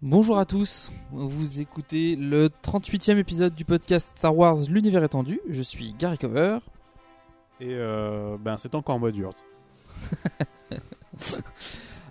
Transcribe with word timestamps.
Bonjour 0.00 0.38
à 0.38 0.44
tous, 0.44 0.92
vous 1.10 1.60
écoutez 1.60 2.14
le 2.14 2.50
38e 2.62 3.18
épisode 3.18 3.52
du 3.56 3.64
podcast 3.64 4.12
Star 4.16 4.36
Wars 4.36 4.58
L'univers 4.68 5.02
étendu. 5.02 5.40
Je 5.50 5.60
suis 5.60 5.92
Gary 5.98 6.16
Cover. 6.16 6.60
Et 7.58 7.70
euh, 7.70 8.36
ben 8.38 8.56
c'est 8.56 8.76
encore 8.76 8.94
en 8.94 9.00
mode 9.00 9.16
Urt. 9.16 9.44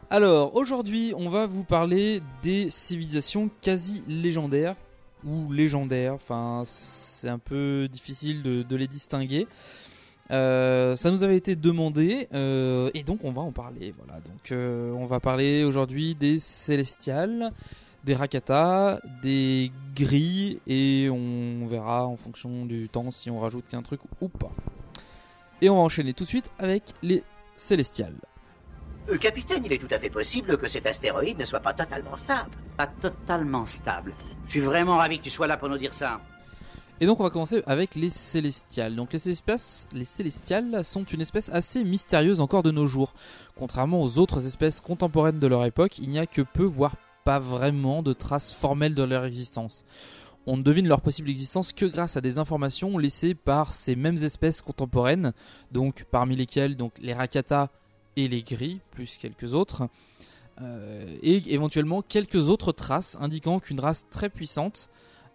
Alors 0.09 0.53
aujourd'hui, 0.57 1.13
on 1.15 1.29
va 1.29 1.47
vous 1.47 1.63
parler 1.63 2.19
des 2.43 2.69
civilisations 2.69 3.49
quasi 3.61 4.03
légendaires 4.09 4.75
ou 5.23 5.53
légendaires. 5.53 6.13
Enfin, 6.13 6.63
c'est 6.65 7.29
un 7.29 7.39
peu 7.39 7.87
difficile 7.89 8.43
de, 8.43 8.63
de 8.63 8.75
les 8.75 8.87
distinguer. 8.87 9.47
Euh, 10.31 10.95
ça 10.95 11.09
nous 11.09 11.23
avait 11.23 11.37
été 11.37 11.55
demandé 11.55 12.27
euh, 12.33 12.89
et 12.93 13.03
donc 13.03 13.19
on 13.23 13.31
va 13.31 13.41
en 13.41 13.51
parler. 13.51 13.93
Voilà, 13.97 14.19
donc 14.21 14.51
euh, 14.51 14.91
on 14.91 15.05
va 15.05 15.19
parler 15.19 15.63
aujourd'hui 15.63 16.15
des 16.15 16.39
Célestials, 16.39 17.51
des 18.03 18.13
Rakata, 18.13 18.99
des 19.23 19.71
Gris 19.95 20.59
et 20.67 21.09
on 21.09 21.67
verra 21.67 22.05
en 22.05 22.17
fonction 22.17 22.65
du 22.65 22.89
temps 22.89 23.11
si 23.11 23.29
on 23.29 23.39
rajoute 23.39 23.73
un 23.73 23.81
truc 23.81 24.01
ou 24.21 24.27
pas. 24.27 24.51
Et 25.61 25.69
on 25.69 25.77
va 25.77 25.81
enchaîner 25.81 26.13
tout 26.13 26.23
de 26.23 26.29
suite 26.29 26.49
avec 26.59 26.83
les 27.01 27.23
Célestials. 27.55 28.15
Capitaine, 29.21 29.63
il 29.65 29.71
est 29.71 29.77
tout 29.77 29.87
à 29.89 29.99
fait 29.99 30.09
possible 30.09 30.57
que 30.57 30.67
cet 30.67 30.85
astéroïde 30.85 31.39
ne 31.39 31.45
soit 31.45 31.61
pas 31.61 31.73
totalement 31.73 32.17
stable. 32.17 32.51
Pas 32.75 32.87
totalement 32.87 33.65
stable. 33.65 34.13
Je 34.45 34.51
suis 34.51 34.59
vraiment 34.59 34.97
ravi 34.97 35.19
que 35.19 35.23
tu 35.23 35.29
sois 35.29 35.47
là 35.47 35.55
pour 35.55 35.69
nous 35.69 35.77
dire 35.77 35.93
ça. 35.93 36.19
Et 36.99 37.05
donc 37.05 37.19
on 37.19 37.23
va 37.23 37.29
commencer 37.29 37.61
avec 37.67 37.93
les 37.93 38.09
Célestials. 38.09 38.95
Donc 38.95 39.13
les, 39.13 39.29
espèces, 39.29 39.87
les 39.93 40.05
Célestials 40.05 40.83
sont 40.83 41.03
une 41.03 41.21
espèce 41.21 41.49
assez 41.49 41.83
mystérieuse 41.83 42.41
encore 42.41 42.63
de 42.63 42.71
nos 42.71 42.87
jours. 42.87 43.13
Contrairement 43.55 44.01
aux 44.01 44.17
autres 44.17 44.47
espèces 44.47 44.79
contemporaines 44.79 45.37
de 45.37 45.47
leur 45.47 45.63
époque, 45.65 45.99
il 45.99 46.09
n'y 46.09 46.17
a 46.17 46.25
que 46.25 46.41
peu, 46.41 46.63
voire 46.63 46.95
pas 47.23 47.37
vraiment, 47.37 48.01
de 48.01 48.13
traces 48.13 48.51
formelles 48.51 48.95
de 48.95 49.03
leur 49.03 49.25
existence. 49.25 49.85
On 50.47 50.57
ne 50.57 50.63
devine 50.63 50.87
leur 50.87 51.01
possible 51.01 51.29
existence 51.29 51.73
que 51.73 51.85
grâce 51.85 52.17
à 52.17 52.21
des 52.21 52.39
informations 52.39 52.97
laissées 52.97 53.35
par 53.35 53.73
ces 53.73 53.95
mêmes 53.95 54.23
espèces 54.23 54.61
contemporaines, 54.61 55.33
donc 55.71 56.05
parmi 56.09 56.35
lesquelles 56.35 56.77
donc, 56.77 56.93
les 56.99 57.13
Rakata 57.13 57.69
et 58.15 58.27
les 58.27 58.41
Gris, 58.41 58.79
plus 58.91 59.17
quelques 59.17 59.53
autres, 59.53 59.89
euh, 60.61 61.17
et 61.21 61.53
éventuellement 61.53 62.01
quelques 62.01 62.49
autres 62.49 62.71
traces 62.71 63.17
indiquant 63.19 63.59
qu'une 63.59 63.81
race 63.81 64.07
très 64.09 64.29
puissante 64.29 64.89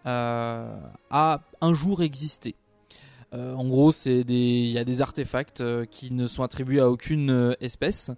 a 0.04 1.40
un 1.60 1.74
jour 1.74 2.02
existé. 2.02 2.54
Euh, 3.34 3.54
en 3.54 3.66
gros, 3.66 3.92
c'est 3.92 4.24
des, 4.24 4.34
il 4.34 4.70
y 4.72 4.78
a 4.78 4.84
des 4.84 5.00
artefacts 5.00 5.62
euh, 5.62 5.86
qui 5.86 6.10
ne 6.12 6.26
sont 6.26 6.42
attribués 6.42 6.80
à 6.80 6.90
aucune 6.90 7.30
euh, 7.30 7.52
espèce, 7.62 8.10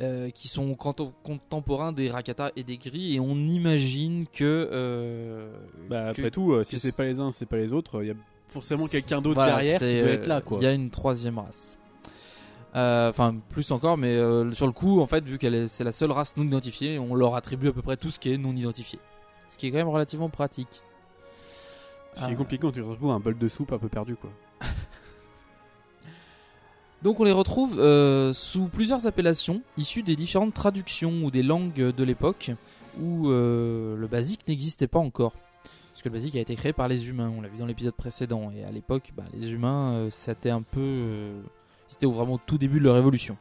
euh, 0.00 0.30
qui 0.30 0.48
sont 0.48 0.74
contemporains 0.74 1.92
des 1.92 2.10
Rakata 2.10 2.50
et 2.56 2.64
des 2.64 2.76
Gris, 2.76 3.14
et 3.14 3.20
on 3.20 3.36
imagine 3.36 4.26
que. 4.32 4.68
euh, 4.72 5.56
Bah, 5.88 6.06
que- 6.12 6.20
après 6.20 6.30
tout, 6.32 6.52
euh, 6.52 6.64
si 6.64 6.80
c'est 6.80 6.96
pas 6.96 7.04
les 7.04 7.20
uns, 7.20 7.30
c'est 7.30 7.46
pas 7.46 7.56
les 7.58 7.72
autres, 7.72 8.02
il 8.02 8.08
y 8.08 8.10
a 8.10 8.14
forcément 8.48 8.86
quelqu'un 8.88 9.20
d'autre 9.20 9.36
Voilà, 9.36 9.52
derrière 9.56 9.78
qui 9.78 9.84
doit 9.84 10.08
euh, 10.08 10.14
être 10.14 10.26
là, 10.26 10.40
quoi. 10.40 10.58
Il 10.60 10.64
y 10.64 10.66
a 10.66 10.72
une 10.72 10.90
troisième 10.90 11.38
race. 11.38 11.78
Euh, 12.74 13.08
Enfin, 13.08 13.36
plus 13.48 13.70
encore, 13.70 13.96
mais 13.96 14.16
euh, 14.16 14.50
sur 14.50 14.66
le 14.66 14.72
coup, 14.72 15.00
en 15.00 15.06
fait, 15.06 15.24
vu 15.24 15.38
qu'elle 15.38 15.54
est, 15.54 15.68
c'est 15.68 15.84
la 15.84 15.92
seule 15.92 16.10
race 16.10 16.36
non 16.36 16.42
identifiée, 16.44 16.98
on 16.98 17.14
leur 17.14 17.36
attribue 17.36 17.68
à 17.68 17.72
peu 17.72 17.82
près 17.82 17.96
tout 17.96 18.10
ce 18.10 18.18
qui 18.18 18.32
est 18.32 18.36
non 18.38 18.54
identifié. 18.54 18.98
Ce 19.48 19.56
qui 19.56 19.68
est 19.68 19.70
quand 19.70 19.78
même 19.78 19.88
relativement 19.88 20.28
pratique. 20.28 20.82
Ce 22.16 22.24
qui 22.24 22.30
est 22.30 22.34
Ah. 22.34 22.36
compliqué 22.36 22.60
quand 22.62 22.72
tu 22.72 22.82
retrouves 22.82 23.10
un 23.10 23.20
bol 23.20 23.36
de 23.38 23.48
soupe 23.48 23.72
un 23.72 23.78
peu 23.78 23.88
perdu, 23.88 24.16
quoi. 24.16 24.30
Donc 27.02 27.20
on 27.20 27.24
les 27.24 27.32
retrouve 27.32 27.78
euh, 27.78 28.32
sous 28.32 28.68
plusieurs 28.68 29.06
appellations 29.06 29.62
issues 29.76 30.02
des 30.02 30.16
différentes 30.16 30.54
traductions 30.54 31.22
ou 31.24 31.30
des 31.30 31.42
langues 31.42 31.74
de 31.94 32.04
l'époque 32.04 32.50
où 33.00 33.28
euh, 33.28 33.96
le 33.96 34.06
basique 34.06 34.48
n'existait 34.48 34.86
pas 34.88 34.98
encore. 34.98 35.32
Parce 35.92 36.02
que 36.02 36.08
le 36.08 36.14
basique 36.14 36.36
a 36.36 36.40
été 36.40 36.56
créé 36.56 36.72
par 36.72 36.88
les 36.88 37.08
humains, 37.08 37.32
on 37.36 37.42
l'a 37.42 37.48
vu 37.48 37.58
dans 37.58 37.66
l'épisode 37.66 37.94
précédent. 37.94 38.50
Et 38.50 38.64
à 38.64 38.70
l'époque, 38.70 39.12
bah, 39.16 39.24
les 39.34 39.50
humains, 39.50 39.92
euh, 39.92 40.08
c'était 40.10 40.50
un 40.50 40.62
peu... 40.62 41.32
c'était 41.88 42.06
vraiment 42.06 42.34
au 42.34 42.40
tout 42.44 42.58
début 42.58 42.78
de 42.80 42.84
leur 42.84 42.96
évolution. 42.96 43.36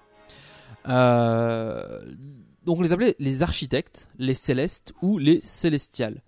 Donc 0.86 2.80
on 2.80 2.82
les 2.82 2.92
appelait 2.92 3.16
les 3.20 3.42
architectes, 3.42 4.10
les 4.18 4.34
célestes 4.34 4.94
ou 5.02 5.18
les 5.18 5.40
célestials. 5.42 6.22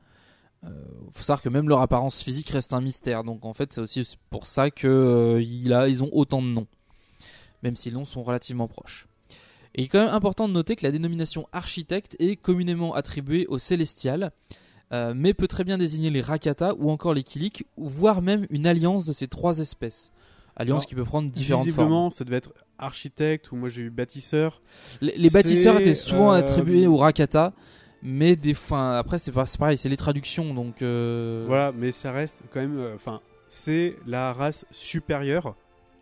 Euh, 0.63 0.69
faut 1.11 1.21
savoir 1.21 1.41
que 1.41 1.49
même 1.49 1.69
leur 1.69 1.81
apparence 1.81 2.21
physique 2.21 2.49
reste 2.49 2.73
un 2.73 2.81
mystère. 2.81 3.23
Donc 3.23 3.45
en 3.45 3.53
fait, 3.53 3.73
c'est 3.73 3.81
aussi 3.81 4.17
pour 4.29 4.47
ça 4.47 4.71
que 4.71 4.87
euh, 4.87 5.41
il 5.41 5.73
a, 5.73 5.87
ils 5.87 6.03
ont 6.03 6.09
autant 6.11 6.41
de 6.41 6.47
noms 6.47 6.67
même 7.63 7.75
si 7.75 7.89
les 7.89 7.95
noms 7.95 8.05
sont 8.05 8.23
relativement 8.23 8.67
proches. 8.67 9.07
Et 9.75 9.81
il 9.81 9.85
est 9.85 9.87
quand 9.87 10.03
même 10.03 10.13
important 10.13 10.47
de 10.47 10.53
noter 10.53 10.75
que 10.75 10.85
la 10.85 10.91
dénomination 10.91 11.47
architecte 11.51 12.15
est 12.19 12.35
communément 12.35 12.95
attribuée 12.95 13.45
aux 13.47 13.59
célestials, 13.59 14.31
euh, 14.91 15.13
mais 15.15 15.33
peut 15.33 15.47
très 15.47 15.63
bien 15.63 15.77
désigner 15.77 16.09
les 16.09 16.21
Rakata 16.21 16.73
ou 16.75 16.89
encore 16.89 17.13
les 17.13 17.23
Kilik, 17.23 17.65
ou 17.75 17.87
voire 17.87 18.21
même 18.21 18.47
une 18.49 18.65
alliance 18.65 19.05
de 19.05 19.13
ces 19.13 19.27
trois 19.27 19.59
espèces. 19.59 20.13
Alliance 20.55 20.77
Alors, 20.77 20.85
qui 20.87 20.95
peut 20.95 21.03
prendre 21.03 21.29
différentes 21.29 21.67
formes. 21.67 21.87
Visiblement, 21.87 22.09
ça 22.09 22.23
devait 22.23 22.37
être 22.37 22.53
architecte 22.79 23.51
ou 23.51 23.55
moi 23.55 23.69
j'ai 23.69 23.83
eu 23.83 23.89
bâtisseur. 23.91 24.61
Les, 25.01 25.15
les 25.15 25.29
bâtisseurs 25.29 25.79
étaient 25.79 25.93
souvent 25.93 26.31
attribués 26.31 26.87
aux 26.87 26.97
Rakata, 26.97 27.53
mais 28.03 28.35
des 28.35 28.53
fois, 28.53 28.97
après 28.97 29.17
c'est 29.19 29.31
pareil, 29.31 29.77
c'est 29.77 29.89
les 29.89 29.97
traductions, 29.97 30.53
donc... 30.53 30.81
euh, 30.81 31.43
Voilà, 31.47 31.71
mais 31.71 31.91
ça 31.91 32.11
reste 32.11 32.43
quand 32.53 32.59
même. 32.59 32.77
euh, 32.77 32.95
Enfin, 32.95 33.21
c'est 33.47 33.95
la 34.05 34.33
race 34.33 34.65
supérieure 34.71 35.55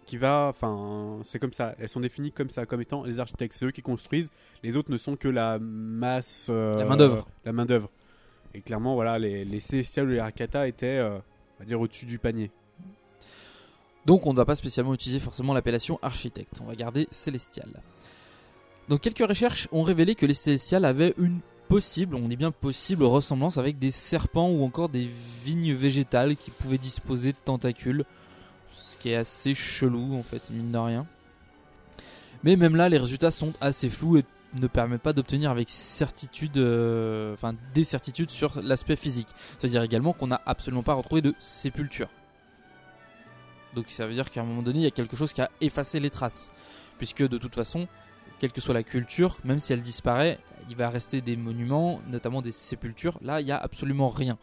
qui 0.05 0.17
va. 0.17 0.47
Enfin, 0.49 1.19
c'est 1.23 1.39
comme 1.39 1.53
ça. 1.53 1.75
Elles 1.79 1.89
sont 1.89 1.99
définies 1.99 2.31
comme 2.31 2.49
ça, 2.49 2.65
comme 2.65 2.81
étant 2.81 3.03
les 3.03 3.19
architectes. 3.19 3.55
C'est 3.57 3.65
eux 3.65 3.71
qui 3.71 3.81
construisent. 3.81 4.29
Les 4.63 4.77
autres 4.77 4.91
ne 4.91 4.97
sont 4.97 5.15
que 5.15 5.27
la 5.27 5.57
masse. 5.59 6.47
euh, 6.49 6.75
La 6.77 6.85
main-d'œuvre. 6.85 7.27
La 7.45 7.53
main 7.53 7.65
d'œuvre. 7.65 7.89
Et 8.53 8.61
clairement, 8.61 8.95
voilà, 8.95 9.17
les, 9.19 9.45
les 9.45 9.59
Célestials 9.59 10.07
ou 10.07 10.11
les 10.11 10.21
Rakata 10.21 10.67
étaient, 10.67 10.97
euh, 10.99 11.17
on 11.17 11.59
va 11.59 11.65
dire, 11.65 11.79
au-dessus 11.81 12.05
du 12.05 12.19
panier. 12.19 12.51
Donc 14.05 14.27
on 14.27 14.33
ne 14.33 14.37
va 14.37 14.45
pas 14.45 14.55
spécialement 14.55 14.93
utiliser 14.93 15.19
forcément 15.19 15.53
l'appellation 15.53 15.97
architecte, 16.03 16.53
on 16.61 16.65
va 16.65 16.75
garder 16.75 17.07
célestial. 17.09 17.81
Donc 18.87 19.01
quelques 19.01 19.27
recherches 19.27 19.67
ont 19.71 19.81
révélé 19.81 20.13
que 20.13 20.27
les 20.27 20.35
célestials 20.35 20.85
avaient 20.85 21.15
une 21.17 21.39
possible, 21.67 22.15
on 22.15 22.27
dit 22.27 22.35
bien 22.35 22.51
possible, 22.51 23.03
ressemblance 23.03 23.57
avec 23.57 23.79
des 23.79 23.91
serpents 23.91 24.49
ou 24.49 24.63
encore 24.63 24.89
des 24.89 25.09
vignes 25.43 25.73
végétales 25.73 26.35
qui 26.35 26.51
pouvaient 26.51 26.77
disposer 26.77 27.31
de 27.31 27.37
tentacules, 27.43 28.05
ce 28.71 28.97
qui 28.97 29.09
est 29.09 29.15
assez 29.15 29.53
chelou 29.53 30.15
en 30.15 30.23
fait, 30.23 30.49
mine 30.49 30.71
de 30.71 30.77
rien. 30.77 31.07
Mais 32.43 32.55
même 32.55 32.75
là, 32.75 32.89
les 32.89 32.97
résultats 32.97 33.31
sont 33.31 33.53
assez 33.59 33.89
flous 33.89 34.17
et 34.17 34.23
ne 34.59 34.67
permettent 34.67 35.01
pas 35.01 35.13
d'obtenir 35.13 35.51
avec 35.51 35.69
certitude, 35.69 36.57
euh, 36.57 37.33
enfin 37.33 37.55
des 37.73 37.83
certitudes 37.83 38.31
sur 38.31 38.61
l'aspect 38.61 38.95
physique. 38.95 39.27
C'est-à-dire 39.57 39.81
également 39.83 40.13
qu'on 40.13 40.27
n'a 40.27 40.41
absolument 40.45 40.83
pas 40.83 40.93
retrouvé 40.93 41.21
de 41.21 41.33
sépulture. 41.39 42.09
Donc 43.73 43.89
ça 43.89 44.07
veut 44.07 44.13
dire 44.13 44.31
qu'à 44.31 44.41
un 44.41 44.45
moment 44.45 44.61
donné, 44.61 44.79
il 44.79 44.83
y 44.83 44.87
a 44.87 44.91
quelque 44.91 45.17
chose 45.17 45.33
qui 45.33 45.41
a 45.41 45.49
effacé 45.59 45.99
les 45.99 46.09
traces. 46.09 46.51
Puisque 46.97 47.27
de 47.27 47.37
toute 47.37 47.55
façon, 47.55 47.87
quelle 48.39 48.51
que 48.51 48.61
soit 48.61 48.73
la 48.73 48.83
culture, 48.83 49.37
même 49.43 49.59
si 49.59 49.73
elle 49.73 49.81
disparaît, 49.81 50.39
il 50.69 50.75
va 50.75 50.89
rester 50.89 51.21
des 51.21 51.35
monuments, 51.37 52.01
notamment 52.07 52.41
des 52.41 52.51
sépultures. 52.51 53.17
Là, 53.21 53.41
il 53.41 53.45
n'y 53.45 53.51
a 53.51 53.57
absolument 53.57 54.09
rien. 54.09 54.37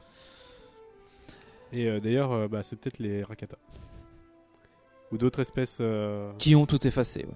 Et 1.72 1.86
euh, 1.88 2.00
d'ailleurs, 2.00 2.32
euh, 2.32 2.48
bah, 2.48 2.62
c'est 2.62 2.76
peut-être 2.76 2.98
les 2.98 3.22
Rakata. 3.22 3.56
Ou 5.10 5.18
d'autres 5.18 5.40
espèces. 5.40 5.78
euh, 5.80 6.32
Qui 6.38 6.54
ont 6.54 6.66
tout 6.66 6.86
effacé. 6.86 7.20
ouais. 7.20 7.34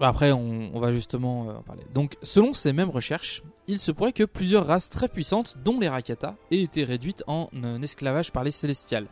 Bah, 0.00 0.08
Après, 0.08 0.32
on, 0.32 0.70
on 0.74 0.80
va 0.80 0.92
justement 0.92 1.48
en 1.58 1.62
parler. 1.62 1.82
Donc, 1.94 2.16
selon 2.22 2.52
ces 2.54 2.72
mêmes 2.72 2.90
recherches, 2.90 3.42
il 3.68 3.78
se 3.78 3.92
pourrait 3.92 4.12
que 4.12 4.24
plusieurs 4.24 4.66
races 4.66 4.88
très 4.90 5.08
puissantes, 5.08 5.56
dont 5.64 5.78
les 5.80 5.88
Rakata, 5.88 6.36
aient 6.50 6.60
été 6.62 6.84
réduites 6.84 7.22
en 7.26 7.48
esclavage 7.82 8.32
par 8.32 8.44
les 8.44 8.50
Célestials. 8.50 9.06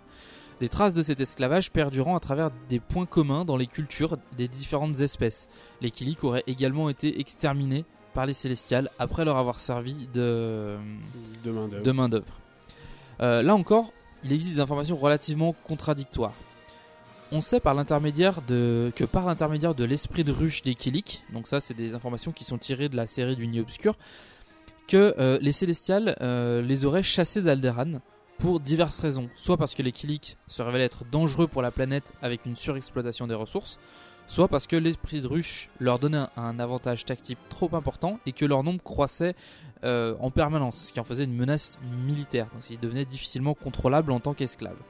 Des 0.60 0.68
traces 0.68 0.92
de 0.92 1.02
cet 1.02 1.20
esclavage 1.20 1.70
perdurant 1.70 2.16
à 2.16 2.20
travers 2.20 2.50
des 2.68 2.80
points 2.80 3.06
communs 3.06 3.46
dans 3.46 3.56
les 3.56 3.66
cultures 3.66 4.18
des 4.36 4.46
différentes 4.46 5.00
espèces. 5.00 5.48
Les 5.80 5.90
Kilik 5.90 6.22
auraient 6.22 6.44
également 6.46 6.90
été 6.90 7.18
exterminés 7.18 7.86
par 8.12 8.26
les 8.26 8.34
Célestials 8.34 8.90
après 8.98 9.24
leur 9.24 9.38
avoir 9.38 9.58
servi 9.58 10.06
de, 10.12 10.76
de 11.44 11.92
main 11.92 12.08
d'œuvre. 12.10 12.40
Euh, 13.22 13.42
là 13.42 13.54
encore, 13.54 13.92
il 14.24 14.32
existe 14.32 14.56
des 14.56 14.60
informations 14.60 14.96
relativement 14.96 15.54
contradictoires. 15.64 16.34
On 17.32 17.40
sait 17.40 17.60
par 17.60 17.74
l'intermédiaire 17.74 18.42
de 18.42 18.92
que 18.96 19.04
par 19.04 19.24
l'intermédiaire 19.24 19.74
de 19.74 19.84
l'esprit 19.84 20.24
de 20.24 20.32
ruche 20.32 20.62
des 20.62 20.74
Kilik, 20.74 21.22
donc 21.32 21.46
ça 21.46 21.60
c'est 21.60 21.74
des 21.74 21.94
informations 21.94 22.32
qui 22.32 22.44
sont 22.44 22.58
tirées 22.58 22.88
de 22.88 22.96
la 22.96 23.06
série 23.06 23.36
du 23.36 23.46
Nid 23.46 23.60
obscur, 23.60 23.96
que 24.88 25.14
euh, 25.18 25.38
les 25.40 25.52
Célestials 25.52 26.16
euh, 26.20 26.60
les 26.60 26.84
auraient 26.84 27.04
chassés 27.04 27.40
d'Alderan 27.40 28.00
pour 28.40 28.58
diverses 28.58 28.98
raisons. 29.00 29.28
Soit 29.34 29.58
parce 29.58 29.74
que 29.74 29.82
les 29.82 29.92
Kilik 29.92 30.38
se 30.46 30.62
révélaient 30.62 30.84
être 30.84 31.04
dangereux 31.04 31.46
pour 31.46 31.60
la 31.60 31.70
planète 31.70 32.14
avec 32.22 32.46
une 32.46 32.56
surexploitation 32.56 33.26
des 33.26 33.34
ressources, 33.34 33.78
soit 34.26 34.48
parce 34.48 34.66
que 34.66 34.76
l'esprit 34.76 35.20
de 35.20 35.26
ruche 35.26 35.68
leur 35.78 35.98
donnait 35.98 36.16
un, 36.16 36.30
un 36.36 36.58
avantage 36.58 37.04
tactique 37.04 37.38
trop 37.50 37.68
important 37.76 38.18
et 38.24 38.32
que 38.32 38.46
leur 38.46 38.64
nombre 38.64 38.82
croissait 38.82 39.34
euh, 39.84 40.14
en 40.20 40.30
permanence, 40.30 40.86
ce 40.86 40.92
qui 40.92 41.00
en 41.00 41.04
faisait 41.04 41.24
une 41.24 41.36
menace 41.36 41.78
militaire. 42.06 42.46
Donc 42.54 42.62
ils 42.70 42.80
devenaient 42.80 43.04
difficilement 43.04 43.52
contrôlables 43.52 44.10
en 44.10 44.20
tant 44.20 44.32
qu'esclaves. 44.32 44.80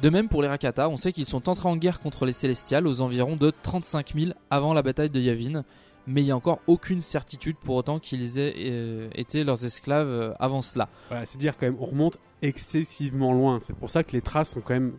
De 0.00 0.10
même 0.10 0.28
pour 0.28 0.42
les 0.42 0.48
Rakata, 0.48 0.88
on 0.88 0.96
sait 0.96 1.12
qu'ils 1.12 1.26
sont 1.26 1.48
entrés 1.48 1.68
en 1.68 1.76
guerre 1.76 2.00
contre 2.00 2.24
les 2.24 2.32
Célestials 2.32 2.86
aux 2.86 3.02
environs 3.02 3.36
de 3.36 3.52
35 3.62 4.14
000 4.14 4.32
avant 4.50 4.72
la 4.72 4.82
bataille 4.82 5.10
de 5.10 5.20
Yavin, 5.20 5.64
mais 6.06 6.22
il 6.22 6.24
n'y 6.24 6.30
a 6.30 6.36
encore 6.36 6.60
aucune 6.66 7.00
certitude 7.00 7.56
pour 7.56 7.76
autant 7.76 7.98
qu'ils 7.98 8.38
aient 8.38 8.54
euh, 8.56 9.08
été 9.14 9.44
leurs 9.44 9.64
esclaves 9.64 10.08
euh, 10.08 10.32
avant 10.38 10.62
cela. 10.62 10.88
Voilà, 11.08 11.26
c'est 11.26 11.38
dire 11.38 11.56
quand 11.56 11.66
même, 11.66 11.76
on 11.80 11.86
remonte 11.86 12.18
excessivement 12.42 13.32
loin. 13.32 13.60
C'est 13.62 13.76
pour 13.76 13.90
ça 13.90 14.04
que 14.04 14.12
les 14.12 14.22
traces 14.22 14.50
sont 14.50 14.60
quand 14.60 14.74
même 14.74 14.94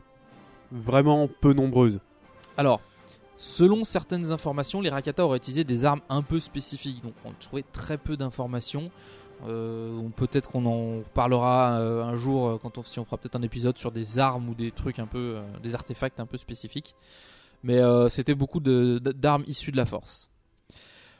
vraiment 0.71 1.29
peu 1.41 1.53
nombreuses. 1.53 1.99
Alors, 2.57 2.81
selon 3.37 3.83
certaines 3.83 4.31
informations, 4.31 4.81
les 4.81 4.89
Rakata 4.89 5.25
auraient 5.25 5.37
utilisé 5.37 5.63
des 5.63 5.85
armes 5.85 6.01
un 6.09 6.21
peu 6.21 6.39
spécifiques, 6.39 7.03
donc 7.03 7.13
on 7.25 7.31
trouvait 7.39 7.65
très 7.71 7.97
peu 7.97 8.17
d'informations. 8.17 8.91
Euh, 9.45 10.01
peut-être 10.15 10.49
qu'on 10.49 10.65
en 10.65 11.03
parlera 11.13 11.79
euh, 11.79 12.03
un 12.03 12.15
jour 12.15 12.59
quand 12.61 12.77
on, 12.79 12.83
si 12.83 12.99
on 12.99 13.05
fera 13.05 13.17
peut-être 13.17 13.35
un 13.35 13.43
épisode 13.43 13.77
sur 13.77 13.91
des 13.91 14.17
armes 14.17 14.49
ou 14.49 14.55
des 14.55 14.71
trucs 14.71 14.99
un 14.99 15.05
peu, 15.05 15.35
euh, 15.37 15.41
des 15.61 15.75
artefacts 15.75 16.19
un 16.19 16.25
peu 16.25 16.37
spécifiques. 16.37 16.95
Mais 17.63 17.81
c'était 18.09 18.35
beaucoup 18.35 18.59
d'armes 18.59 19.43
issues 19.47 19.71
de 19.71 19.77
la 19.77 19.87
force. 19.87 20.29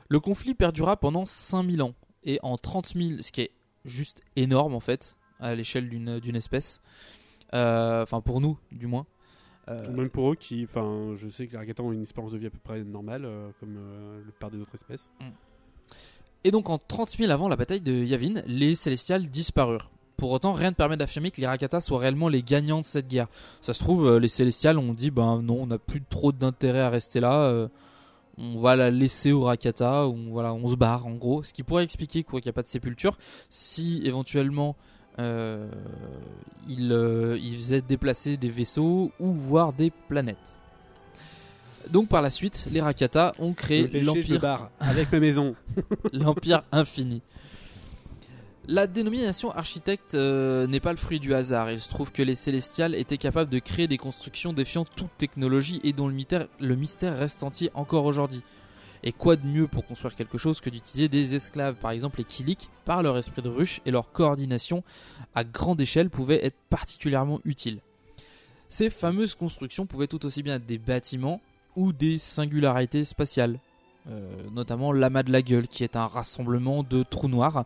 Le 0.09 0.19
conflit 0.19 0.53
perdura 0.53 0.97
pendant 0.97 1.25
5000 1.25 1.81
ans 1.81 1.93
et 2.23 2.39
en 2.43 2.57
30 2.57 2.93
000, 2.95 3.21
ce 3.21 3.31
qui 3.31 3.41
est 3.41 3.51
juste 3.85 4.21
énorme 4.35 4.73
en 4.73 4.79
fait 4.79 5.17
à 5.39 5.53
l'échelle 5.55 5.89
d'une 5.89 6.35
espèce. 6.35 6.81
Euh, 7.53 8.03
Enfin 8.03 8.21
pour 8.21 8.41
nous 8.41 8.57
du 8.71 8.87
moins. 8.87 9.05
Euh, 9.69 9.91
Même 9.91 10.09
pour 10.09 10.31
eux 10.31 10.35
qui, 10.35 10.63
enfin, 10.63 11.13
je 11.15 11.27
sais 11.29 11.45
que 11.47 11.51
les 11.51 11.57
Rakata 11.57 11.83
ont 11.83 11.91
une 11.91 12.03
espérance 12.03 12.31
de 12.31 12.37
vie 12.37 12.47
à 12.47 12.49
peu 12.49 12.59
près 12.63 12.83
normale, 12.83 13.25
euh, 13.25 13.49
comme 13.59 13.75
euh, 13.77 14.21
le 14.25 14.31
père 14.31 14.49
des 14.49 14.59
autres 14.59 14.75
espèces. 14.75 15.11
Et 16.43 16.51
donc 16.51 16.69
en 16.69 16.77
30 16.77 17.17
000 17.17 17.31
avant 17.31 17.49
la 17.49 17.57
bataille 17.57 17.81
de 17.81 17.91
Yavin, 17.91 18.41
les 18.45 18.75
Célestials 18.75 19.27
disparurent. 19.29 19.89
Pour 20.15 20.31
autant, 20.31 20.53
rien 20.53 20.69
ne 20.69 20.75
permet 20.75 20.97
d'affirmer 20.97 21.31
que 21.31 21.41
les 21.41 21.47
Rakata 21.47 21.81
soient 21.81 21.99
réellement 21.99 22.29
les 22.29 22.41
gagnants 22.41 22.79
de 22.79 22.85
cette 22.85 23.07
guerre. 23.07 23.27
Ça 23.61 23.73
se 23.73 23.79
trouve, 23.79 24.17
les 24.17 24.29
Célestials 24.29 24.79
ont 24.79 24.93
dit, 24.93 25.11
ben 25.11 25.41
non, 25.41 25.61
on 25.61 25.67
n'a 25.67 25.77
plus 25.77 26.01
trop 26.01 26.31
d'intérêt 26.31 26.79
à 26.79 26.89
rester 26.89 27.19
là, 27.19 27.67
on 28.37 28.59
va 28.59 28.75
la 28.75 28.91
laisser 28.91 29.31
aux 29.31 29.43
Rakata, 29.43 30.07
ou 30.07 30.17
voilà, 30.29 30.53
on 30.53 30.67
se 30.67 30.75
barre 30.75 31.07
en 31.07 31.13
gros. 31.13 31.43
Ce 31.43 31.53
qui 31.53 31.63
pourrait 31.63 31.83
expliquer 31.83 32.23
qu'il 32.23 32.41
n'y 32.43 32.49
a 32.49 32.53
pas 32.53 32.63
de 32.63 32.67
sépulture, 32.67 33.17
si 33.49 34.01
éventuellement 34.05 34.75
euh, 35.19 35.67
ils, 36.69 36.91
euh, 36.91 37.81
déplacer 37.87 38.37
des 38.37 38.49
vaisseaux 38.49 39.11
ou 39.19 39.31
voire 39.31 39.73
des 39.73 39.91
planètes. 40.07 40.59
Donc 41.89 42.09
par 42.09 42.21
la 42.21 42.29
suite, 42.29 42.67
les 42.71 42.81
Rakata 42.81 43.33
ont 43.39 43.53
créé 43.53 43.87
l'Empire 43.87 44.69
avec 44.79 45.11
ma 45.11 45.19
maison. 45.19 45.55
l'Empire 46.13 46.63
infini. 46.71 47.21
La 48.69 48.85
dénomination 48.85 49.49
architecte 49.51 50.13
euh, 50.15 50.67
n'est 50.67 50.81
pas 50.81 50.91
le 50.91 50.97
fruit 50.97 51.21
du 51.21 51.33
hasard. 51.33 51.71
Il 51.71 51.79
se 51.79 51.87
trouve 51.87 52.11
que 52.11 52.21
les 52.21 52.35
Célestials 52.35 52.95
étaient 52.95 53.17
capables 53.17 53.49
de 53.49 53.59
créer 53.59 53.87
des 53.87 53.97
constructions 53.97 54.51
défiant 54.51 54.83
toute 54.83 55.15
technologie 55.17 55.79
et 55.85 55.93
dont 55.93 56.09
le 56.09 56.75
mystère, 56.75 57.17
reste 57.17 57.43
entier 57.43 57.71
encore 57.75 58.03
aujourd'hui. 58.03 58.43
Et 59.03 59.13
quoi 59.13 59.37
de 59.37 59.47
mieux 59.47 59.69
pour 59.69 59.85
construire 59.85 60.15
quelque 60.15 60.37
chose 60.37 60.59
que 60.59 60.69
d'utiliser 60.69 61.07
des 61.07 61.33
esclaves? 61.33 61.75
Par 61.75 61.91
exemple, 61.91 62.17
les 62.17 62.25
Kilik, 62.25 62.69
par 62.83 63.03
leur 63.03 63.17
esprit 63.17 63.41
de 63.41 63.47
ruche 63.47 63.79
et 63.85 63.91
leur 63.91 64.11
coordination 64.11 64.83
à 65.33 65.45
grande 65.45 65.79
échelle, 65.79 66.09
pouvaient 66.09 66.45
être 66.45 66.57
particulièrement 66.69 67.39
utiles. 67.45 67.79
Ces 68.67 68.89
fameuses 68.89 69.35
constructions 69.35 69.85
pouvaient 69.85 70.07
tout 70.07 70.25
aussi 70.25 70.43
bien 70.43 70.55
être 70.55 70.65
des 70.65 70.77
bâtiments 70.77 71.39
ou 71.77 71.93
des 71.93 72.17
singularités 72.17 73.05
spatiales. 73.05 73.61
Euh, 74.09 74.21
notamment 74.53 74.93
l'amas 74.93 75.23
de 75.23 75.31
la 75.33 75.41
gueule, 75.41 75.67
qui 75.67 75.83
est 75.83 75.97
un 75.97 76.07
rassemblement 76.07 76.83
de 76.83 77.03
trous 77.03 77.27
noirs 77.27 77.65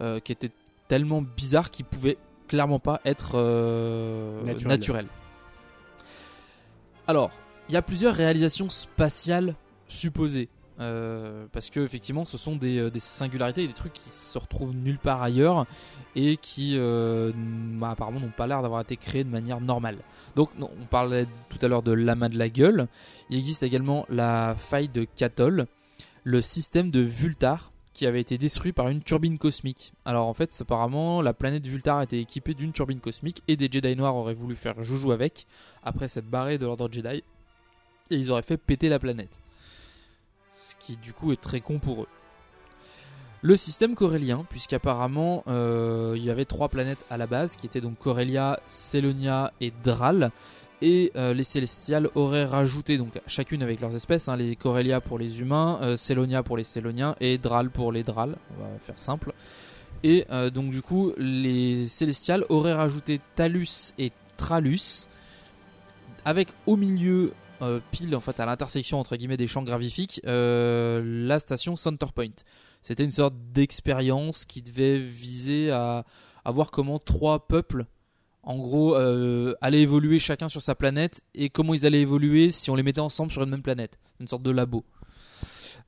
euh, 0.00 0.20
qui 0.20 0.32
était 0.32 0.50
tellement 0.88 1.20
bizarre 1.20 1.70
qu'il 1.70 1.84
pouvait 1.84 2.16
clairement 2.48 2.78
pas 2.78 3.00
être 3.04 3.32
euh, 3.34 4.40
Naturel. 4.42 4.68
naturel. 4.68 5.06
Alors, 7.06 7.30
il 7.68 7.74
y 7.74 7.76
a 7.76 7.82
plusieurs 7.82 8.14
réalisations 8.14 8.68
spatiales 8.68 9.54
supposées. 9.86 10.48
euh, 10.80 11.44
parce 11.52 11.68
que 11.70 11.80
effectivement, 11.80 12.24
ce 12.24 12.38
sont 12.38 12.56
des, 12.56 12.90
des 12.90 13.00
singularités 13.00 13.64
et 13.64 13.68
des 13.68 13.72
trucs 13.74 13.92
qui 13.92 14.10
se 14.10 14.38
retrouvent 14.38 14.74
nulle 14.74 14.98
part 14.98 15.22
ailleurs 15.22 15.66
et 16.16 16.36
qui 16.38 16.76
euh, 16.78 17.32
bah, 17.78 17.90
apparemment 17.90 18.20
n'ont 18.20 18.32
pas 18.36 18.46
l'air 18.46 18.62
d'avoir 18.62 18.80
été 18.80 18.96
créés 18.96 19.24
de 19.24 19.28
manière 19.30 19.60
normale. 19.60 19.98
Donc, 20.36 20.48
on 20.58 20.86
parlait 20.90 21.26
tout 21.50 21.58
à 21.60 21.68
l'heure 21.68 21.82
de 21.82 21.92
l'amas 21.92 22.30
de 22.30 22.38
la 22.38 22.48
gueule. 22.48 22.88
Il 23.28 23.38
existe 23.38 23.62
également 23.62 24.06
la 24.08 24.54
faille 24.56 24.88
de 24.88 25.04
Cathol, 25.04 25.66
le 26.24 26.42
système 26.42 26.90
de 26.90 27.00
Vultar 27.00 27.72
qui 27.94 28.06
avait 28.06 28.20
été 28.20 28.38
détruit 28.38 28.72
par 28.72 28.88
une 28.88 29.02
turbine 29.02 29.38
cosmique. 29.38 29.92
Alors 30.04 30.26
en 30.26 30.34
fait, 30.34 30.56
apparemment, 30.60 31.20
la 31.20 31.34
planète 31.34 31.66
Vultar 31.66 32.00
était 32.02 32.20
équipée 32.20 32.54
d'une 32.54 32.72
turbine 32.72 33.00
cosmique 33.00 33.42
et 33.48 33.56
des 33.56 33.68
Jedi 33.70 33.96
noirs 33.96 34.16
auraient 34.16 34.34
voulu 34.34 34.56
faire 34.56 34.82
joujou 34.82 35.12
avec 35.12 35.46
après 35.82 36.08
cette 36.08 36.28
barrée 36.28 36.58
de 36.58 36.64
l'ordre 36.64 36.88
Jedi 36.90 37.22
et 38.10 38.16
ils 38.16 38.30
auraient 38.30 38.42
fait 38.42 38.56
péter 38.56 38.88
la 38.88 38.98
planète. 38.98 39.40
Ce 40.54 40.74
qui 40.76 40.96
du 40.96 41.12
coup 41.12 41.32
est 41.32 41.40
très 41.40 41.60
con 41.60 41.78
pour 41.78 42.02
eux. 42.02 42.08
Le 43.44 43.56
système 43.56 43.96
corélien, 43.96 44.46
puisqu'apparemment 44.48 45.42
euh, 45.48 46.14
il 46.16 46.24
y 46.24 46.30
avait 46.30 46.44
trois 46.44 46.68
planètes 46.68 47.04
à 47.10 47.16
la 47.16 47.26
base 47.26 47.56
qui 47.56 47.66
étaient 47.66 47.80
donc 47.80 47.98
Corellia, 47.98 48.60
Selonia 48.68 49.52
et 49.60 49.72
Dral. 49.82 50.30
Et 50.84 51.12
euh, 51.14 51.32
les 51.32 51.44
Célestials 51.44 52.08
auraient 52.16 52.44
rajouté, 52.44 52.98
donc 52.98 53.20
chacune 53.28 53.62
avec 53.62 53.80
leurs 53.80 53.94
espèces, 53.94 54.28
hein, 54.28 54.36
les 54.36 54.56
Corellia 54.56 55.00
pour 55.00 55.16
les 55.16 55.40
humains, 55.40 55.78
euh, 55.80 55.96
Selonia 55.96 56.42
pour 56.42 56.56
les 56.56 56.64
Séloniens 56.64 57.14
et 57.20 57.38
Dral 57.38 57.70
pour 57.70 57.92
les 57.92 58.02
Dral, 58.02 58.34
on 58.50 58.64
va 58.64 58.68
faire 58.80 59.00
simple. 59.00 59.32
Et 60.02 60.26
euh, 60.30 60.50
donc 60.50 60.70
du 60.70 60.82
coup, 60.82 61.12
les 61.16 61.86
Célestials 61.86 62.44
auraient 62.48 62.72
rajouté 62.72 63.20
Talus 63.36 63.94
et 63.96 64.10
Tralus, 64.36 65.06
avec 66.24 66.48
au 66.66 66.76
milieu, 66.76 67.32
euh, 67.62 67.78
pile 67.92 68.16
en 68.16 68.20
fait 68.20 68.40
à 68.40 68.46
l'intersection 68.46 68.98
entre 68.98 69.14
guillemets 69.14 69.36
des 69.36 69.46
champs 69.46 69.62
gravifiques, 69.62 70.20
la 70.24 71.38
station 71.38 71.76
Centerpoint. 71.76 72.34
C'était 72.82 73.04
une 73.04 73.12
sorte 73.12 73.34
d'expérience 73.52 74.44
qui 74.44 74.62
devait 74.62 74.98
viser 74.98 75.70
à, 75.70 76.04
à 76.44 76.50
voir 76.50 76.72
comment 76.72 76.98
trois 76.98 77.46
peuples 77.46 77.86
en 78.42 78.58
gros, 78.58 78.96
euh, 78.96 79.54
allaient 79.60 79.82
évoluer 79.82 80.18
chacun 80.18 80.48
sur 80.48 80.62
sa 80.62 80.74
planète 80.74 81.22
et 81.34 81.48
comment 81.48 81.74
ils 81.74 81.86
allaient 81.86 82.00
évoluer 82.00 82.50
si 82.50 82.70
on 82.70 82.74
les 82.74 82.82
mettait 82.82 83.00
ensemble 83.00 83.30
sur 83.30 83.42
une 83.42 83.50
même 83.50 83.62
planète. 83.62 83.98
Une 84.20 84.28
sorte 84.28 84.42
de 84.42 84.50
labo. 84.50 84.84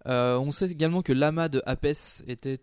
Euh, 0.06 0.38
on 0.38 0.52
sait 0.52 0.70
également 0.70 1.02
que 1.02 1.12
l'amas 1.12 1.48
de 1.48 1.62
Apes 1.66 2.22
était, 2.26 2.60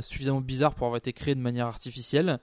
suffisamment 0.00 0.40
bizarre 0.40 0.74
pour 0.74 0.86
avoir 0.86 0.98
été 0.98 1.12
créé 1.12 1.34
de 1.34 1.40
manière 1.40 1.66
artificielle 1.66 2.40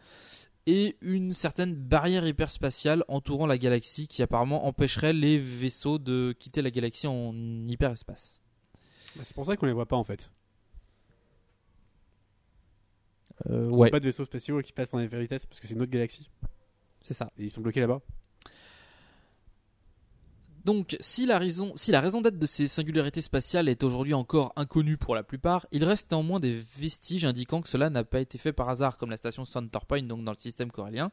et 0.67 0.97
une 1.01 1.33
certaine 1.33 1.73
barrière 1.73 2.27
hyperspatiale 2.27 3.03
entourant 3.07 3.47
la 3.47 3.57
galaxie 3.57 4.07
qui 4.07 4.21
apparemment 4.21 4.67
empêcherait 4.67 5.13
les 5.13 5.39
vaisseaux 5.39 5.97
de 5.97 6.35
quitter 6.37 6.61
la 6.61 6.71
galaxie 6.71 7.07
en 7.07 7.33
hyperespace. 7.65 8.39
Bah, 9.15 9.23
C'est 9.25 9.33
pour 9.33 9.45
ça 9.45 9.55
qu'on 9.55 9.65
les 9.65 9.73
voit 9.73 9.85
pas 9.87 9.95
en 9.95 10.03
fait. 10.03 10.31
Euh, 13.50 13.67
Il 13.67 13.72
y 13.72 13.74
a 13.74 13.77
ouais, 13.77 13.89
Pas 13.89 14.00
de 14.00 14.06
vaisseaux 14.06 14.25
spatiaux 14.25 14.62
qui 14.62 14.74
passent 14.74 14.91
dans 14.91 15.00
les 15.00 15.08
vitesses 15.08 15.46
parce 15.46 15.60
que 15.60 15.67
c'est 15.67 15.74
une 15.74 15.82
autre 15.82 15.91
galaxie 15.91 16.29
c'est 17.08 17.13
ça. 17.13 17.32
et 17.38 17.46
ils 17.46 17.51
sont 17.51 17.62
bloqués 17.62 17.79
là-bas. 17.79 18.01
Donc, 20.65 20.98
si 21.00 21.25
la 21.25 21.39
raison, 21.39 21.72
si 21.77 21.94
la 21.94 22.01
raison 22.01 22.20
d'être 22.20 22.38
de 22.38 22.46
ces 22.46 22.67
singularités 22.67 23.22
spatiales 23.22 23.70
est 23.70 23.86
aujourd'hui 23.86 24.13
encore 24.13 24.51
inconnue 24.58 24.98
pour 24.98 25.15
la 25.15 25.24
plupart, 25.24 25.65
il 25.72 25.86
reste 25.86 26.12
néanmoins 26.12 26.41
des 26.41 26.62
vestiges 26.77 27.24
indiquant 27.24 27.62
que 27.62 27.70
cela 27.70 27.89
n'a 27.89 28.03
pas 28.03 28.20
été 28.20 28.38
fait 28.38 28.51
par 28.51 28.67
hasard, 28.67 28.98
comme 28.98 29.10
la 29.10 29.15
station 29.15 29.46
Centerpoint, 29.46 30.01
donc 30.03 30.25
dans 30.25 30.34
le 30.34 30.38
système 30.38 30.70
corélien, 30.70 31.10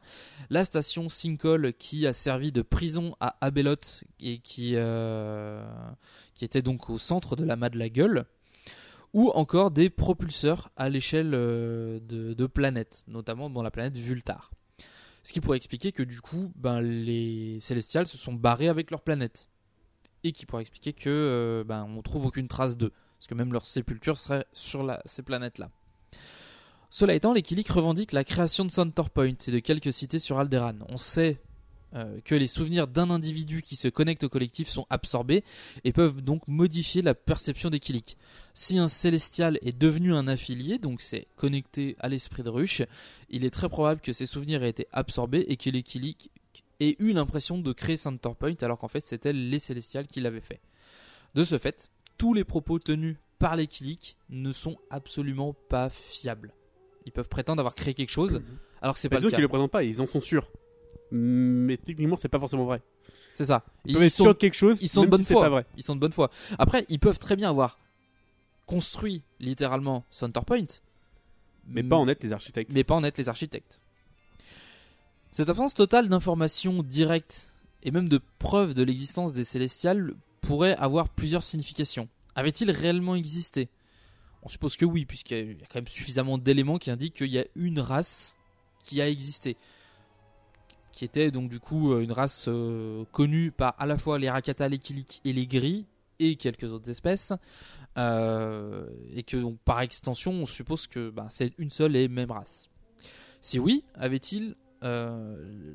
la 0.49 0.65
station 0.65 1.07
Sinkol 1.07 1.71
qui 1.71 2.05
a 2.05 2.11
servi 2.11 2.51
de 2.51 2.63
prison 2.63 3.15
à 3.21 3.37
Abelot 3.39 3.75
et 4.19 4.39
qui, 4.39 4.73
euh, 4.75 5.65
qui 6.33 6.43
était 6.43 6.61
donc 6.61 6.89
au 6.89 6.97
centre 6.97 7.37
de 7.37 7.45
l'amas 7.45 7.69
de 7.69 7.79
la 7.79 7.87
gueule, 7.87 8.25
ou 9.15 9.31
encore 9.33 9.71
des 9.71 9.89
propulseurs 9.89 10.69
à 10.75 10.89
l'échelle 10.89 11.31
euh, 11.33 11.99
de, 12.01 12.45
planètes, 12.47 13.05
notamment 13.07 13.49
dans 13.49 13.63
la 13.63 13.71
planète 13.71 13.95
Vultar. 13.95 14.51
Ce 15.23 15.31
qui 15.31 15.39
pourrait 15.39 15.55
expliquer 15.55 15.93
que 15.93 16.03
du 16.03 16.19
coup, 16.19 16.51
ben, 16.57 16.81
les 16.81 17.57
Célestials 17.61 18.07
se 18.07 18.17
sont 18.17 18.33
barrés 18.33 18.67
avec 18.67 18.91
leur 18.91 19.01
planète. 19.01 19.47
Et 20.25 20.33
qui 20.33 20.45
pourrait 20.45 20.63
expliquer 20.63 20.91
que 20.91 21.09
euh, 21.09 21.63
ben, 21.63 21.87
on 21.95 22.01
trouve 22.01 22.25
aucune 22.25 22.49
trace 22.49 22.75
d'eux. 22.75 22.91
Parce 23.17 23.27
que 23.27 23.35
même 23.35 23.53
leur 23.53 23.65
sépulture 23.65 24.17
serait 24.17 24.45
sur 24.51 24.85
ces 25.05 25.23
planètes-là. 25.23 25.71
Cela 26.89 27.13
étant, 27.13 27.31
les 27.31 27.41
Kilik 27.41 27.69
revendiquent 27.69 28.11
la 28.11 28.25
création 28.25 28.65
de 28.65 28.71
Centerpoint 28.71 29.35
et 29.47 29.51
de 29.51 29.59
quelques 29.59 29.93
cités 29.93 30.19
sur 30.19 30.39
Alderaan. 30.39 30.79
On 30.89 30.97
sait 30.97 31.41
euh, 31.95 32.19
que 32.25 32.35
les 32.35 32.47
souvenirs 32.47 32.87
d'un 32.87 33.09
individu 33.09 33.61
qui 33.61 33.77
se 33.77 33.87
connecte 33.87 34.25
au 34.25 34.29
collectif 34.29 34.67
sont 34.67 34.85
absorbés 34.89 35.45
et 35.85 35.93
peuvent 35.93 36.21
donc 36.21 36.45
modifier 36.47 37.01
la 37.01 37.13
perception 37.13 37.69
des 37.69 37.79
Kilik. 37.79 38.17
Si 38.53 38.77
un 38.77 38.89
célestial 38.89 39.57
est 39.61 39.77
devenu 39.77 40.13
un 40.13 40.27
affilié, 40.27 40.77
donc 40.77 40.99
c'est 40.99 41.27
connecté 41.37 41.95
à 41.99 42.09
l'esprit 42.09 42.43
de 42.43 42.49
Ruche, 42.49 42.81
il 43.29 43.45
est 43.45 43.49
très 43.49 43.69
probable 43.69 44.01
que 44.01 44.11
ces 44.11 44.25
souvenirs 44.25 44.61
aient 44.63 44.69
été 44.69 44.87
absorbés 44.91 45.45
et 45.47 45.55
que 45.55 45.69
les 45.69 45.83
Kilik 45.83 46.31
aient 46.81 46.97
eu 46.99 47.13
l'impression 47.13 47.59
de 47.59 47.71
créer 47.71 47.95
Centerpoint 47.95 48.55
alors 48.61 48.77
qu'en 48.77 48.89
fait 48.89 48.99
c'était 48.99 49.31
les 49.31 49.59
célestials 49.59 50.07
qui 50.07 50.19
l'avaient 50.19 50.41
fait. 50.41 50.59
De 51.33 51.45
ce 51.45 51.57
fait, 51.57 51.89
tous 52.17 52.33
les 52.33 52.43
propos 52.43 52.77
tenus 52.77 53.15
par 53.39 53.55
les 53.55 53.67
Kilik 53.67 54.17
ne 54.29 54.51
sont 54.51 54.77
absolument 54.89 55.53
pas 55.69 55.89
fiables. 55.89 56.53
Ils 57.05 57.13
peuvent 57.13 57.29
prétendre 57.29 57.61
avoir 57.61 57.75
créé 57.75 57.93
quelque 57.93 58.09
chose 58.09 58.41
alors 58.81 58.95
que 58.95 58.99
c'est 58.99 59.07
pas 59.07 59.19
le 59.19 59.29
cas. 59.29 59.37
le 59.37 59.47
présentent 59.47 59.71
pas, 59.71 59.83
ils 59.83 60.01
en 60.01 60.07
sont 60.07 60.19
sûrs. 60.19 60.51
Mais 61.17 61.77
techniquement, 61.77 62.17
c'est 62.17 62.29
pas 62.29 62.39
forcément 62.39 62.65
vrai. 62.65 62.81
C'est 63.33 63.45
ça. 63.45 63.63
Ils 63.85 63.93
peuvent 63.93 64.03
être 64.03 64.11
sûrs 64.11 64.25
de 64.27 64.33
quelque 64.33 64.53
chose, 64.55 64.77
Ils 64.81 64.89
sont 64.89 65.03
de 65.03 65.07
bonne 65.07 65.23
si 65.25 65.31
foi. 65.33 65.41
pas 65.43 65.49
vrai. 65.49 65.65
Ils 65.77 65.83
sont 65.83 65.95
de 65.95 65.99
bonne 65.99 66.11
foi. 66.11 66.29
Après, 66.59 66.85
ils 66.89 66.99
peuvent 66.99 67.19
très 67.19 67.35
bien 67.35 67.49
avoir 67.49 67.79
construit 68.65 69.21
littéralement 69.39 70.03
Centerpoint, 70.09 70.65
Mais 71.67 71.83
pas 71.83 71.95
en 71.97 72.07
être 72.07 72.23
les 72.23 72.33
architectes. 72.33 72.71
mais 72.73 72.83
pas 72.83 72.95
en 72.95 73.03
être 73.03 73.17
les 73.17 73.29
architectes. 73.29 73.79
Cette 75.31 75.49
absence 75.49 75.73
totale 75.73 76.09
d'informations 76.09 76.81
directes 76.81 77.51
et 77.83 77.91
même 77.91 78.09
de 78.09 78.19
preuves 78.39 78.73
de 78.73 78.83
l'existence 78.83 79.33
des 79.33 79.43
Célestials 79.43 80.13
pourrait 80.41 80.75
avoir 80.77 81.09
plusieurs 81.09 81.43
significations. 81.43 82.07
Avait-il 82.35 82.71
réellement 82.71 83.15
existé? 83.15 83.69
On 84.43 84.47
suppose 84.47 84.75
que 84.75 84.85
oui, 84.85 85.05
puisqu'il 85.05 85.57
y 85.59 85.63
a 85.63 85.65
quand 85.67 85.75
même 85.75 85.87
suffisamment 85.87 86.37
d'éléments 86.37 86.77
qui 86.77 86.89
indiquent 86.91 87.15
qu'il 87.15 87.31
y 87.31 87.39
a 87.39 87.45
une 87.55 87.79
race 87.79 88.35
qui 88.83 89.01
a 89.01 89.09
existé. 89.09 89.57
Qui 90.95 91.03
était 91.03 91.29
donc 91.29 91.49
du 91.49 91.59
coup 91.59 91.91
euh, 91.91 91.99
une 91.99 92.13
race 92.13 92.45
euh, 92.47 93.03
connue 93.11 93.51
par 93.51 93.75
à 93.77 93.85
la 93.85 93.97
fois 93.97 94.17
les 94.17 94.29
Rakata, 94.29 94.69
les 94.69 94.77
Kilik 94.77 95.19
et 95.25 95.33
les 95.33 95.45
Gris, 95.45 95.85
et 96.19 96.37
quelques 96.37 96.71
autres 96.71 96.89
espèces. 96.89 97.33
Euh, 97.97 98.87
et 99.13 99.23
que 99.23 99.35
donc 99.35 99.59
par 99.65 99.81
extension, 99.81 100.31
on 100.31 100.45
suppose 100.45 100.87
que 100.87 101.09
ben, 101.09 101.27
c'est 101.29 101.51
une 101.57 101.69
seule 101.69 101.97
et 101.97 102.07
même 102.07 102.31
race. 102.31 102.69
Si 103.41 103.59
oui, 103.59 103.83
avait-il 103.93 104.55
euh, 104.85 105.73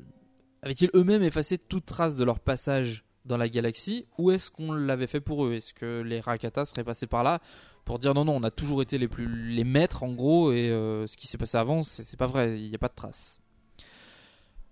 avaient-ils 0.63 0.89
eux-mêmes 0.95 1.21
effacé 1.21 1.59
toute 1.59 1.85
trace 1.85 2.15
de 2.15 2.23
leur 2.23 2.39
passage 2.39 3.05
dans 3.25 3.37
la 3.37 3.47
galaxie 3.47 4.07
ou 4.17 4.31
est-ce 4.31 4.49
qu'on 4.49 4.71
l'avait 4.71 5.05
fait 5.05 5.21
pour 5.21 5.45
eux? 5.45 5.53
Est-ce 5.53 5.75
que 5.75 6.01
les 6.01 6.19
Rakata 6.19 6.65
seraient 6.65 6.83
passés 6.83 7.05
par 7.05 7.23
là 7.23 7.41
pour 7.85 7.99
dire 7.99 8.15
non 8.15 8.25
non 8.25 8.37
on 8.37 8.43
a 8.43 8.49
toujours 8.49 8.81
été 8.81 8.97
les 8.97 9.07
plus 9.07 9.27
les 9.27 9.65
maîtres 9.65 10.01
en 10.01 10.13
gros 10.13 10.51
et 10.51 10.69
ce 10.69 11.15
qui 11.15 11.27
s'est 11.27 11.37
passé 11.37 11.57
avant 11.57 11.83
c'est 11.83 12.03
c'est 12.03 12.17
pas 12.17 12.27
vrai 12.27 12.59
il 12.59 12.69
n'y 12.69 12.75
a 12.75 12.79
pas 12.79 12.87
de 12.87 12.95
trace. 12.95 13.40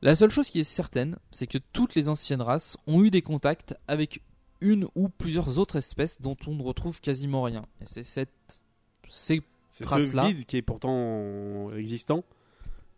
La 0.02 0.16
seule 0.16 0.30
chose 0.30 0.50
qui 0.50 0.60
est 0.60 0.64
certaine 0.64 1.18
c'est 1.32 1.48
que 1.48 1.58
toutes 1.74 1.96
les 1.96 2.10
anciennes 2.10 2.42
races 2.42 2.78
ont 2.88 3.04
eu 3.04 3.12
des 3.12 3.22
contacts 3.22 3.76
avec 3.88 4.22
une 4.62 4.88
ou 4.96 5.10
plusieurs 5.10 5.58
autres 5.58 5.78
espèces 5.78 6.22
dont 6.22 6.38
on 6.48 6.56
ne 6.56 6.64
retrouve 6.64 7.00
quasiment 7.02 7.44
rien 7.44 7.66
et 7.82 7.86
c'est 7.86 8.04
cette 8.04 8.62
ces 9.08 9.42
C'est 9.72 9.84
traces 9.84 10.12
ce 10.12 10.28
vide 10.28 10.46
qui 10.46 10.58
est 10.58 10.62
pourtant 10.62 11.72
existant 11.76 12.24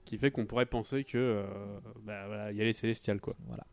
qui 0.05 0.17
fait 0.17 0.31
qu'on 0.31 0.45
pourrait 0.45 0.65
penser 0.65 1.03
que 1.03 1.17
euh, 1.17 1.43
bah, 2.03 2.27
voilà, 2.27 2.51
y 2.51 2.61
a 2.61 2.65
les 2.65 2.73
célestials 2.73 3.21
quoi. 3.21 3.33
Voilà. 3.47 3.65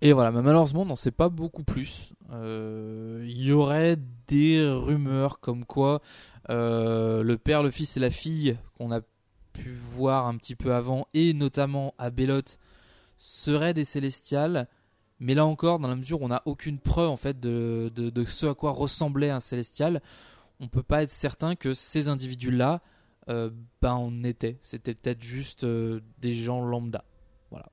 Et 0.00 0.12
voilà, 0.12 0.30
mais 0.30 0.42
malheureusement, 0.42 0.82
on 0.82 0.86
n'en 0.86 0.96
sait 0.96 1.10
pas 1.10 1.28
beaucoup 1.28 1.64
plus. 1.64 2.12
Euh, 2.30 3.22
Il 3.26 3.42
y 3.42 3.52
aurait 3.52 3.96
des 4.26 4.66
rumeurs 4.66 5.40
comme 5.40 5.64
quoi 5.64 6.00
euh, 6.50 7.22
le 7.22 7.38
père, 7.38 7.62
le 7.62 7.70
fils 7.70 7.96
et 7.96 8.00
la 8.00 8.10
fille 8.10 8.56
qu'on 8.78 8.92
a 8.92 9.00
voir 9.96 10.26
un 10.26 10.36
petit 10.36 10.54
peu 10.54 10.74
avant, 10.74 11.08
et 11.14 11.32
notamment 11.32 11.94
à 11.98 12.10
Bellot, 12.10 12.42
seraient 13.16 13.74
des 13.74 13.84
célestials. 13.84 14.68
Mais 15.18 15.34
là 15.34 15.46
encore, 15.46 15.78
dans 15.78 15.88
la 15.88 15.96
mesure 15.96 16.20
où 16.20 16.24
on 16.26 16.28
n'a 16.28 16.42
aucune 16.44 16.78
preuve 16.78 17.08
en 17.08 17.16
fait 17.16 17.40
de, 17.40 17.90
de, 17.94 18.24
ce 18.24 18.46
à 18.46 18.54
quoi 18.54 18.72
ressemblait 18.72 19.30
un 19.30 19.40
célestial, 19.40 20.02
on 20.60 20.68
peut 20.68 20.82
pas 20.82 21.02
être 21.02 21.10
certain 21.10 21.56
que 21.56 21.72
ces 21.72 22.08
individus-là, 22.08 22.82
euh, 23.28 23.50
ben 23.80 23.94
on 23.94 24.24
était. 24.24 24.58
C'était 24.60 24.94
peut-être 24.94 25.22
juste 25.22 25.64
euh, 25.64 26.00
des 26.18 26.34
gens 26.34 26.62
lambda. 26.62 27.04
Voilà. 27.50 27.70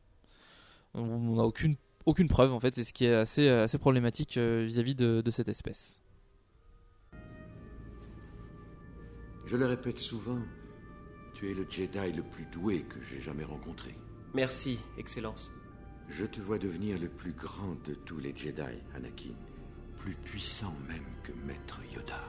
On 0.94 1.36
n'a 1.36 1.44
aucune, 1.44 1.76
aucune 2.06 2.30
preuve 2.30 2.54
en 2.54 2.62
fait, 2.62 2.76
c'est 2.76 2.86
ce 2.86 2.94
qui 2.94 3.06
est 3.06 3.14
assez, 3.14 3.50
assez 3.50 3.78
problématique 3.78 4.38
euh, 4.38 4.64
vis-à-vis 4.66 4.96
de, 4.96 5.22
de 5.22 5.32
cette 5.32 5.50
espèce. 5.50 6.02
Je 9.46 9.58
le 9.58 9.66
répète 9.66 10.00
souvent, 10.00 10.40
tu 11.44 11.52
es 11.52 11.54
le 11.54 11.66
Jedi 11.70 12.14
le 12.14 12.24
plus 12.24 12.46
doué 12.46 12.84
que 12.84 13.02
j'ai 13.04 13.20
jamais 13.20 13.44
rencontré. 13.44 13.94
Merci, 14.34 14.80
Excellence. 14.98 15.52
Je 16.08 16.26
te 16.26 16.40
vois 16.40 16.58
devenir 16.58 16.98
le 16.98 17.10
plus 17.10 17.34
grand 17.34 17.76
de 17.86 17.96
tous 17.96 18.18
les 18.20 18.34
Jedi, 18.34 18.62
Anakin. 18.96 19.34
Plus 19.98 20.14
puissant 20.16 20.74
même 20.88 21.04
que 21.22 21.34
Maître 21.46 21.82
Yoda. 21.94 22.22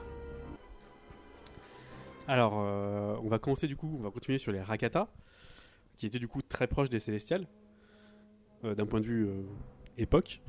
Alors, 2.27 2.55
euh, 2.59 3.15
on 3.23 3.29
va 3.29 3.39
commencer 3.39 3.67
du 3.67 3.77
coup, 3.77 3.95
on 3.97 4.03
va 4.03 4.11
continuer 4.11 4.37
sur 4.37 4.51
les 4.51 4.61
Rakata, 4.61 5.07
qui 5.95 6.07
étaient 6.07 6.19
du 6.19 6.27
coup 6.27 6.41
très 6.41 6.67
proches 6.67 6.89
des 6.89 6.99
Célestials, 6.99 7.47
euh, 8.65 8.75
d'un 8.75 8.85
point 8.85 8.99
de 8.99 9.05
vue 9.05 9.27
euh, 9.29 9.43
époque. 9.97 10.41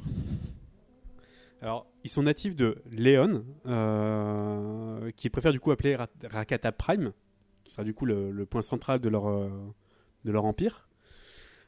Alors, 1.62 1.86
ils 2.02 2.10
sont 2.10 2.24
natifs 2.24 2.56
de 2.56 2.82
Léon, 2.90 3.44
euh, 3.66 5.12
qui 5.12 5.30
préfèrent 5.30 5.52
du 5.52 5.60
coup 5.60 5.70
appeler 5.70 5.94
Ra- 5.94 6.08
Rakata 6.24 6.72
Prime, 6.72 7.12
sera 7.76 7.84
du 7.84 7.92
coup 7.92 8.06
le, 8.06 8.46
point 8.46 8.62
central 8.62 9.00
de 9.00 9.08
leur, 9.08 9.28
euh, 9.28 9.50
de 10.24 10.32
leur 10.32 10.46
empire. 10.46 10.88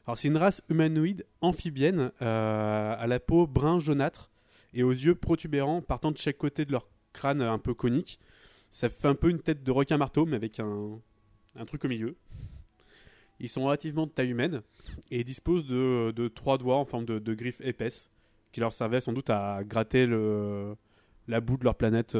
Alors, 0.07 0.17
c'est 0.17 0.27
une 0.27 0.37
race 0.37 0.63
humanoïde 0.69 1.25
amphibienne, 1.41 2.11
euh, 2.21 2.95
à 2.97 3.05
la 3.05 3.19
peau 3.19 3.45
brun 3.45 3.79
jaunâtre 3.79 4.31
et 4.73 4.81
aux 4.81 4.91
yeux 4.91 5.13
protubérants 5.13 5.81
partant 5.81 6.11
de 6.11 6.17
chaque 6.17 6.37
côté 6.37 6.65
de 6.65 6.71
leur 6.71 6.87
crâne 7.13 7.41
euh, 7.41 7.51
un 7.51 7.59
peu 7.59 7.75
conique. 7.75 8.19
Ça 8.71 8.89
fait 8.89 9.07
un 9.07 9.15
peu 9.15 9.29
une 9.29 9.39
tête 9.39 9.63
de 9.63 9.71
requin 9.71 9.97
marteau, 9.97 10.25
mais 10.25 10.35
avec 10.35 10.59
un, 10.59 10.99
un 11.55 11.65
truc 11.65 11.85
au 11.85 11.87
milieu. 11.87 12.15
Ils 13.39 13.49
sont 13.49 13.63
relativement 13.63 14.07
de 14.07 14.11
taille 14.11 14.31
humaine 14.31 14.63
et 15.11 15.23
disposent 15.23 15.67
de, 15.67 16.11
de 16.11 16.27
trois 16.27 16.57
doigts 16.57 16.77
en 16.77 16.85
forme 16.85 17.05
de, 17.05 17.19
de 17.19 17.33
griffes 17.35 17.61
épaisses 17.61 18.09
qui 18.51 18.59
leur 18.59 18.73
servaient 18.73 19.01
sans 19.01 19.13
doute 19.13 19.29
à 19.29 19.63
gratter 19.63 20.07
le, 20.07 20.75
la 21.27 21.39
boue 21.39 21.57
de 21.57 21.63
leur 21.63 21.75
planète. 21.75 22.17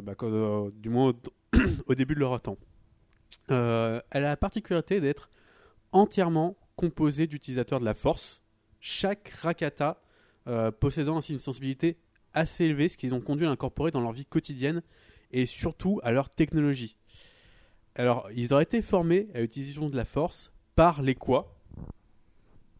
Bah, 0.00 0.14
quand- 0.14 0.30
euh, 0.30 0.70
du 0.74 0.88
moins 0.88 1.12
au, 1.86 1.94
début 1.94 2.14
de 2.14 2.20
leur 2.20 2.40
temps. 2.40 2.58
Euh, 3.50 4.00
elle 4.10 4.24
a 4.24 4.28
la 4.28 4.36
particularité 4.36 5.00
d'être 5.00 5.28
entièrement 5.92 6.56
composée 6.76 7.26
d'utilisateurs 7.26 7.80
de 7.80 7.84
la 7.84 7.94
force, 7.94 8.42
chaque 8.80 9.28
Rakata 9.42 10.00
euh, 10.48 10.70
possédant 10.70 11.18
ainsi 11.18 11.32
une 11.34 11.38
sensibilité 11.40 11.98
assez 12.34 12.64
élevée, 12.64 12.88
ce 12.88 12.96
qu'ils 12.96 13.14
ont 13.14 13.20
conduit 13.20 13.46
à 13.46 13.50
l'incorporer 13.50 13.90
dans 13.90 14.00
leur 14.00 14.12
vie 14.12 14.24
quotidienne 14.24 14.82
et 15.32 15.46
surtout 15.46 16.00
à 16.02 16.12
leur 16.12 16.30
technologie. 16.30 16.96
Alors, 17.94 18.28
ils 18.34 18.52
auraient 18.54 18.62
été 18.62 18.80
formés 18.80 19.28
à 19.34 19.40
l'utilisation 19.40 19.90
de 19.90 19.96
la 19.96 20.04
force 20.06 20.50
par 20.74 21.02
les 21.02 21.14
Kwa, 21.14 21.54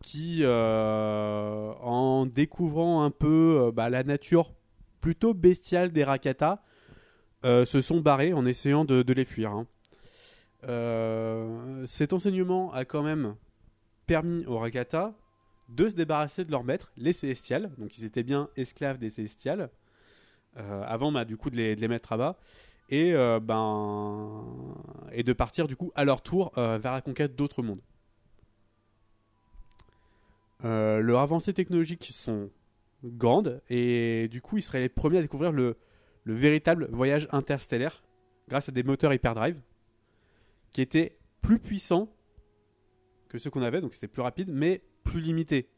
qui, 0.02 0.38
euh, 0.42 1.72
en 1.80 2.26
découvrant 2.26 3.04
un 3.04 3.10
peu 3.10 3.66
euh, 3.68 3.72
bah, 3.72 3.90
la 3.90 4.02
nature 4.04 4.54
plutôt 5.00 5.34
bestiale 5.34 5.92
des 5.92 6.02
Rakata, 6.02 6.62
euh, 7.44 7.66
se 7.66 7.80
sont 7.80 8.00
barrés 8.00 8.32
en 8.32 8.46
essayant 8.46 8.84
de, 8.84 9.12
les 9.12 9.24
fuir. 9.24 9.50
hein. 9.50 9.66
Euh, 10.68 11.84
cet 11.86 12.12
enseignement 12.12 12.72
a 12.72 12.84
quand 12.84 13.02
même 13.02 13.34
permis 14.06 14.46
aux 14.46 14.58
Rakata 14.58 15.12
de 15.68 15.88
se 15.88 15.94
débarrasser 15.94 16.44
de 16.44 16.50
leur 16.50 16.62
maître, 16.62 16.92
les 16.96 17.12
Célestials. 17.12 17.72
Donc 17.78 17.98
ils 17.98 18.04
étaient 18.04 18.22
bien 18.22 18.48
esclaves 18.56 18.98
des 18.98 19.10
Célestials. 19.10 19.70
euh, 20.58 20.84
avant 20.86 21.10
bah, 21.10 21.24
du 21.24 21.36
coup 21.36 21.50
de 21.50 21.56
les, 21.56 21.88
mettre 21.88 22.12
à 22.12 22.16
bas. 22.16 22.38
Et, 22.90 23.14
ben, 23.40 24.44
et 25.12 25.22
de 25.22 25.32
partir 25.32 25.66
du 25.66 25.76
coup 25.76 25.92
à 25.94 26.04
leur 26.04 26.20
tour 26.20 26.52
vers 26.56 26.92
la 26.92 27.00
conquête 27.00 27.34
d'autres 27.34 27.62
mondes. 27.62 27.80
Leurs 30.62 31.20
avancées 31.20 31.54
technologiques 31.54 32.12
sont 32.14 32.50
grandes 33.02 33.62
et 33.70 34.28
du 34.28 34.40
coup, 34.40 34.58
ils 34.58 34.62
seraient 34.62 34.80
les 34.80 34.88
premiers 34.88 35.18
à 35.18 35.22
découvrir 35.22 35.52
le, 35.52 35.78
le 36.24 36.34
véritable 36.34 36.88
voyage 36.90 37.28
interstellaire 37.32 38.02
grâce 38.48 38.68
à 38.68 38.72
des 38.72 38.82
moteurs 38.82 39.12
hyperdrive 39.12 39.60
qui 40.72 40.80
étaient 40.80 41.18
plus 41.40 41.58
puissants 41.58 42.08
que 43.28 43.38
ceux 43.38 43.50
qu'on 43.50 43.62
avait, 43.62 43.80
donc 43.80 43.94
c'était 43.94 44.08
plus 44.08 44.22
rapide, 44.22 44.50
mais 44.52 44.82
plus 45.04 45.20
limité 45.20 45.68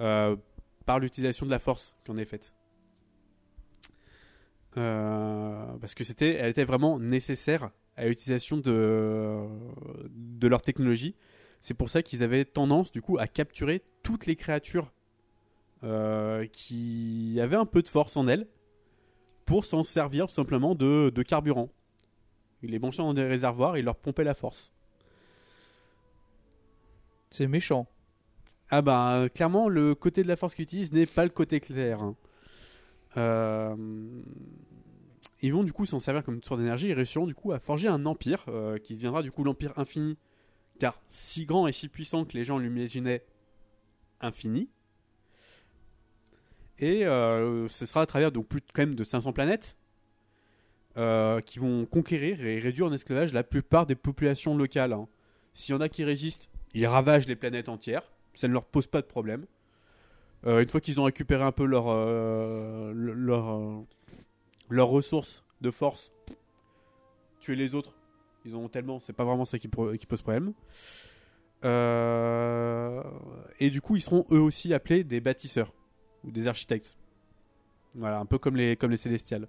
euh, 0.00 0.36
par 0.84 0.98
l'utilisation 0.98 1.46
de 1.46 1.50
la 1.50 1.58
force 1.58 1.94
qu'on 2.06 2.16
est 2.18 2.24
faite. 2.24 2.54
Euh, 4.76 5.66
parce 5.80 5.94
que 5.94 6.02
c'était, 6.02 6.34
elle 6.34 6.50
était 6.50 6.64
vraiment 6.64 6.98
nécessaire 6.98 7.70
à 7.96 8.06
l'utilisation 8.06 8.56
de, 8.56 9.46
de 10.10 10.48
leur 10.48 10.62
technologie. 10.62 11.14
C'est 11.60 11.74
pour 11.74 11.88
ça 11.88 12.02
qu'ils 12.02 12.22
avaient 12.22 12.44
tendance, 12.44 12.90
du 12.90 13.00
coup, 13.00 13.16
à 13.18 13.28
capturer 13.28 13.82
toutes 14.02 14.26
les 14.26 14.34
créatures 14.34 14.92
euh, 15.84 16.46
qui 16.46 17.38
avaient 17.40 17.56
un 17.56 17.66
peu 17.66 17.82
de 17.82 17.88
force 17.88 18.16
en 18.16 18.26
elles 18.26 18.48
pour 19.46 19.64
s'en 19.64 19.84
servir 19.84 20.26
tout 20.26 20.34
simplement 20.34 20.74
de, 20.74 21.10
de 21.14 21.22
carburant. 21.22 21.70
Ils 22.62 22.70
les 22.70 22.78
branchaient 22.78 23.02
dans 23.02 23.14
des 23.14 23.24
réservoirs 23.24 23.76
et 23.76 23.80
ils 23.80 23.84
leur 23.84 23.96
pompaient 23.96 24.24
la 24.24 24.34
force. 24.34 24.72
C'est 27.30 27.46
méchant. 27.46 27.86
Ah 28.70 28.80
bah 28.80 29.26
clairement 29.34 29.68
le 29.68 29.94
côté 29.94 30.22
de 30.22 30.28
la 30.28 30.36
force 30.36 30.54
qu'ils 30.54 30.64
utilisent 30.64 30.92
n'est 30.92 31.06
pas 31.06 31.24
le 31.24 31.30
côté 31.30 31.60
clair. 31.60 32.00
hein. 32.00 32.16
Euh, 33.16 33.76
ils 35.42 35.52
vont 35.52 35.62
du 35.62 35.72
coup 35.72 35.84
s'en 35.86 36.00
servir 36.00 36.24
comme 36.24 36.42
source 36.42 36.58
d'énergie 36.58 36.88
et 36.88 36.94
réussiront 36.94 37.26
du 37.26 37.34
coup 37.34 37.52
à 37.52 37.58
forger 37.58 37.88
un 37.88 38.06
empire 38.06 38.44
euh, 38.48 38.78
qui 38.78 38.94
deviendra 38.94 39.22
du 39.22 39.30
coup 39.30 39.44
l'empire 39.44 39.72
infini 39.76 40.16
car 40.78 41.00
si 41.08 41.44
grand 41.44 41.68
et 41.68 41.72
si 41.72 41.88
puissant 41.88 42.24
que 42.24 42.32
les 42.36 42.44
gens 42.44 42.58
l'imaginaient 42.58 43.24
infini. 44.20 44.68
Et 46.78 47.06
euh, 47.06 47.68
ce 47.68 47.86
sera 47.86 48.02
à 48.02 48.06
travers 48.06 48.32
donc 48.32 48.46
plus 48.48 48.60
de, 48.60 48.66
quand 48.72 48.82
même 48.82 48.94
de 48.94 49.04
500 49.04 49.32
planètes 49.32 49.76
euh, 50.96 51.40
qui 51.40 51.58
vont 51.58 51.86
conquérir 51.86 52.44
et 52.44 52.58
réduire 52.58 52.86
en 52.86 52.92
esclavage 52.92 53.32
la 53.32 53.44
plupart 53.44 53.86
des 53.86 53.94
populations 53.94 54.56
locales. 54.56 54.92
hein. 54.92 55.06
S'il 55.54 55.74
y 55.74 55.78
en 55.78 55.80
a 55.80 55.88
qui 55.88 56.02
résistent, 56.04 56.48
ils 56.72 56.86
ravagent 56.86 57.26
les 57.28 57.36
planètes 57.36 57.68
entières. 57.68 58.02
Ça 58.34 58.48
ne 58.48 58.52
leur 58.52 58.64
pose 58.64 58.86
pas 58.88 59.00
de 59.00 59.06
problème. 59.06 59.46
Euh, 60.46 60.60
une 60.62 60.68
fois 60.68 60.80
qu'ils 60.80 60.98
ont 61.00 61.04
récupéré 61.04 61.42
un 61.44 61.52
peu 61.52 61.64
leur, 61.64 61.84
euh, 61.88 62.92
le- 62.92 63.12
leur, 63.14 63.60
leurs 64.68 64.88
ressources 64.88 65.44
de 65.60 65.70
force, 65.70 66.12
tuer 67.40 67.54
les 67.54 67.74
autres, 67.74 67.94
ils 68.44 68.56
ont 68.56 68.68
tellement, 68.68 68.98
c'est 68.98 69.12
pas 69.12 69.24
vraiment 69.24 69.44
ça 69.44 69.58
qui, 69.58 69.68
pose 69.68 70.22
problème. 70.22 70.52
Et 73.60 73.70
du 73.70 73.80
coup, 73.80 73.96
ils 73.96 74.02
seront 74.02 74.26
eux 74.32 74.40
aussi 74.40 74.74
appelés 74.74 75.04
des 75.04 75.20
bâtisseurs 75.20 75.72
ou 76.24 76.30
des 76.30 76.46
architectes. 76.46 76.96
Voilà, 77.94 78.18
un 78.18 78.26
peu 78.26 78.38
comme 78.38 78.56
les, 78.56 78.76
comme 78.76 78.90
les 78.90 78.96
Célestials. 78.96 79.46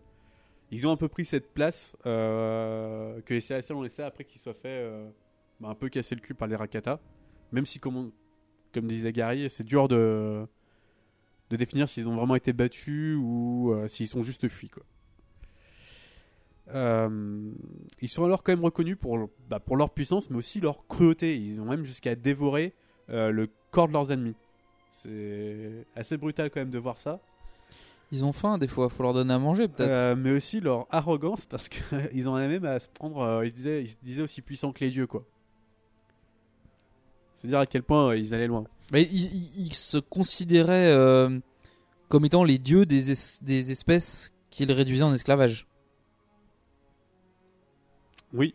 Ils 0.71 0.87
ont 0.87 0.91
un 0.91 0.97
peu 0.97 1.07
pris 1.07 1.25
cette 1.25 1.53
place 1.53 1.95
euh, 2.05 3.21
que 3.21 3.33
les 3.33 3.41
Célestials 3.41 3.77
ont 3.77 3.81
laissé 3.81 4.01
après 4.03 4.23
qu'ils 4.23 4.41
soient 4.41 4.53
faits 4.53 4.65
euh, 4.65 5.09
bah, 5.59 5.69
un 5.69 5.75
peu 5.75 5.89
casser 5.89 6.15
le 6.15 6.21
cul 6.21 6.33
par 6.33 6.47
les 6.47 6.55
Rakata. 6.55 6.99
Même 7.51 7.65
si, 7.65 7.79
comme, 7.79 7.95
on- 7.97 8.11
comme 8.73 8.87
disait 8.87 9.11
Gary, 9.13 9.49
c'est 9.49 9.63
dur 9.63 9.87
de, 9.87 10.45
de 11.49 11.55
définir 11.55 11.87
s'ils 11.87 12.07
ont 12.07 12.15
vraiment 12.15 12.35
été 12.35 12.51
battus 12.53 13.17
ou 13.19 13.71
euh, 13.73 13.87
s'ils 13.87 14.07
sont 14.07 14.21
juste 14.23 14.47
fuis. 14.47 14.69
Quoi. 14.69 14.83
Ils 16.73 18.09
sont 18.09 18.25
alors 18.25 18.43
quand 18.43 18.51
même 18.51 18.63
reconnus 18.65 18.97
pour, 18.99 19.29
bah, 19.49 19.59
pour 19.59 19.77
leur 19.77 19.91
puissance, 19.91 20.29
mais 20.29 20.37
aussi 20.37 20.59
leur 20.59 20.87
cruauté. 20.87 21.37
Ils 21.37 21.61
ont 21.61 21.65
même 21.65 21.83
jusqu'à 21.83 22.15
dévorer 22.15 22.73
le 23.07 23.47
corps 23.71 23.87
de 23.87 23.93
leurs 23.93 24.11
ennemis. 24.11 24.35
C'est 25.03 25.85
assez 25.95 26.15
brutal 26.17 26.49
quand 26.49 26.61
même 26.61 26.69
de 26.69 26.79
voir 26.79 26.97
ça. 26.97 27.19
Ils 28.11 28.23
ont 28.23 28.31
faim 28.33 28.57
des 28.57 28.67
fois, 28.67 28.89
faut 28.89 29.03
leur 29.03 29.13
donner 29.13 29.33
à 29.33 29.39
manger 29.39 29.67
peut-être. 29.67 29.89
Euh, 29.89 30.15
mais 30.15 30.31
aussi 30.31 30.61
leur 30.61 30.87
arrogance 30.89 31.45
parce 31.45 31.67
qu'ils 31.69 32.27
en 32.29 32.35
avaient 32.35 32.47
même 32.59 32.65
à 32.65 32.79
se 32.79 32.87
prendre. 32.87 33.19
euh, 33.19 33.45
ils, 33.45 33.51
disaient, 33.51 33.83
ils 33.83 33.89
se 33.89 33.97
disaient 34.03 34.21
aussi 34.21 34.41
puissants 34.41 34.71
que 34.71 34.79
les 34.83 34.91
dieux, 34.91 35.07
quoi. 35.07 35.25
C'est 37.37 37.47
dire 37.47 37.59
à 37.59 37.65
quel 37.65 37.83
point 37.83 38.09
euh, 38.09 38.17
ils 38.17 38.33
allaient 38.33 38.47
loin. 38.47 38.63
Mais 38.91 39.03
ils, 39.03 39.73
se 39.73 39.97
considéraient 39.97 40.93
comme 42.07 42.23
étant 42.25 42.43
les 42.43 42.59
dieux 42.59 42.85
des, 42.85 43.11
es- 43.11 43.43
des 43.43 43.71
espèces 43.71 44.31
qu'ils 44.51 44.71
réduisaient 44.71 45.03
en 45.03 45.13
esclavage. 45.13 45.67
Oui. 48.33 48.53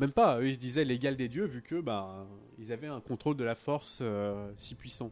Même 0.00 0.12
pas. 0.12 0.40
Eux, 0.40 0.48
ils 0.48 0.54
se 0.54 0.58
disaient 0.60 0.84
l'égal 0.84 1.14
des 1.14 1.28
dieux 1.28 1.44
vu 1.44 1.60
que 1.60 1.78
bah, 1.80 2.26
ils 2.58 2.72
avaient 2.72 2.86
un 2.88 3.00
contrôle 3.00 3.36
de 3.36 3.44
la 3.44 3.54
force 3.54 3.98
euh, 4.00 4.50
si 4.56 4.74
puissant. 4.74 5.10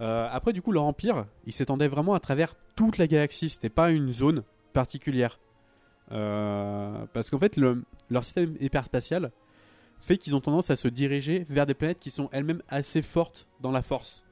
Euh, 0.00 0.26
après, 0.32 0.54
du 0.54 0.62
coup, 0.62 0.72
leur 0.72 0.84
empire, 0.84 1.26
il 1.46 1.52
s'étendait 1.52 1.86
vraiment 1.88 2.14
à 2.14 2.20
travers 2.20 2.54
toute 2.74 2.96
la 2.96 3.06
galaxie. 3.06 3.50
C'était 3.50 3.68
pas 3.68 3.90
une 3.90 4.10
zone 4.12 4.42
particulière. 4.72 5.38
Euh, 6.10 7.04
parce 7.12 7.28
qu'en 7.28 7.38
fait, 7.38 7.56
le- 7.58 7.84
leur 8.10 8.24
système 8.24 8.56
hyperspatial 8.60 9.30
fait 9.98 10.16
qu'ils 10.16 10.34
ont 10.34 10.40
tendance 10.40 10.70
à 10.70 10.76
se 10.76 10.88
diriger 10.88 11.46
vers 11.50 11.66
des 11.66 11.74
planètes 11.74 12.00
qui 12.00 12.10
sont 12.10 12.30
elles-mêmes 12.32 12.62
assez 12.68 13.02
fortes 13.02 13.46
dans 13.60 13.70
la 13.70 13.82
force. 13.82 14.22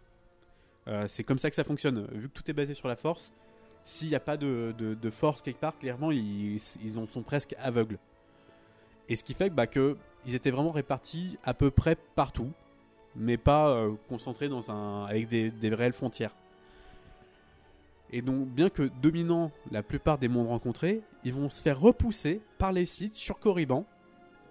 C'est 1.07 1.23
comme 1.23 1.39
ça 1.39 1.49
que 1.49 1.55
ça 1.55 1.63
fonctionne. 1.63 2.09
Vu 2.13 2.29
que 2.29 2.33
tout 2.35 2.51
est 2.51 2.53
basé 2.55 2.75
sur 2.75 2.89
la 2.89 2.97
force, 2.97 3.33
s'il 3.85 4.09
n'y 4.09 4.17
a 4.17 4.21
pas 4.21 4.37
de 4.37 5.11
force 5.11 5.41
quelque 5.41 5.61
part, 5.61 5.79
clairement, 5.79 6.11
ils, 6.11 6.61
ils 6.85 6.99
en 6.99 7.07
sont 7.07 7.23
presque 7.23 7.55
aveugles. 7.61 7.99
Et 9.13 9.17
ce 9.17 9.25
qui 9.25 9.35
fait 9.35 9.51
bah, 9.51 9.67
que 9.67 9.99
ils 10.25 10.35
étaient 10.35 10.51
vraiment 10.51 10.71
répartis 10.71 11.39
à 11.45 11.53
peu 11.53 11.71
près 11.71 11.97
partout, 12.15 12.51
mais 13.15 13.37
pas 13.37 13.69
euh, 13.69 13.93
concentrés 14.09 14.49
dans 14.49 14.63
avec 15.05 15.29
des, 15.29 15.53
réelles 15.69 15.93
frontières. 15.93 16.35
Et 18.11 18.23
donc, 18.23 18.49
bien 18.49 18.71
que 18.71 18.89
dominant 19.03 19.51
la 19.71 19.83
plupart 19.83 20.17
des 20.17 20.29
mondes 20.29 20.47
rencontrés, 20.47 21.03
ils 21.25 21.35
vont 21.35 21.51
se 21.51 21.63
faire 21.63 21.79
repousser 21.79 22.41
par 22.57 22.73
les 22.73 22.87
sites 22.87 23.15
sur 23.15 23.39
Corriban, 23.39 23.85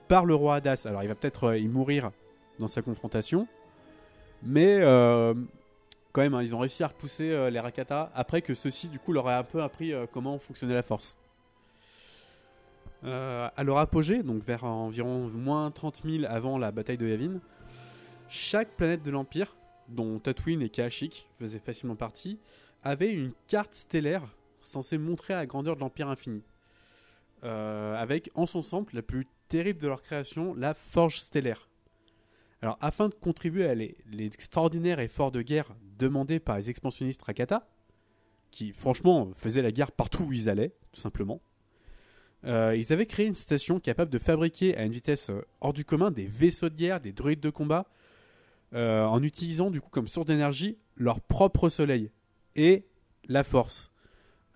par 0.08 0.26
le 0.26 0.36
roi 0.36 0.58
Hadas. 0.58 0.84
Alors, 0.86 1.02
il 1.02 1.08
va 1.08 1.16
peut-être 1.16 1.46
euh, 1.46 1.58
y 1.58 1.68
mourir 1.68 2.12
dans 2.60 2.68
sa 2.68 2.84
confrontation, 2.84 3.48
mais 4.44 4.78
euh, 4.82 5.34
quand 6.12 6.22
même, 6.22 6.36
hein, 6.36 6.44
ils 6.44 6.54
ont 6.54 6.60
réussi 6.60 6.84
à 6.84 6.88
repousser 6.90 7.50
les 7.50 7.60
Rakata 7.60 8.12
après 8.14 8.44
que 8.44 8.54
ceux-ci, 8.54 8.90
du 8.90 9.00
coup, 9.00 9.12
leur 9.12 9.28
aient 9.28 9.34
un 9.34 9.44
peu 9.44 9.64
appris 9.64 9.92
comment 10.14 10.38
fonctionnait 10.38 10.76
la 10.76 10.84
force. 10.84 11.18
Euh, 13.04 13.50
à 13.56 13.64
leur 13.64 13.80
apogée, 13.80 14.22
donc 14.22 14.44
vers 14.44 14.64
environ 14.64 15.28
moins 15.30 15.72
30 15.72 16.04
000 16.06 16.26
avant 16.28 16.60
la 16.60 16.72
bataille 16.72 16.98
de 16.98 17.08
Yavin, 17.08 17.40
chaque 18.30 18.76
planète 18.78 19.02
de 19.02 19.10
l'Empire, 19.10 19.56
dont 19.90 20.20
Tatooine 20.20 20.62
et 20.62 20.70
Kashyyyk 20.70 21.28
faisaient 21.40 21.60
facilement 21.60 21.96
partie, 21.96 22.40
avait 22.84 23.12
une 23.12 23.32
carte 23.48 23.74
stellaire 23.74 24.24
censée 24.62 25.00
montrer 25.00 25.34
la 25.34 25.48
grandeur 25.48 25.76
de 25.76 25.82
l'Empire 25.82 26.10
infini. 26.10 26.44
Euh, 27.44 27.96
avec 27.96 28.30
en 28.36 28.46
son 28.46 28.62
centre 28.62 28.96
la 28.96 29.02
plus 29.02 29.26
terrible 29.50 29.82
de 29.82 29.88
leur 29.88 30.04
création, 30.04 30.54
la 30.54 30.76
Forge 30.76 31.20
stellaire. 31.20 31.68
Alors, 32.62 32.78
afin 32.82 33.10
de 33.10 33.16
contribuer 33.16 33.66
à 33.66 33.74
l'extraordinaire 33.74 35.00
effort 35.00 35.32
de 35.32 35.42
guerre 35.42 35.74
demandé 35.98 36.40
par 36.40 36.58
les 36.58 36.70
expansionnistes 36.70 37.24
Rakata, 37.24 37.68
qui 38.52 38.72
franchement 38.72 39.32
faisaient 39.34 39.64
la 39.64 39.72
guerre 39.72 39.92
partout 39.92 40.26
où 40.26 40.34
ils 40.34 40.50
allaient, 40.50 40.76
tout 40.92 41.02
simplement, 41.02 41.42
euh, 42.46 42.76
ils 42.76 42.92
avaient 42.92 43.06
créé 43.06 43.28
une 43.28 43.36
station 43.36 43.80
capable 43.80 44.12
de 44.12 44.18
fabriquer 44.18 44.76
à 44.76 44.84
une 44.84 44.92
vitesse 44.92 45.30
euh, 45.30 45.46
hors 45.60 45.74
du 45.74 45.86
commun 45.86 46.10
des 46.10 46.26
vaisseaux 46.26 46.70
de 46.70 46.76
guerre, 46.76 47.00
des 47.00 47.12
droïdes 47.12 47.40
de 47.40 47.52
combat, 47.52 47.86
euh, 48.74 49.04
en 49.04 49.22
utilisant 49.22 49.70
du 49.70 49.80
coup 49.80 49.90
comme 49.90 50.08
source 50.08 50.26
d'énergie 50.26 50.78
leur 50.96 51.22
propre 51.22 51.70
soleil 51.70 52.10
et 52.56 52.86
la 53.28 53.44
force. 53.44 53.90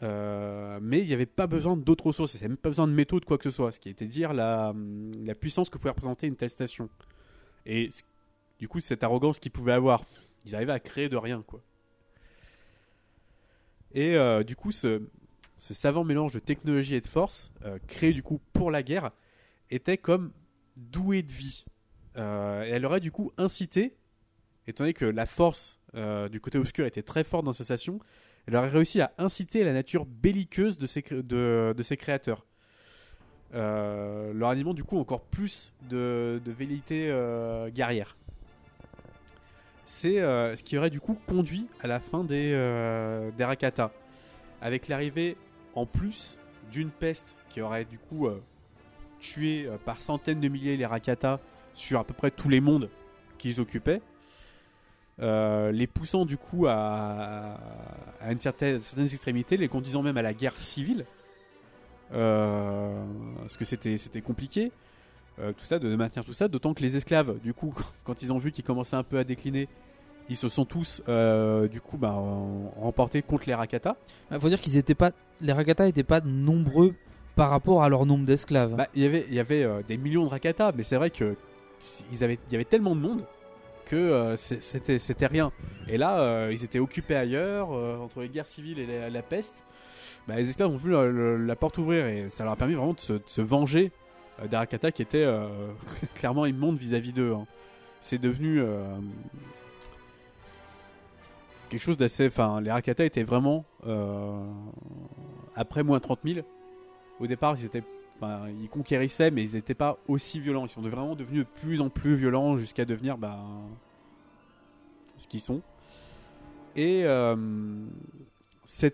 Mais 0.01 0.99
il 0.99 1.07
n'y 1.07 1.13
avait 1.13 1.25
pas 1.25 1.47
besoin 1.47 1.75
d'autres 1.75 2.05
ressources, 2.07 2.33
il 2.33 2.37
n'y 2.37 2.41
avait 2.41 2.49
même 2.49 2.57
pas 2.57 2.69
besoin 2.69 2.87
de 2.87 2.93
métaux, 2.93 3.19
de 3.19 3.25
quoi 3.25 3.39
que 3.39 3.43
ce 3.43 3.49
soit, 3.49 3.71
ce 3.71 3.79
qui 3.79 3.89
était 3.89 4.05
dire 4.05 4.33
la, 4.33 4.71
puissance 5.39 5.69
que 5.69 5.79
pouvait 5.79 5.89
représenter 5.89 6.27
une 6.27 6.35
telle 6.35 6.51
station. 6.51 6.89
Et 7.65 7.89
du 8.59 8.67
coup, 8.67 8.79
cette 8.81 9.03
arrogance 9.03 9.39
qu'ils 9.39 9.51
pouvaient 9.51 9.71
avoir, 9.71 10.05
ils 10.45 10.55
arrivaient 10.55 10.73
à 10.73 10.79
créer 10.79 11.09
de 11.09 11.17
rien, 11.17 11.41
quoi. 11.41 11.59
Et 13.95 14.15
du 14.45 14.55
coup, 14.55 14.71
ce, 14.71 15.01
ce 15.57 15.73
savant 15.73 16.03
mélange 16.03 16.33
de 16.33 16.39
technologie 16.39 16.95
et 16.95 17.01
de 17.01 17.07
force, 17.07 17.51
euh, 17.63 17.79
créé 17.87 18.13
du 18.13 18.23
coup 18.23 18.39
pour 18.53 18.71
la 18.71 18.83
guerre, 18.83 19.09
était 19.69 19.97
comme 19.97 20.31
doué 20.75 21.23
de 21.23 21.31
vie. 21.31 21.65
Euh, 22.17 22.63
et 22.63 22.69
elle 22.69 22.85
aurait 22.85 22.99
du 22.99 23.11
coup 23.11 23.31
incité, 23.37 23.95
étant 24.67 24.83
donné 24.83 24.93
que 24.93 25.05
la 25.05 25.25
force 25.25 25.79
euh, 25.95 26.29
du 26.29 26.39
côté 26.39 26.57
obscur 26.57 26.85
était 26.85 27.03
très 27.03 27.23
forte 27.23 27.45
dans 27.45 27.53
cette 27.53 27.65
station, 27.65 27.99
elle 28.47 28.55
aurait 28.55 28.69
réussi 28.69 29.01
à 29.01 29.11
inciter 29.17 29.63
la 29.63 29.73
nature 29.73 30.05
belliqueuse 30.05 30.77
de 30.77 30.85
ses, 30.85 31.01
créateurs. 31.97 32.45
Leur 33.53 34.49
animant 34.49 34.73
du 34.73 34.83
coup 34.83 34.99
encore 34.99 35.21
plus 35.21 35.73
de, 35.89 36.41
de 36.43 36.53
euh, 36.91 37.69
guerrière. 37.69 38.17
C'est 39.85 40.17
ce 40.17 40.61
qui 40.63 40.77
aurait 40.77 40.89
du 40.89 40.99
coup 40.99 41.17
conduit 41.27 41.67
à 41.79 41.87
la 41.87 41.99
fin 41.99 42.23
des, 42.23 42.51
des 43.37 43.45
Rakata, 43.45 43.91
avec 44.61 44.87
l'arrivée 44.87 45.37
en 45.75 45.85
plus 45.85 46.37
d'une 46.71 46.89
peste 46.89 47.35
qui 47.49 47.61
aurait 47.61 47.85
du 47.85 47.97
coup 47.97 48.27
euh, 48.27 48.41
tué 49.19 49.65
euh, 49.67 49.77
par 49.77 49.97
centaines 49.97 50.39
de 50.39 50.47
milliers 50.47 50.77
les 50.77 50.85
Rakata 50.85 51.39
sur 51.73 51.99
à 51.99 52.03
peu 52.03 52.13
près 52.13 52.31
tous 52.31 52.49
les 52.49 52.61
mondes 52.61 52.89
qu'ils 53.37 53.61
occupaient, 53.61 54.01
euh, 55.19 55.71
les 55.71 55.87
poussant 55.87 56.25
du 56.25 56.37
coup 56.37 56.67
à, 56.67 57.57
à 58.21 58.31
une 58.31 58.39
certaine, 58.39 58.79
certaines 58.81 59.05
extrémités, 59.05 59.57
les 59.57 59.67
conduisant 59.67 60.01
même 60.01 60.17
à 60.17 60.21
la 60.21 60.33
guerre 60.33 60.59
civile, 60.59 61.05
parce 62.09 63.57
que 63.57 63.65
c'était 63.65 63.97
c'était 63.97 64.21
compliqué. 64.21 64.71
tout 65.37 65.65
ça, 65.65 65.79
de 65.79 65.93
maintenir 65.95 66.23
tout 66.23 66.33
ça, 66.33 66.47
d'autant 66.47 66.73
que 66.73 66.81
les 66.81 66.95
esclaves, 66.95 67.39
du 67.41 67.53
coup, 67.53 67.75
quand 68.05 68.21
ils 68.21 68.31
ont 68.31 68.37
vu 68.37 68.51
qu'ils 68.51 68.63
commençaient 68.63 68.95
un 68.95 69.03
peu 69.03 69.17
à 69.17 69.25
décliner, 69.25 69.67
ils 70.29 70.35
se 70.37 70.49
sont 70.49 70.65
tous, 70.65 71.01
euh, 71.07 71.67
du 71.67 71.81
coup, 71.81 71.97
bah, 71.97 72.15
remportés 72.79 73.21
contre 73.21 73.43
les 73.47 73.53
Rakata. 73.55 73.95
Il 74.31 74.39
faut 74.39 74.49
dire 74.49 74.59
qu'ils 74.61 74.77
étaient 74.77 74.95
pas, 74.95 75.11
les 75.41 75.53
Rakata 75.53 75.87
étaient 75.87 76.03
pas 76.03 76.21
nombreux 76.21 76.95
par 77.35 77.49
rapport 77.49 77.83
à 77.83 77.89
leur 77.89 78.05
nombre 78.05 78.25
d'esclaves. 78.25 78.75
Bah, 78.75 78.87
il 78.95 79.03
y 79.03 79.05
avait, 79.05 79.25
il 79.27 79.33
y 79.33 79.39
avait 79.39 79.63
euh, 79.63 79.81
des 79.87 79.97
millions 79.97 80.25
de 80.25 80.29
Rakata, 80.29 80.71
mais 80.75 80.83
c'est 80.83 80.95
vrai 80.95 81.09
que 81.09 81.35
ils 82.11 82.23
avaient, 82.23 82.39
il 82.47 82.53
y 82.53 82.55
avait 82.55 82.63
tellement 82.65 82.95
de 82.95 83.01
monde 83.01 83.25
que 83.85 83.95
euh, 83.95 84.35
c'était, 84.37 84.97
c'était 84.97 85.27
rien. 85.27 85.51
Et 85.87 85.97
là, 85.97 86.49
ils 86.49 86.63
étaient 86.63 86.79
occupés 86.79 87.15
ailleurs, 87.15 87.69
entre 87.69 88.21
les 88.21 88.29
guerres 88.29 88.47
civiles 88.47 88.79
et 88.79 88.87
la, 88.87 89.09
la 89.09 89.21
peste. 89.21 89.63
Bah, 90.27 90.37
les 90.37 90.49
esclaves 90.49 90.71
ont 90.71 90.77
vu 90.77 90.91
la, 90.91 91.05
la- 91.05 91.37
la 91.37 91.55
porte 91.55 91.77
ouvrir 91.77 92.07
et 92.07 92.29
ça 92.29 92.43
leur 92.45 92.53
a 92.53 92.55
permis 92.55 92.73
vraiment 92.73 92.93
de 92.93 92.99
se, 92.99 93.13
de 93.13 93.21
se 93.27 93.41
venger 93.41 93.91
des 94.49 94.57
Rakata 94.57 94.91
qui 94.91 95.03
étaient 95.03 95.27
clairement 96.15 96.47
immondes 96.47 96.77
vis-à-vis 96.79 97.13
d'eux. 97.13 97.33
hein. 97.33 97.45
C'est 98.01 98.17
devenu 98.17 98.61
quelque 101.69 101.81
chose 101.81 101.97
d'assez. 101.97 102.27
Enfin, 102.27 102.61
les 102.61 102.71
Rakata 102.71 103.05
étaient 103.05 103.23
vraiment 103.23 103.65
euh, 103.85 104.45
après 105.55 105.83
moins 105.83 105.99
30 105.99 106.19
000. 106.23 106.45
Au 107.19 107.27
départ, 107.27 107.55
ils 107.57 107.65
étaient 107.65 107.83
ils 108.61 108.69
conquérissaient, 108.69 109.31
mais 109.31 109.43
ils 109.43 109.53
n'étaient 109.53 109.75
pas 109.75 109.97
aussi 110.07 110.39
violents. 110.39 110.65
Ils 110.65 110.69
sont 110.69 110.81
vraiment 110.81 111.15
devenus 111.15 111.45
de 111.45 111.61
plus 111.61 111.81
en 111.81 111.89
plus 111.89 112.15
violents 112.15 112.57
jusqu'à 112.57 112.85
devenir 112.85 113.17
bah, 113.17 113.39
ce 115.17 115.27
qu'ils 115.27 115.41
sont. 115.41 115.61
Et 116.75 117.05
euh, 117.05 117.35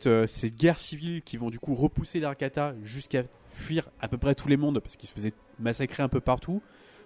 euh, 0.06 0.28
ces 0.28 0.52
guerres 0.52 0.80
civiles 0.80 1.22
qui 1.22 1.38
vont 1.38 1.50
du 1.50 1.60
coup 1.60 1.74
repousser 1.74 2.20
les 2.20 2.26
Rakata 2.26 2.76
jusqu'à 2.84 3.24
fuir 3.44 3.90
à 4.00 4.08
peu 4.08 4.18
près 4.18 4.36
tous 4.36 4.48
les 4.48 4.58
mondes 4.58 4.80
parce 4.80 4.96
qu'ils 4.96 5.10
se 5.10 5.14
faisaient 5.14 5.34
massacrer 5.60 6.04
un 6.04 6.10
peu 6.10 6.22
partout 6.22 6.62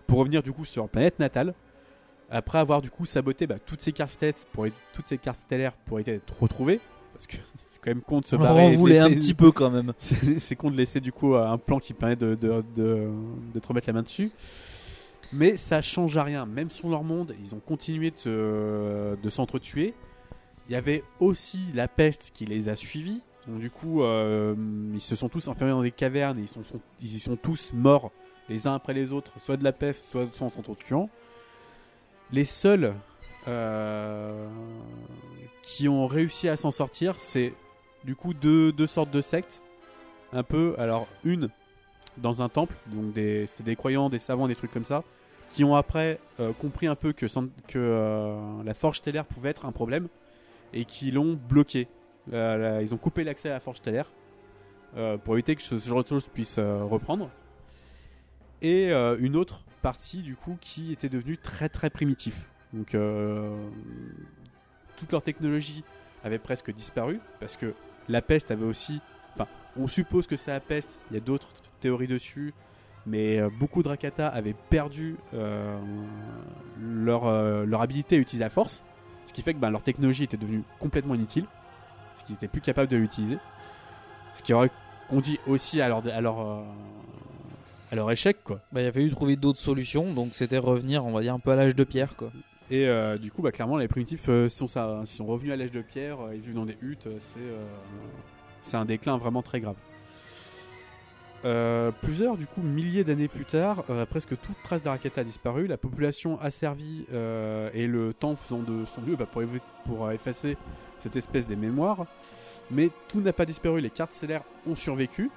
pour 0.08 0.20
revenir 0.20 0.44
du 0.44 0.52
coup 0.52 0.66
sur 0.66 0.84
leur 0.84 0.90
planète 0.90 1.20
natale. 1.20 1.54
Après 2.30 2.58
avoir 2.58 2.82
du 2.82 2.90
coup 2.90 3.06
saboté 3.06 3.46
bah, 3.48 3.60
toutes 3.64 3.82
ces 3.82 3.92
cartes 3.92 4.12
stellaires 4.12 4.36
pour 4.52 4.66
toutes 4.94 5.08
ces 5.08 5.18
cartes 5.18 5.40
stellaires 5.42 5.74
pour 5.74 6.00
d'être 6.02 6.34
retrouvées 6.42 6.80
parce 7.14 7.28
que 7.28 7.38
c'est 7.58 7.80
quand 7.82 7.92
même 7.92 8.02
con 8.02 8.20
de 8.22 8.26
se 8.26 8.36
On 8.36 8.40
barrer. 8.40 8.72
de 8.72 8.78
voulait 8.78 9.00
un 9.00 9.10
petit 9.12 9.34
peu 9.34 9.52
quand 9.52 9.70
même. 9.70 9.94
c'est 10.00 10.56
con 10.56 10.72
de 10.72 10.76
laisser 10.78 11.00
du 11.02 11.12
coup 11.12 11.36
un 11.36 11.58
plan 11.58 11.80
qui 11.80 11.94
permet 11.94 12.16
de, 12.16 12.36
de, 12.36 12.64
de, 12.76 13.10
de 13.54 13.60
te 13.60 13.68
remettre 13.68 13.88
la 13.88 13.94
main 13.94 14.04
dessus. 14.04 14.32
Mais 15.34 15.56
ça 15.58 15.82
change 15.82 16.18
à 16.18 16.24
rien. 16.24 16.46
Même 16.46 16.70
sur 16.70 16.90
leur 16.90 17.04
monde, 17.04 17.36
ils 17.44 17.56
ont 17.56 17.60
continué 17.60 18.12
de, 18.26 19.18
de 19.22 19.30
s'entretuer. 19.30 19.94
Il 20.70 20.74
y 20.74 20.76
avait 20.76 21.04
aussi 21.20 21.60
la 21.74 21.88
peste 21.88 22.32
qui 22.34 22.46
les 22.46 22.70
a 22.70 22.76
suivis. 22.76 23.22
Donc 23.48 23.60
du 23.60 23.70
coup, 23.70 24.02
euh, 24.04 24.56
ils 24.94 25.02
se 25.02 25.16
sont 25.16 25.30
tous 25.30 25.48
enfermés 25.48 25.72
dans 25.72 25.84
des 25.84 25.92
cavernes 25.92 26.40
et 26.40 26.44
ils 26.44 26.48
sont, 26.48 26.64
sont- 26.64 26.80
ils 27.02 27.16
y 27.16 27.20
sont 27.20 27.36
tous 27.36 27.72
morts 27.74 28.12
les 28.50 28.66
uns 28.68 28.74
après 28.76 28.94
les 28.94 29.12
autres, 29.12 29.32
soit 29.44 29.58
de 29.58 29.64
la 29.64 29.72
peste, 29.72 30.08
soit 30.10 30.28
soit 30.34 30.48
en 30.48 30.52
s'entretuant. 30.52 31.10
Les 32.32 32.46
seuls 32.46 32.94
euh, 33.48 34.48
qui 35.62 35.88
ont 35.88 36.08
réussi 36.08 36.50
à 36.50 36.58
s'en 36.58 36.72
sortir, 36.72 37.16
c'est 37.20 37.54
du 38.04 38.16
coup 38.16 38.34
deux, 38.34 38.72
deux 38.72 38.88
sortes 38.88 39.12
de 39.12 39.22
sectes. 39.22 39.62
Un 40.34 40.44
peu, 40.44 40.76
alors 40.78 41.08
une 41.24 41.50
dans 42.18 42.42
un 42.42 42.50
temple, 42.50 42.76
donc 42.88 43.14
c'était 43.16 43.64
des 43.64 43.76
croyants, 43.76 44.10
des 44.10 44.20
savants, 44.20 44.48
des 44.48 44.56
trucs 44.56 44.72
comme 44.72 44.86
ça, 44.86 45.04
qui 45.50 45.64
ont 45.64 45.76
après 45.76 46.20
euh, 46.40 46.52
compris 46.54 46.88
un 46.88 46.96
peu 46.96 47.14
que, 47.14 47.26
que 47.68 47.78
euh, 47.78 48.64
la 48.64 48.74
forge 48.74 48.98
stellaire 48.98 49.26
pouvait 49.26 49.50
être 49.50 49.66
un 49.66 49.72
problème 49.72 50.08
et 50.74 50.86
qui 50.86 51.12
l'ont 51.12 51.40
bloqué. 51.50 51.88
Ils 52.32 52.90
ont 52.92 52.98
coupé 52.98 53.24
l'accès 53.24 53.50
à 53.50 53.54
la 53.54 53.60
forge 53.60 53.78
stellaire 53.78 54.12
pour 55.24 55.36
éviter 55.36 55.56
que 55.56 55.62
ce, 55.62 55.78
ce 55.78 55.88
genre 55.88 56.04
de 56.04 56.10
choses 56.10 56.28
puisse 56.28 56.58
reprendre. 56.58 57.30
Et 58.62 58.92
une 58.92 59.36
autre 59.36 59.64
partie 59.86 60.24
du 60.24 60.36
coup 60.36 60.58
qui 60.60 60.92
était 60.92 61.10
devenue 61.10 61.38
très 61.38 61.70
très 61.70 61.92
primitif. 61.92 62.50
Donc 62.74 62.96
euh, 62.96 63.70
toute 64.98 65.12
leur 65.12 65.22
technologie 65.22 65.84
avait 66.24 66.40
presque 66.40 66.74
disparu 66.74 67.20
parce 67.40 67.56
que 67.56 67.76
la 68.10 68.24
peste 68.24 68.50
avait 68.50 68.66
aussi. 68.66 69.00
Enfin, 69.36 69.48
on 69.78 69.88
suppose 69.88 70.26
que 70.26 70.38
c'est 70.38 70.50
la 70.50 70.60
peste. 70.60 70.98
Il 71.12 71.14
y 71.14 71.18
a 71.18 71.20
d'autres 71.20 71.50
théories 71.82 72.08
dessus, 72.08 72.56
mais 73.06 73.38
euh, 73.38 73.52
beaucoup 73.60 73.84
de 73.84 73.90
Rakata 73.90 74.28
avaient 74.28 74.56
perdu 74.72 75.18
euh, 75.36 75.80
leur 76.82 77.32
leur 77.68 77.82
habilité 77.82 78.16
à 78.16 78.20
utiliser 78.20 78.44
la 78.44 78.50
force, 78.50 78.84
ce 79.26 79.34
qui 79.34 79.44
fait 79.44 79.54
que 79.54 79.60
ben, 79.60 79.70
leur 79.70 79.84
technologie 79.84 80.24
était 80.24 80.38
devenue 80.38 80.64
complètement 80.80 81.14
inutile, 81.14 81.46
ce 82.16 82.24
qu'ils 82.24 82.34
n'étaient 82.34 82.48
plus 82.48 82.62
capables 82.62 82.90
de 82.90 82.98
l'utiliser, 82.98 83.38
ce 84.34 84.42
qui 84.42 84.52
aurait 84.52 84.72
conduit 85.10 85.40
aussi 85.46 85.80
à 85.80 85.90
leur 85.90 86.08
à 86.08 86.22
leur 86.22 86.66
à 87.92 87.96
leur 87.96 88.12
échec 88.12 88.38
quoi. 88.44 88.62
Bah, 88.72 88.82
il 88.82 88.88
a 88.88 88.92
fallu 88.92 89.10
trouver 89.10 89.36
d'autres 89.36 89.60
solutions, 89.60 90.14
donc 90.14 90.34
c'était 90.34 90.58
revenir, 90.58 91.06
on 91.06 91.12
va 91.12 91.22
dire, 91.22 91.34
un 91.34 91.40
peu 91.40 91.52
à 91.52 91.56
l'âge 91.56 91.76
de 91.76 91.84
pierre, 91.84 92.16
quoi. 92.16 92.32
Et 92.72 92.88
euh, 92.88 93.18
du 93.18 93.32
coup, 93.32 93.44
bah, 93.44 93.52
clairement, 93.52 93.78
les 93.78 93.88
primitifs 93.88 94.28
euh, 94.28 94.50
sont, 94.50 94.68
ça, 94.68 95.04
sont 95.06 95.26
revenus 95.26 95.54
à 95.54 95.56
l'âge 95.56 95.72
de 95.72 95.82
pierre, 95.82 96.20
euh, 96.20 96.36
ils 96.36 96.42
vivent 96.42 96.56
dans 96.56 96.66
des 96.66 96.78
huttes, 96.82 97.08
euh, 97.08 97.18
c'est 97.20 97.40
euh, 97.40 97.64
c'est 98.66 98.78
un 98.78 98.86
déclin 98.86 99.18
vraiment 99.18 99.44
très 99.44 99.60
grave. 99.60 99.76
Euh, 101.46 101.92
plusieurs, 102.02 102.38
du 102.38 102.48
coup, 102.48 102.62
milliers 102.62 103.04
d'années 103.04 103.28
plus 103.28 103.46
tard, 103.46 103.84
euh, 103.92 104.06
presque 104.08 104.30
toute 104.30 104.56
trace 104.64 104.82
d'Arakata 104.82 105.22
a 105.22 105.24
disparu, 105.24 105.68
la 105.68 105.78
population 105.78 106.42
asservie 106.42 107.06
euh, 107.14 107.70
et 107.74 107.86
le 107.86 108.14
temps 108.14 108.36
faisant 108.36 108.64
de 108.64 108.84
son 108.86 109.02
mieux 109.02 109.16
bah, 109.16 109.28
pour, 109.86 110.12
effacer 110.12 110.58
cette 111.00 111.16
espèce 111.16 111.48
des 111.48 111.56
mémoires. 111.56 112.08
Mais 112.72 112.90
tout 113.08 113.22
n'a 113.22 113.34
pas 113.34 113.46
disparu, 113.46 113.80
les 113.80 113.92
cartes 113.92 114.12
stellaires 114.12 114.44
ont 114.66 114.76
survécu. 114.76 115.30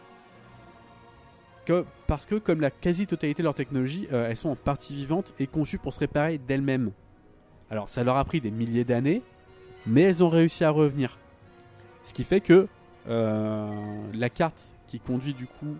Que- 1.68 1.84
parce 2.06 2.24
que, 2.24 2.36
comme 2.36 2.62
la 2.62 2.70
quasi-totalité 2.70 3.42
de 3.42 3.44
leur 3.44 3.54
technologie, 3.54 4.08
euh, 4.10 4.26
elles 4.30 4.38
sont 4.38 4.48
en 4.48 4.56
partie 4.56 4.94
vivantes 4.94 5.34
et 5.38 5.46
conçues 5.46 5.76
pour 5.76 5.92
se 5.92 5.98
réparer 5.98 6.38
d'elles-mêmes. 6.38 6.92
Alors, 7.70 7.90
ça 7.90 8.02
leur 8.04 8.16
a 8.16 8.24
pris 8.24 8.40
des 8.40 8.50
milliers 8.50 8.84
d'années, 8.84 9.22
mais 9.86 10.00
elles 10.00 10.22
ont 10.22 10.28
réussi 10.28 10.64
à 10.64 10.70
revenir. 10.70 11.18
Ce 12.04 12.14
qui 12.14 12.24
fait 12.24 12.40
que 12.40 12.68
euh, 13.06 14.02
la 14.14 14.30
carte 14.30 14.64
qui 14.86 14.98
conduit 14.98 15.34
du 15.34 15.46
coup 15.46 15.76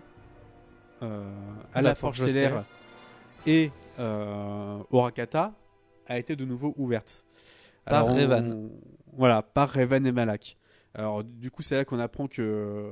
euh, 1.01 1.27
à 1.73 1.81
La 1.81 1.89
la, 1.89 1.95
forge 1.95 2.21
stellaire 2.23 2.63
et 3.47 3.71
euh, 3.97 4.77
au 4.91 5.01
Rakata 5.01 5.53
a 6.05 6.19
été 6.19 6.35
de 6.35 6.45
nouveau 6.45 6.75
ouverte. 6.77 7.25
Par 7.85 8.05
on- 8.05 8.13
Revan. 8.13 8.69
Voilà, 9.13 9.41
par 9.41 9.73
Revan 9.73 10.05
et 10.05 10.11
Malak. 10.11 10.55
Alors, 10.93 11.23
du 11.23 11.49
coup, 11.49 11.63
c'est 11.63 11.77
là 11.77 11.83
qu'on 11.83 11.97
apprend 11.99 12.27
que. 12.27 12.91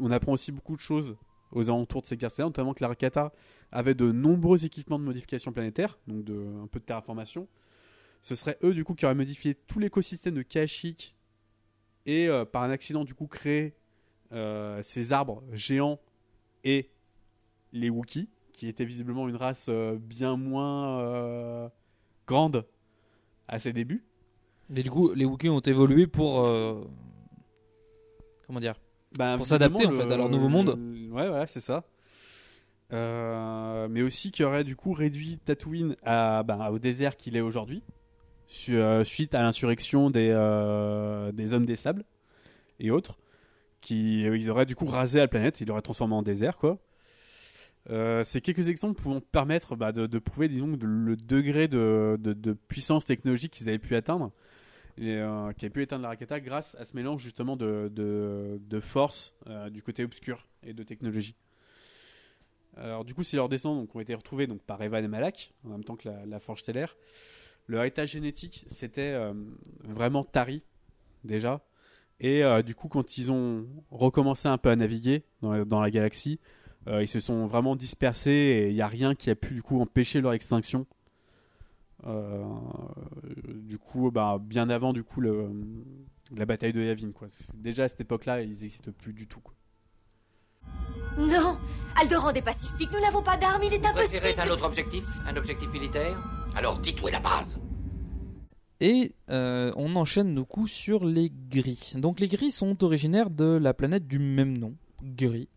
On 0.00 0.10
apprend 0.10 0.32
aussi 0.32 0.50
beaucoup 0.50 0.74
de 0.74 0.80
choses 0.80 1.16
aux 1.52 1.68
alentours 1.68 2.02
de 2.02 2.06
ces 2.06 2.16
cartes 2.16 2.38
notamment 2.38 2.74
que 2.74 2.82
la 2.82 2.88
Rakata 2.88 3.32
avait 3.72 3.94
de 3.94 4.10
nombreux 4.12 4.64
équipements 4.64 4.98
de 4.98 5.04
modification 5.04 5.52
planétaire, 5.52 5.98
donc 6.06 6.24
de, 6.24 6.34
un 6.62 6.66
peu 6.66 6.80
de 6.80 6.84
terraformation. 6.84 7.48
Ce 8.22 8.34
serait 8.34 8.58
eux, 8.62 8.74
du 8.74 8.84
coup, 8.84 8.94
qui 8.94 9.04
auraient 9.04 9.14
modifié 9.14 9.54
tout 9.54 9.78
l'écosystème 9.78 10.34
de 10.34 10.42
Kashyyyk 10.42 11.14
et, 12.06 12.28
euh, 12.28 12.44
par 12.44 12.62
un 12.62 12.70
accident, 12.70 13.04
du 13.04 13.14
coup, 13.14 13.26
créé 13.26 13.74
euh, 14.32 14.82
ces 14.82 15.12
arbres 15.12 15.42
géants 15.52 16.00
et 16.64 16.90
les 17.72 17.88
Wookiees, 17.88 18.28
qui 18.52 18.68
étaient 18.68 18.84
visiblement 18.84 19.28
une 19.28 19.36
race 19.36 19.66
euh, 19.68 19.96
bien 19.98 20.36
moins 20.36 21.70
grande 22.26 22.66
à 23.48 23.58
ses 23.58 23.72
débuts. 23.72 24.04
Mais 24.68 24.82
du 24.82 24.90
coup, 24.90 25.12
les 25.14 25.24
Wookiees 25.24 25.48
ont 25.48 25.60
évolué 25.60 26.06
pour. 26.06 26.42
Comment 28.46 28.60
dire 28.60 28.74
Ben, 29.18 29.36
Pour 29.36 29.46
s'adapter 29.46 29.86
en 29.86 29.92
fait 29.92 30.10
à 30.12 30.16
leur 30.16 30.28
le- 30.28 30.32
nouveau 30.34 30.48
monde. 30.48 30.78
le- 30.78 31.12
Ouais, 31.12 31.28
voilà, 31.28 31.46
c'est 31.46 31.60
ça. 31.60 31.84
Euh, 32.92 33.88
mais 33.88 34.02
aussi 34.02 34.30
qui 34.32 34.42
aurait 34.42 34.64
du 34.64 34.74
coup 34.76 34.92
réduit 34.92 35.38
Tatooine 35.44 35.96
à, 36.04 36.42
ben, 36.42 36.68
au 36.70 36.78
désert 36.78 37.16
qu'il 37.16 37.36
est 37.36 37.40
aujourd'hui, 37.40 37.82
su- 38.46 38.76
euh, 38.76 39.04
suite 39.04 39.34
à 39.34 39.42
l'insurrection 39.42 40.10
des, 40.10 40.30
euh, 40.32 41.30
des 41.32 41.52
hommes 41.52 41.66
des 41.66 41.76
sables 41.76 42.04
et 42.80 42.90
autres, 42.90 43.16
qui 43.80 44.22
ils 44.22 44.50
auraient 44.50 44.66
du 44.66 44.74
coup 44.76 44.86
rasé 44.86 45.18
la 45.18 45.28
planète, 45.28 45.60
ils 45.60 45.68
l'auraient 45.68 45.82
transformé 45.82 46.14
en 46.14 46.22
désert, 46.22 46.56
quoi. 46.56 46.78
Euh, 47.90 48.24
ces 48.24 48.40
quelques 48.40 48.68
exemples 48.68 49.00
pouvant 49.00 49.20
permettre 49.20 49.74
bah, 49.76 49.92
de, 49.92 50.06
de 50.06 50.18
prouver, 50.18 50.48
disons, 50.48 50.68
de- 50.68 50.86
le 50.86 51.16
degré 51.16 51.66
de, 51.68 52.18
de- 52.20 52.32
de 52.34 52.52
puissance 52.52 53.06
technologique 53.06 53.52
qu'ils 53.52 53.68
avaient 53.68 53.78
pu 53.78 53.94
atteindre, 53.96 54.32
et 54.98 55.16
euh, 55.16 55.52
qui 55.52 55.64
avaient 55.64 55.72
pu 55.72 55.82
atteindre 55.82 56.02
la 56.02 56.08
Rakata 56.10 56.40
grâce 56.40 56.74
à 56.76 56.84
ce 56.84 56.94
mélange 56.94 57.22
justement 57.22 57.56
de, 57.56 57.90
de, 57.92 58.80
force 58.80 59.34
euh, 59.46 59.70
du 59.70 59.82
côté 59.82 60.04
obscur 60.04 60.46
et 60.62 60.72
de 60.72 60.82
technologie. 60.82 61.34
Alors 62.76 63.04
du 63.04 63.14
coup, 63.14 63.24
si 63.24 63.36
leurs 63.36 63.48
descendants 63.48 63.80
donc, 63.80 63.94
ont 63.94 64.00
été 64.00 64.14
retrouvés 64.14 64.46
donc, 64.46 64.62
par 64.62 64.82
Evan 64.82 65.04
et 65.04 65.08
Malak, 65.08 65.52
en 65.64 65.70
même 65.70 65.84
temps 65.84 65.96
que 65.96 66.08
la, 66.08 66.40
Forge 66.40 66.60
stellaire, 66.60 66.96
leur 67.66 67.84
état 67.84 68.06
génétique 68.06 68.64
c'était 68.68 69.12
euh, 69.12 69.32
vraiment 69.82 70.24
tari 70.24 70.62
déjà. 71.24 71.64
Et 72.22 72.42
du 72.66 72.74
coup, 72.74 72.88
quand 72.88 73.16
ils 73.16 73.32
ont 73.32 73.66
recommencé 73.90 74.46
un 74.46 74.58
peu 74.58 74.68
à 74.68 74.76
naviguer 74.76 75.24
dans, 75.40 75.64
dans 75.64 75.80
la 75.80 75.90
galaxie, 75.90 76.38
ils 76.86 77.08
se 77.08 77.18
sont 77.18 77.46
vraiment 77.46 77.76
dispersés 77.76 78.30
et 78.30 78.68
il 78.68 78.74
n'y 78.74 78.82
a 78.82 78.88
rien 78.88 79.14
qui 79.14 79.30
a 79.30 79.34
pu 79.34 79.54
du 79.54 79.62
coup 79.62 79.80
empêcher 79.80 80.20
leur 80.20 80.34
extinction 80.34 80.86
du 82.04 83.78
coup, 83.78 84.10
bah, 84.10 84.38
bien 84.40 84.70
avant 84.70 84.92
du 84.92 85.02
coup 85.02 85.20
le, 85.20 85.50
la 86.36 86.46
bataille 86.46 86.72
de 86.72 86.82
Yavin. 86.82 87.12
Quoi. 87.12 87.28
Déjà 87.54 87.84
à 87.84 87.88
cette 87.88 88.00
époque-là, 88.00 88.42
ils 88.42 88.48
n'existent 88.50 88.92
plus 88.96 89.12
du 89.12 89.26
tout. 89.26 89.40
Quoi. 89.40 89.54
Non 91.18 91.56
Aldoran 92.00 92.30
est 92.30 92.42
pacifique, 92.42 92.90
nous 92.92 93.00
n'avons 93.00 93.22
pas 93.22 93.36
d'armes, 93.36 93.62
il 93.62 93.74
est 93.74 93.80
Préférez 93.80 94.28
un 94.28 94.30
impossible 94.30 94.52
autre 94.52 94.66
objectif 94.66 95.04
Un 95.26 95.36
objectif 95.36 95.72
militaire? 95.72 96.16
Alors 96.54 96.78
dites 96.78 97.02
où 97.02 97.08
est 97.08 97.12
la 97.12 97.20
base 97.20 97.60
Et 98.80 99.12
euh, 99.28 99.72
on 99.76 99.96
enchaîne 99.96 100.32
nos 100.32 100.44
coups 100.44 100.70
sur 100.70 101.04
les 101.04 101.30
gris. 101.50 101.94
Donc 101.96 102.20
les 102.20 102.28
gris 102.28 102.52
sont 102.52 102.82
originaires 102.84 103.30
de 103.30 103.44
la 103.44 103.74
planète 103.74 104.06
du 104.06 104.18
même 104.18 104.56
nom, 104.56 104.74
Gris. 105.02 105.48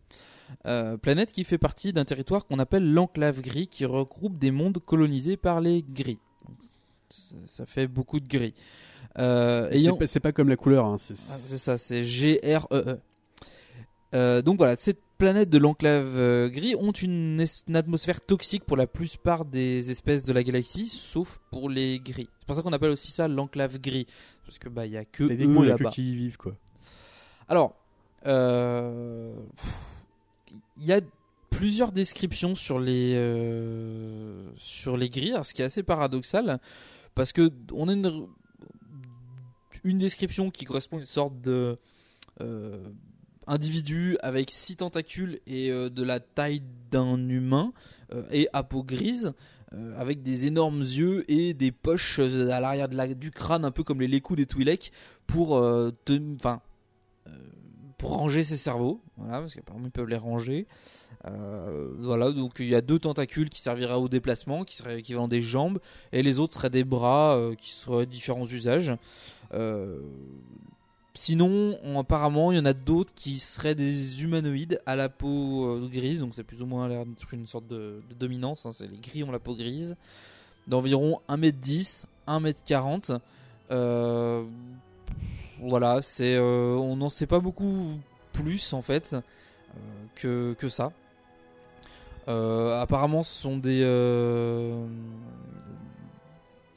Euh, 0.66 0.96
planète 0.96 1.32
qui 1.32 1.44
fait 1.44 1.58
partie 1.58 1.92
d'un 1.92 2.04
territoire 2.04 2.46
qu'on 2.46 2.58
appelle 2.58 2.92
l'enclave 2.92 3.40
gris, 3.40 3.68
qui 3.68 3.84
regroupe 3.84 4.38
des 4.38 4.50
mondes 4.50 4.78
colonisés 4.78 5.36
par 5.36 5.60
les 5.60 5.82
gris. 5.82 6.18
Ça, 7.46 7.66
fait 7.66 7.86
beaucoup 7.86 8.18
de 8.20 8.28
gris. 8.28 8.54
Euh, 9.18 9.68
C'est 9.70 9.78
ayant- 9.78 9.96
pas- 9.96 10.06
C'est 10.06 10.20
pas 10.20 10.32
comme 10.32 10.48
la 10.48 10.56
couleur. 10.56 10.84
hein, 10.86 10.96
c'est- 10.98 11.14
Ah, 11.30 11.36
c'est 11.38 11.58
ça, 11.58 11.78
c'est 11.78 12.02
G-R-E-E. 12.04 12.98
Euh, 14.14 14.42
donc 14.42 14.58
voilà, 14.58 14.76
cette 14.76 15.00
planète 15.18 15.50
de 15.50 15.58
l'enclave 15.58 16.16
euh, 16.16 16.48
gris 16.48 16.74
ont 16.76 16.92
une, 16.92 17.44
atmosphère 17.74 18.20
toxique 18.20 18.64
pour 18.64 18.76
la 18.76 18.86
plupart 18.86 19.44
des 19.44 19.90
espèces 19.90 20.24
de 20.24 20.32
la 20.32 20.42
galaxie, 20.42 20.88
sauf 20.88 21.40
pour 21.50 21.68
les 21.68 21.98
gris. 22.00 22.28
C'est 22.40 22.46
pour 22.46 22.54
ça 22.56 22.62
qu'on 22.62 22.72
appelle 22.72 22.90
aussi 22.90 23.10
ça 23.12 23.26
l'enclave 23.28 23.78
gris, 23.80 24.06
parce 24.44 24.58
que 24.58 24.68
bah 24.68 24.86
il 24.86 24.92
y 24.92 24.96
a 24.96 25.04
que 25.04 25.24
eux 25.24 25.32
il 25.32 25.40
y 25.40 25.42
a 25.42 25.46
que 25.46 25.82
là-bas. 25.82 25.90
qui 25.90 26.12
y 26.12 26.16
vivent 26.16 26.36
quoi. 26.36 26.54
Alors, 27.48 27.74
euh, 28.26 29.34
il 30.76 30.84
y 30.84 30.92
a 30.92 31.00
plusieurs 31.56 31.92
descriptions 31.92 32.54
sur 32.54 32.78
les 32.78 33.12
euh, 33.14 34.48
sur 34.56 34.96
les 34.96 35.08
grilles, 35.10 35.36
ce 35.42 35.54
qui 35.54 35.62
est 35.62 35.66
assez 35.66 35.82
paradoxal 35.82 36.58
parce 37.14 37.32
que 37.32 37.50
on 37.72 37.88
a 37.88 37.92
une 39.84 39.98
description 39.98 40.50
qui 40.50 40.64
correspond 40.64 40.96
à 40.96 41.00
une 41.00 41.06
sorte 41.06 41.40
de 41.40 41.78
euh, 42.40 42.82
individu 43.46 44.16
avec 44.22 44.50
six 44.50 44.76
tentacules 44.76 45.40
et 45.46 45.70
euh, 45.70 45.90
de 45.90 46.02
la 46.02 46.18
taille 46.20 46.62
d'un 46.90 47.28
humain 47.28 47.72
et 48.30 48.48
à 48.52 48.62
peau 48.62 48.82
grise 48.84 49.32
avec 49.96 50.22
des 50.22 50.46
énormes 50.46 50.80
yeux 50.82 51.24
et 51.28 51.52
des 51.52 51.72
poches 51.72 52.20
à 52.20 52.60
l'arrière 52.60 52.88
de 52.88 52.96
la- 52.96 53.12
du 53.12 53.32
crâne 53.32 53.64
un 53.64 53.72
peu 53.72 53.82
comme 53.82 54.00
les 54.00 54.06
lécous 54.06 54.36
des 54.36 54.46
Twi'lek 54.46 54.92
pour 55.26 55.60
pour 57.98 58.10
ranger 58.16 58.42
ses 58.44 58.56
cerveaux. 58.56 59.00
Parce 59.16 59.54
qu'apparemment 59.54 59.86
ils 59.86 59.90
peuvent 59.90 60.08
les 60.08 60.16
ranger 60.16 60.66
Euh, 61.26 61.88
voilà 62.00 62.32
donc 62.32 62.56
il 62.58 62.66
y 62.66 62.74
a 62.74 62.82
deux 62.82 62.98
tentacules 62.98 63.48
qui 63.48 63.60
serviraient 63.60 63.94
au 63.94 64.08
déplacement 64.08 64.62
qui 64.64 64.76
seraient 64.76 64.98
équivalent 64.98 65.26
des 65.26 65.40
jambes 65.40 65.78
et 66.12 66.22
les 66.22 66.38
autres 66.38 66.52
seraient 66.52 66.68
des 66.68 66.84
bras 66.84 67.34
euh, 67.36 67.54
qui 67.54 67.70
seraient 67.70 68.06
différents 68.06 68.46
usages 68.46 68.92
Euh, 69.54 70.00
Sinon, 71.16 71.78
on- 71.84 72.00
apparemment, 72.00 72.50
il 72.50 72.56
y 72.58 72.60
en 72.60 72.64
a 72.64 72.72
d'autres 72.72 73.14
qui 73.14 73.38
seraient 73.38 73.76
des 73.76 74.24
humanoïdes 74.24 74.80
à 74.84 74.96
la 74.96 75.08
peau 75.08 75.78
grise, 75.88 76.18
donc 76.18 76.34
c'est 76.34 76.42
plus 76.42 76.60
ou 76.60 76.66
moins 76.66 76.88
l'air 76.88 77.06
d'être 77.06 77.32
une 77.32 77.46
sorte 77.46 77.68
de, 77.68 78.02
dominance. 78.18 78.66
hein, 78.66 78.72
c'est 78.72 78.88
les 78.88 78.96
gris 78.98 79.22
ont 79.22 79.30
la 79.30 79.38
peau 79.38 79.54
grise, 79.54 79.94
d'environ 80.66 81.20
1m10, 81.28 82.06
1m40. 82.26 83.16
Euh, 83.70 84.42
voilà, 85.60 86.02
c'est, 86.02 86.36
on 86.36 86.96
n'en 86.96 87.10
sait 87.10 87.28
pas 87.28 87.38
beaucoup 87.38 87.96
plus 88.32 88.72
en 88.72 88.82
fait 88.82 89.14
que 90.16 90.68
ça. 90.68 90.92
Euh, 92.28 92.80
apparemment, 92.80 93.22
ce 93.22 93.42
sont 93.42 93.56
des. 93.58 93.82
euh, 93.84 94.86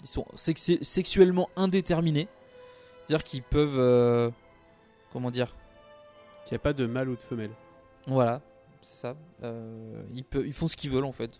ils 0.01 0.07
sont 0.07 0.25
sexu- 0.35 0.83
sexuellement 0.83 1.49
indéterminés. 1.55 2.27
C'est-à-dire 3.05 3.23
qu'ils 3.23 3.43
peuvent. 3.43 3.77
euh, 3.79 4.29
comment 5.11 5.31
dire? 5.31 5.55
Qu'il 6.45 6.53
n'y 6.53 6.57
a 6.57 6.59
pas 6.63 6.73
de 6.73 6.85
mâle 6.85 7.09
ou 7.09 7.15
de 7.15 7.21
femelle. 7.21 7.51
Voilà, 8.07 8.41
c'est 8.81 8.95
ça. 9.01 9.15
Euh, 9.43 10.01
ils, 10.13 10.23
peuvent, 10.23 10.45
ils 10.45 10.53
font 10.53 10.67
ce 10.67 10.75
qu'ils 10.75 10.91
veulent 10.91 11.05
en 11.05 11.11
fait. 11.11 11.39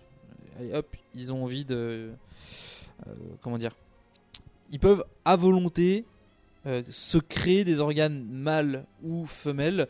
Hop, 0.74 0.96
ils 1.14 1.32
ont 1.32 1.44
envie 1.44 1.66
de. 1.66 2.12
euh, 3.08 3.12
comment 3.42 3.58
dire? 3.58 3.72
Ils 4.72 4.80
peuvent 4.80 5.06
à 5.24 5.36
volonté 5.36 6.06
euh, 6.66 6.82
se 6.90 7.18
créer 7.18 7.64
des 7.64 7.80
organes 7.80 8.26
mâles 8.26 8.86
ou 9.04 9.26
femelles 9.26 9.88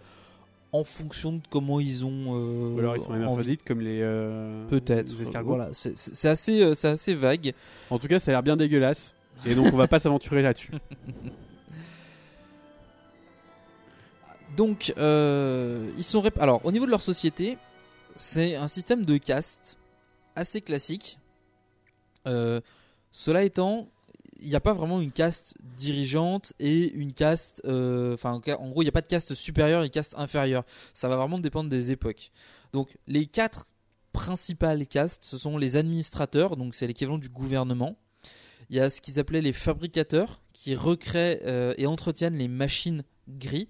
en 0.78 0.84
fonction 0.84 1.34
de 1.34 1.42
comment 1.50 1.80
ils 1.80 2.06
ont. 2.06 2.36
euh, 2.36 2.76
Ou 2.76 2.80
alors 2.80 2.96
ils 2.96 3.02
sont 3.02 3.14
hermaphrodites 3.14 3.64
comme 3.64 3.82
les, 3.82 4.00
euh, 4.02 4.68
Peut-être. 4.70 5.14
Voilà, 5.44 5.70
c'est- 5.74 6.26
assez, 6.28 6.62
euh, 6.62 6.74
c'est 6.74 6.88
assez 6.90 7.14
vague. 7.14 7.54
En 7.90 8.00
tout 8.00 8.08
cas, 8.08 8.20
ça 8.20 8.32
a 8.32 8.34
l'air 8.34 8.44
bien 8.44 8.58
dégueulasse. 8.58 9.14
Et 9.46 9.54
donc, 9.56 9.68
on 9.74 9.78
va 9.78 9.88
pas 9.88 10.00
s'aventurer 10.00 10.42
là-dessus. 10.42 10.72
Donc, 14.56 14.94
euh, 14.98 15.92
ils 15.98 16.04
sont. 16.04 16.24
Alors, 16.40 16.66
au 16.66 16.72
niveau 16.72 16.86
de 16.86 16.92
leur 16.92 17.02
société, 17.02 17.58
c'est 18.16 18.56
un 18.56 18.68
système 18.68 19.06
de 19.06 19.18
caste 19.18 19.78
assez 20.36 20.62
classique. 20.62 21.20
Euh, 22.28 22.62
cela 23.12 23.44
étant, 23.44 23.88
il 24.40 24.50
n'y 24.50 24.56
a 24.56 24.60
pas 24.60 24.74
vraiment 24.74 25.02
une 25.02 25.12
caste 25.12 25.56
dirigeante 25.78 26.54
et 26.60 26.92
une 26.94 27.14
caste. 27.14 27.62
euh, 27.66 28.14
Enfin, 28.14 28.32
en 28.34 28.70
gros, 28.70 28.82
il 28.82 28.86
n'y 28.86 28.90
a 28.90 28.94
pas 28.94 29.02
de 29.02 29.08
caste 29.08 29.34
supérieure 29.34 29.84
et 29.84 29.90
caste 29.90 30.14
inférieure. 30.18 30.66
Ça 30.94 31.08
va 31.08 31.16
vraiment 31.16 31.40
dépendre 31.40 31.70
des 31.70 31.92
époques. 31.92 32.32
Donc, 32.74 32.98
les 33.08 33.26
quatre 33.26 33.68
principales 34.14 34.88
castes, 34.88 35.24
ce 35.24 35.38
sont 35.38 35.58
les 35.58 35.76
administrateurs, 35.76 36.58
donc 36.58 36.76
c'est 36.76 36.88
l'équivalent 36.88 37.18
du 37.18 37.30
gouvernement. 37.30 37.98
Il 38.70 38.76
y 38.76 38.80
a 38.80 38.90
ce 38.90 39.00
qu'ils 39.02 39.20
appelaient 39.20 39.42
les 39.42 39.54
fabricateurs, 39.54 40.42
qui 40.54 40.76
recréent 40.76 41.38
euh, 41.46 41.74
et 41.78 41.86
entretiennent 41.86 42.36
les 42.36 42.48
machines 42.48 43.04
gris 43.28 43.70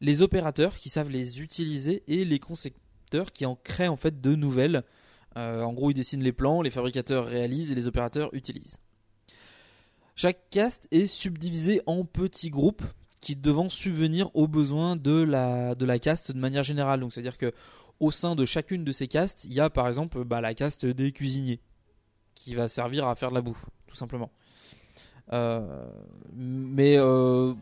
les 0.00 0.22
opérateurs 0.22 0.76
qui 0.76 0.88
savent 0.88 1.10
les 1.10 1.40
utiliser 1.40 2.02
et 2.06 2.24
les 2.24 2.38
concepteurs 2.38 3.32
qui 3.32 3.46
en 3.46 3.56
créent 3.56 3.88
en 3.88 3.96
fait 3.96 4.20
de 4.20 4.34
nouvelles. 4.34 4.84
Euh, 5.36 5.62
en 5.62 5.72
gros, 5.72 5.90
ils 5.90 5.94
dessinent 5.94 6.22
les 6.22 6.32
plans, 6.32 6.62
les 6.62 6.70
fabricateurs 6.70 7.26
réalisent 7.26 7.72
et 7.72 7.74
les 7.74 7.86
opérateurs 7.86 8.32
utilisent. 8.34 8.78
Chaque 10.18 10.48
caste 10.48 10.88
est 10.92 11.06
subdivisé 11.06 11.82
en 11.84 12.06
petits 12.06 12.48
groupes 12.48 12.82
qui 13.20 13.36
devant 13.36 13.68
subvenir 13.68 14.34
aux 14.34 14.48
besoins 14.48 14.96
de 14.96 15.20
la, 15.22 15.98
caste 15.98 16.32
de 16.32 16.38
manière 16.38 16.62
générale. 16.62 17.00
Donc, 17.00 17.12
c'est-à-dire 17.12 17.36
que 17.36 17.52
au 18.00 18.10
sein 18.10 18.34
de 18.34 18.46
chacune 18.46 18.82
de 18.82 18.92
ces 18.92 19.08
castes, 19.08 19.44
il 19.44 19.52
y 19.52 19.60
a 19.60 19.68
par 19.68 19.86
exemple 19.88 20.24
bah, 20.24 20.40
la 20.40 20.54
caste 20.54 20.86
des 20.86 21.12
cuisiniers 21.12 21.60
qui 22.34 22.54
va 22.54 22.68
servir 22.68 23.06
à 23.06 23.14
faire 23.14 23.28
de 23.28 23.34
la 23.34 23.42
bouffe, 23.42 23.66
tout 23.86 23.96
simplement. 23.96 24.30
Euh, 25.34 25.86
mais 26.34 26.96
euh, 26.96 27.52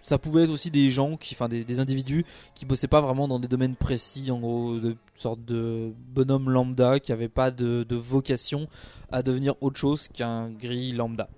ça 0.00 0.18
pouvait 0.18 0.44
être 0.44 0.50
aussi 0.50 0.70
des 0.70 0.90
gens 0.90 1.18
qui, 1.18 1.34
enfin 1.34 1.48
des, 1.48 1.78
individus 1.78 2.24
qui 2.54 2.64
bossaient 2.64 2.88
pas 2.88 3.02
vraiment 3.02 3.28
dans 3.28 3.38
des 3.38 3.48
domaines 3.48 3.76
précis, 3.76 4.30
en 4.30 4.38
gros, 4.38 4.78
de 4.78 4.96
sorte 5.14 5.44
de 5.44 5.92
bonhomme 6.14 6.48
lambda 6.48 7.00
qui 7.00 7.12
avait 7.12 7.28
pas 7.28 7.50
de 7.50 7.84
vocation 7.90 8.66
à 9.12 9.22
devenir 9.22 9.56
autre 9.60 9.78
chose 9.78 10.08
qu'un 10.08 10.50
gris 10.50 10.92
lambda. 10.92 11.28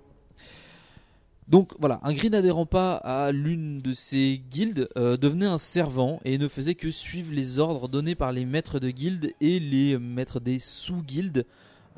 Donc 1.51 1.73
voilà, 1.79 1.99
un 2.03 2.13
gris 2.13 2.29
n'adhérant 2.29 2.65
pas 2.65 2.95
à 2.95 3.33
l'une 3.33 3.81
de 3.81 3.91
ces 3.91 4.41
guildes 4.49 4.87
euh, 4.97 5.17
devenait 5.17 5.45
un 5.45 5.57
servant 5.57 6.21
et 6.23 6.37
ne 6.37 6.47
faisait 6.47 6.75
que 6.75 6.91
suivre 6.91 7.33
les 7.33 7.59
ordres 7.59 7.89
donnés 7.89 8.15
par 8.15 8.31
les 8.31 8.45
maîtres 8.45 8.79
de 8.79 8.89
guildes 8.89 9.33
et 9.41 9.59
les 9.59 9.99
maîtres 9.99 10.39
des 10.39 10.59
sous-guildes. 10.59 11.45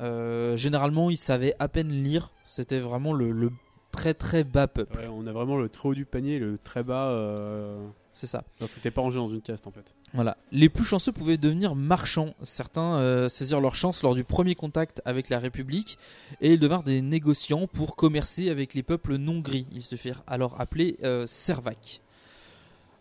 Euh, 0.00 0.56
généralement, 0.56 1.08
ils 1.08 1.16
savaient 1.16 1.54
à 1.60 1.68
peine 1.68 2.02
lire, 2.02 2.32
c'était 2.44 2.80
vraiment 2.80 3.12
le, 3.12 3.52
très 3.92 4.12
très 4.12 4.42
bas 4.42 4.66
peuple. 4.66 4.98
Ouais, 4.98 5.06
on 5.08 5.24
a 5.28 5.32
vraiment 5.32 5.56
le 5.56 5.68
très 5.68 5.88
haut 5.88 5.94
du 5.94 6.04
panier 6.04 6.40
le 6.40 6.58
très 6.58 6.82
bas. 6.82 7.10
euh, 7.10 7.78
C'est 8.14 8.28
ça. 8.28 8.44
Parce 8.60 8.72
que 8.72 8.78
t'es 8.78 8.92
pas 8.92 9.00
rangé 9.02 9.18
dans 9.18 9.26
une 9.26 9.42
caste 9.42 9.66
en 9.66 9.72
fait. 9.72 9.92
Voilà. 10.12 10.36
Les 10.52 10.68
plus 10.68 10.84
chanceux 10.84 11.10
pouvaient 11.10 11.36
devenir 11.36 11.74
marchands. 11.74 12.32
Certains 12.44 12.94
euh, 12.98 13.28
saisirent 13.28 13.60
leur 13.60 13.74
chance 13.74 14.04
lors 14.04 14.14
du 14.14 14.22
premier 14.22 14.54
contact 14.54 15.02
avec 15.04 15.28
la 15.30 15.40
République 15.40 15.98
et 16.40 16.52
ils 16.52 16.60
devinrent 16.60 16.84
des 16.84 17.02
négociants 17.02 17.66
pour 17.66 17.96
commercer 17.96 18.50
avec 18.50 18.74
les 18.74 18.84
peuples 18.84 19.16
non 19.16 19.40
gris. 19.40 19.66
Ils 19.72 19.82
se 19.82 19.96
firent 19.96 20.22
alors 20.28 20.60
appeler 20.60 20.96
euh, 21.02 21.26
Servac. 21.26 22.02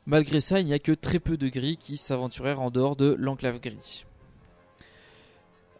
Malgré 0.07 0.41
ça, 0.41 0.59
il 0.59 0.65
n'y 0.65 0.73
a 0.73 0.79
que 0.79 0.91
très 0.91 1.19
peu 1.19 1.37
de 1.37 1.47
gris 1.47 1.77
qui 1.77 1.97
s'aventurèrent 1.97 2.61
en 2.61 2.71
dehors 2.71 2.95
de 2.95 3.15
l'enclave 3.19 3.59
gris. 3.59 4.05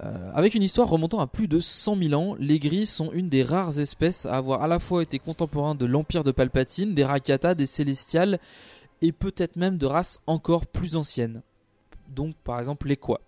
Euh, 0.04 0.32
avec 0.36 0.54
une 0.54 0.64
histoire 0.64 0.90
remontant 0.90 1.22
à 1.22 1.28
plus 1.28 1.48
de 1.48 1.60
100 1.60 1.98
000 2.04 2.14
ans, 2.14 2.36
les 2.38 2.60
gris 2.60 2.86
sont 2.86 3.12
une 3.14 3.30
des 3.30 3.42
rares 3.42 3.80
espèces 3.80 4.28
à 4.28 4.34
avoir 4.34 4.62
à 4.62 4.68
la 4.68 4.78
fois 4.78 5.02
été 5.02 5.18
contemporains 5.18 5.74
de 5.74 5.88
l'Empire 5.88 6.24
de 6.24 6.32
Palpatine, 6.32 6.94
des 6.94 7.04
Rakata, 7.04 7.56
des 7.56 7.66
Célestials 7.66 8.40
et 9.04 9.12
peut-être 9.12 9.56
même 9.56 9.78
de 9.78 9.86
races 9.86 10.20
encore 10.26 10.66
plus 10.66 10.96
anciennes. 10.96 11.44
Donc 12.10 12.36
par 12.44 12.58
exemple 12.58 12.88
les 12.88 12.98
quoi. 12.98 13.22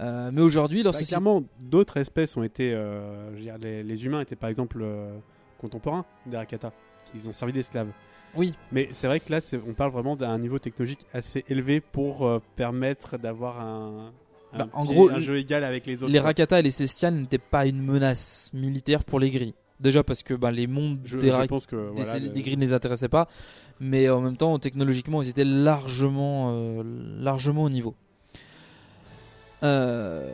Euh, 0.00 0.30
mais 0.32 0.40
aujourd'hui, 0.40 0.82
Bah, 0.82 0.92
clairement, 0.92 1.42
d'autres 1.58 1.98
espèces 1.98 2.34
ont 2.38 2.42
été. 2.42 2.72
euh, 2.72 3.30
je 3.32 3.36
veux 3.36 3.42
dire, 3.42 3.58
les, 3.58 3.82
les 3.82 4.04
humains 4.06 4.22
étaient 4.22 4.36
par 4.36 4.48
exemple 4.48 4.78
euh, 4.80 5.18
contemporains 5.58 6.06
des 6.24 6.38
Rakata. 6.38 6.72
Ils 7.14 7.28
ont 7.28 7.34
servi 7.34 7.52
d'esclaves. 7.52 7.88
Oui. 8.34 8.54
Mais 8.72 8.88
c'est 8.92 9.08
vrai 9.08 9.20
que 9.20 9.30
là, 9.30 9.40
on 9.68 9.74
parle 9.74 9.90
vraiment 9.90 10.16
d'un 10.16 10.38
niveau 10.38 10.58
technologique 10.58 11.04
assez 11.12 11.44
élevé 11.48 11.80
pour 11.80 12.24
euh, 12.26 12.38
permettre 12.56 13.18
d'avoir 13.18 13.60
un, 13.60 14.12
un 14.54 14.58
Bah, 14.58 14.68
en 14.72 14.84
gros, 14.84 15.10
un 15.10 15.18
jeu 15.18 15.36
égal 15.36 15.64
avec 15.64 15.84
les 15.86 16.02
autres. 16.02 16.12
les 16.12 16.20
Rakata 16.20 16.60
et 16.60 16.62
les 16.62 16.70
Célestials 16.70 17.14
n'étaient 17.14 17.38
pas 17.38 17.66
une 17.66 17.82
menace 17.82 18.50
militaire 18.54 19.04
pour 19.04 19.18
les 19.20 19.30
gris. 19.30 19.54
Déjà 19.80 20.04
parce 20.04 20.22
que 20.22 20.34
ben, 20.34 20.50
les 20.50 20.66
mondes 20.66 20.98
Je- 21.04 21.18
des, 21.18 21.28
je 21.28 21.32
ra- 21.32 21.46
pense 21.46 21.66
que, 21.66 21.76
des, 21.96 22.02
voilà, 22.02 22.20
des 22.20 22.28
le- 22.28 22.40
grilles 22.42 22.56
ne 22.56 22.60
les 22.66 22.72
intéressaient 22.74 23.08
pas, 23.08 23.28
mais 23.80 24.08
en 24.10 24.20
même 24.20 24.36
temps, 24.36 24.58
technologiquement, 24.58 25.22
ils 25.22 25.28
étaient 25.30 25.44
largement, 25.44 26.52
euh, 26.52 26.82
largement 27.18 27.62
au 27.64 27.70
niveau. 27.70 27.94
Euh, 29.62 30.28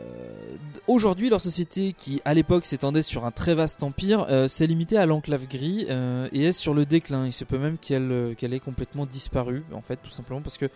Aujourd'hui, 0.87 1.29
leur 1.29 1.41
société, 1.41 1.93
qui 1.97 2.21
à 2.23 2.33
l'époque 2.33 2.63
s'étendait 2.63 3.01
sur 3.01 3.25
un 3.25 3.31
très 3.31 3.55
vaste 3.55 3.83
empire, 3.83 4.25
euh, 4.29 4.47
s'est 4.47 4.67
limitée 4.67 4.97
à 4.97 5.05
l'enclave 5.05 5.45
gris 5.47 5.85
euh, 5.89 6.29
et 6.31 6.45
est 6.45 6.53
sur 6.53 6.73
le 6.73 6.85
déclin. 6.85 7.25
Il 7.25 7.33
se 7.33 7.43
peut 7.43 7.57
même 7.57 7.77
qu'elle 7.77 8.35
qu'elle 8.37 8.53
ait 8.53 8.59
complètement 8.61 9.05
disparu, 9.05 9.63
en 9.73 9.81
fait, 9.81 9.97
tout 10.01 10.09
simplement 10.09 10.41
parce 10.41 10.57
que 10.57 10.69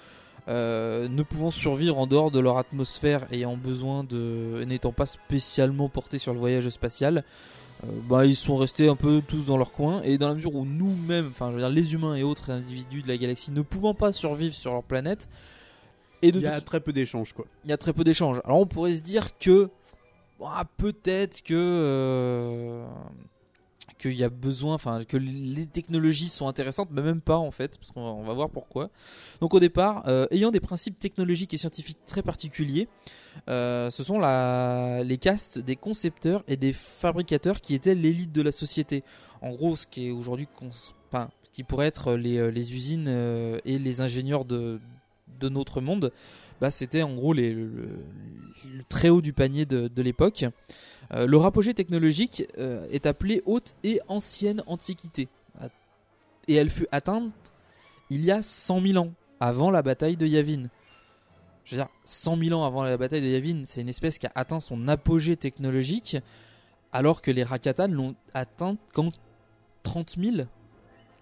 ne 0.50 1.24
pouvant 1.24 1.52
survivre 1.52 1.98
en 1.98 2.08
dehors 2.08 2.30
de 2.30 2.40
leur 2.42 2.58
atmosphère 2.58 3.26
et 3.32 3.38
ayant 3.38 3.56
besoin 3.56 4.04
de 4.04 4.66
n'étant 4.68 4.92
pas 4.92 5.06
spécialement 5.06 5.88
portés 5.88 6.18
sur 6.18 6.34
le 6.34 6.40
voyage 6.40 6.68
spatial, 6.70 7.24
bah, 8.08 8.26
ils 8.26 8.36
sont 8.36 8.58
restés 8.58 8.88
un 8.88 8.96
peu 8.96 9.22
tous 9.28 9.48
dans 9.48 9.58
leur 9.58 9.72
coin 9.72 10.02
et 10.04 10.18
dans 10.18 10.30
la 10.30 10.36
mesure 10.36 10.56
où 10.56 10.66
nous-mêmes, 10.66 11.28
enfin 11.28 11.50
je 11.50 11.56
veux 11.56 11.62
dire 11.62 11.70
les 11.70 11.94
humains 11.94 12.16
et 12.16 12.24
autres 12.24 12.52
individus 12.52 13.02
de 13.02 13.08
la 13.08 13.18
galaxie 13.18 13.52
ne 13.52 13.62
pouvant 13.62 13.94
pas 13.94 14.12
survivre 14.12 14.54
sur 14.54 14.72
leur 14.74 14.84
planète, 14.84 15.28
et 16.22 16.32
de 16.32 16.40
Il 16.40 16.44
y 16.44 16.48
a 16.48 16.62
très 16.62 16.80
peu 16.80 16.94
d'échanges, 16.94 17.34
quoi. 17.34 17.46
il 17.66 17.70
y 17.72 17.74
a 17.74 17.78
très 17.78 17.94
peu 17.94 18.04
d'échanges. 18.04 18.42
Alors 18.46 18.60
on 18.60 18.68
pourrait 18.68 18.94
se 18.94 19.02
dire 19.02 19.38
que 19.40 19.70
ah, 20.44 20.66
peut-être 20.78 21.44
que 21.44 21.54
euh, 21.54 22.86
qu'il 24.02 24.18
y 24.18 24.24
a 24.24 24.30
besoin, 24.30 24.74
enfin 24.74 25.04
que 25.04 25.16
les 25.16 25.68
technologies 25.68 26.30
sont 26.30 26.48
intéressantes, 26.48 26.90
mais 26.92 27.02
même 27.02 27.22
pas 27.22 27.38
en 27.38 27.52
fait, 27.52 27.78
parce 27.78 27.92
qu'on 27.92 28.24
va, 28.24 28.34
voir 28.34 28.50
pourquoi. 28.50 28.90
Donc 29.40 29.54
au 29.54 29.60
départ, 29.60 30.04
euh, 30.08 30.26
ayant 30.32 30.50
des 30.50 30.60
principes 30.60 31.00
technologiques 31.00 31.54
et 31.54 31.58
scientifiques 31.58 32.00
très 32.08 32.24
particuliers, 32.24 32.88
euh, 33.48 33.92
ce 33.92 34.04
sont 34.04 34.20
les 34.20 35.18
castes 35.18 35.60
des 35.60 35.76
concepteurs 35.76 36.44
et 36.48 36.58
des 36.58 36.74
fabricateurs 36.74 37.62
qui 37.62 37.76
étaient 37.76 37.96
l'élite 37.96 38.32
de 38.32 38.42
la 38.42 38.52
société. 38.52 39.04
En 39.42 39.52
gros, 39.52 39.76
ce 39.76 39.86
qui 39.86 40.08
est 40.08 40.12
aujourd'hui, 40.12 40.48
qui 41.54 41.64
pourrait 41.64 41.88
être 41.88 42.14
les, 42.14 42.38
euh, 42.38 42.52
usines 42.52 43.08
et 43.66 43.78
les 43.78 44.02
ingénieurs 44.02 44.46
de, 44.46 44.80
notre 45.44 45.82
monde, 45.82 46.12
bah, 46.60 46.70
c'était 46.70 47.02
en 47.02 47.16
gros 47.16 47.34
le, 47.34 48.04
très 48.90 49.10
haut 49.10 49.22
du 49.22 49.34
panier 49.34 49.66
de 49.66 50.02
l'époque. 50.02 50.46
Euh, 51.14 51.44
apogée 51.44 51.74
technologique 51.74 52.48
euh, 52.58 52.88
est 52.90 53.06
appelée 53.06 53.42
haute 53.46 53.76
et 53.84 54.00
ancienne 54.08 54.64
antiquité. 54.68 55.28
Et 56.48 56.56
elle 56.56 56.70
fut 56.70 56.88
atteinte 56.92 57.34
il 58.10 58.26
y 58.26 58.32
a 58.32 58.42
100 58.42 58.82
000 58.82 59.06
ans, 59.06 59.14
avant 59.40 59.72
la 59.72 59.82
bataille 59.82 60.18
de 60.18 60.26
Yavin. 60.26 60.70
Je 61.64 61.76
veux 61.76 61.82
dire, 61.82 61.90
100 62.06 62.38
000 62.44 62.60
ans 62.60 62.66
avant 62.66 62.84
la 62.84 62.98
bataille 62.98 63.22
de 63.22 63.28
Yavin, 63.28 63.64
c'est 63.66 63.82
une 63.82 63.90
espèce 63.90 64.18
qui 64.18 64.28
a 64.28 64.32
atteint 64.36 64.60
son 64.60 64.88
apogée 64.88 65.38
technologique, 65.38 66.18
alors 66.92 67.22
que 67.22 67.32
les 67.32 67.44
Rakatan 67.44 67.88
l'ont 67.88 68.16
atteint 68.34 68.78
quand? 68.94 69.12
30 69.84 70.16
000 70.18 70.48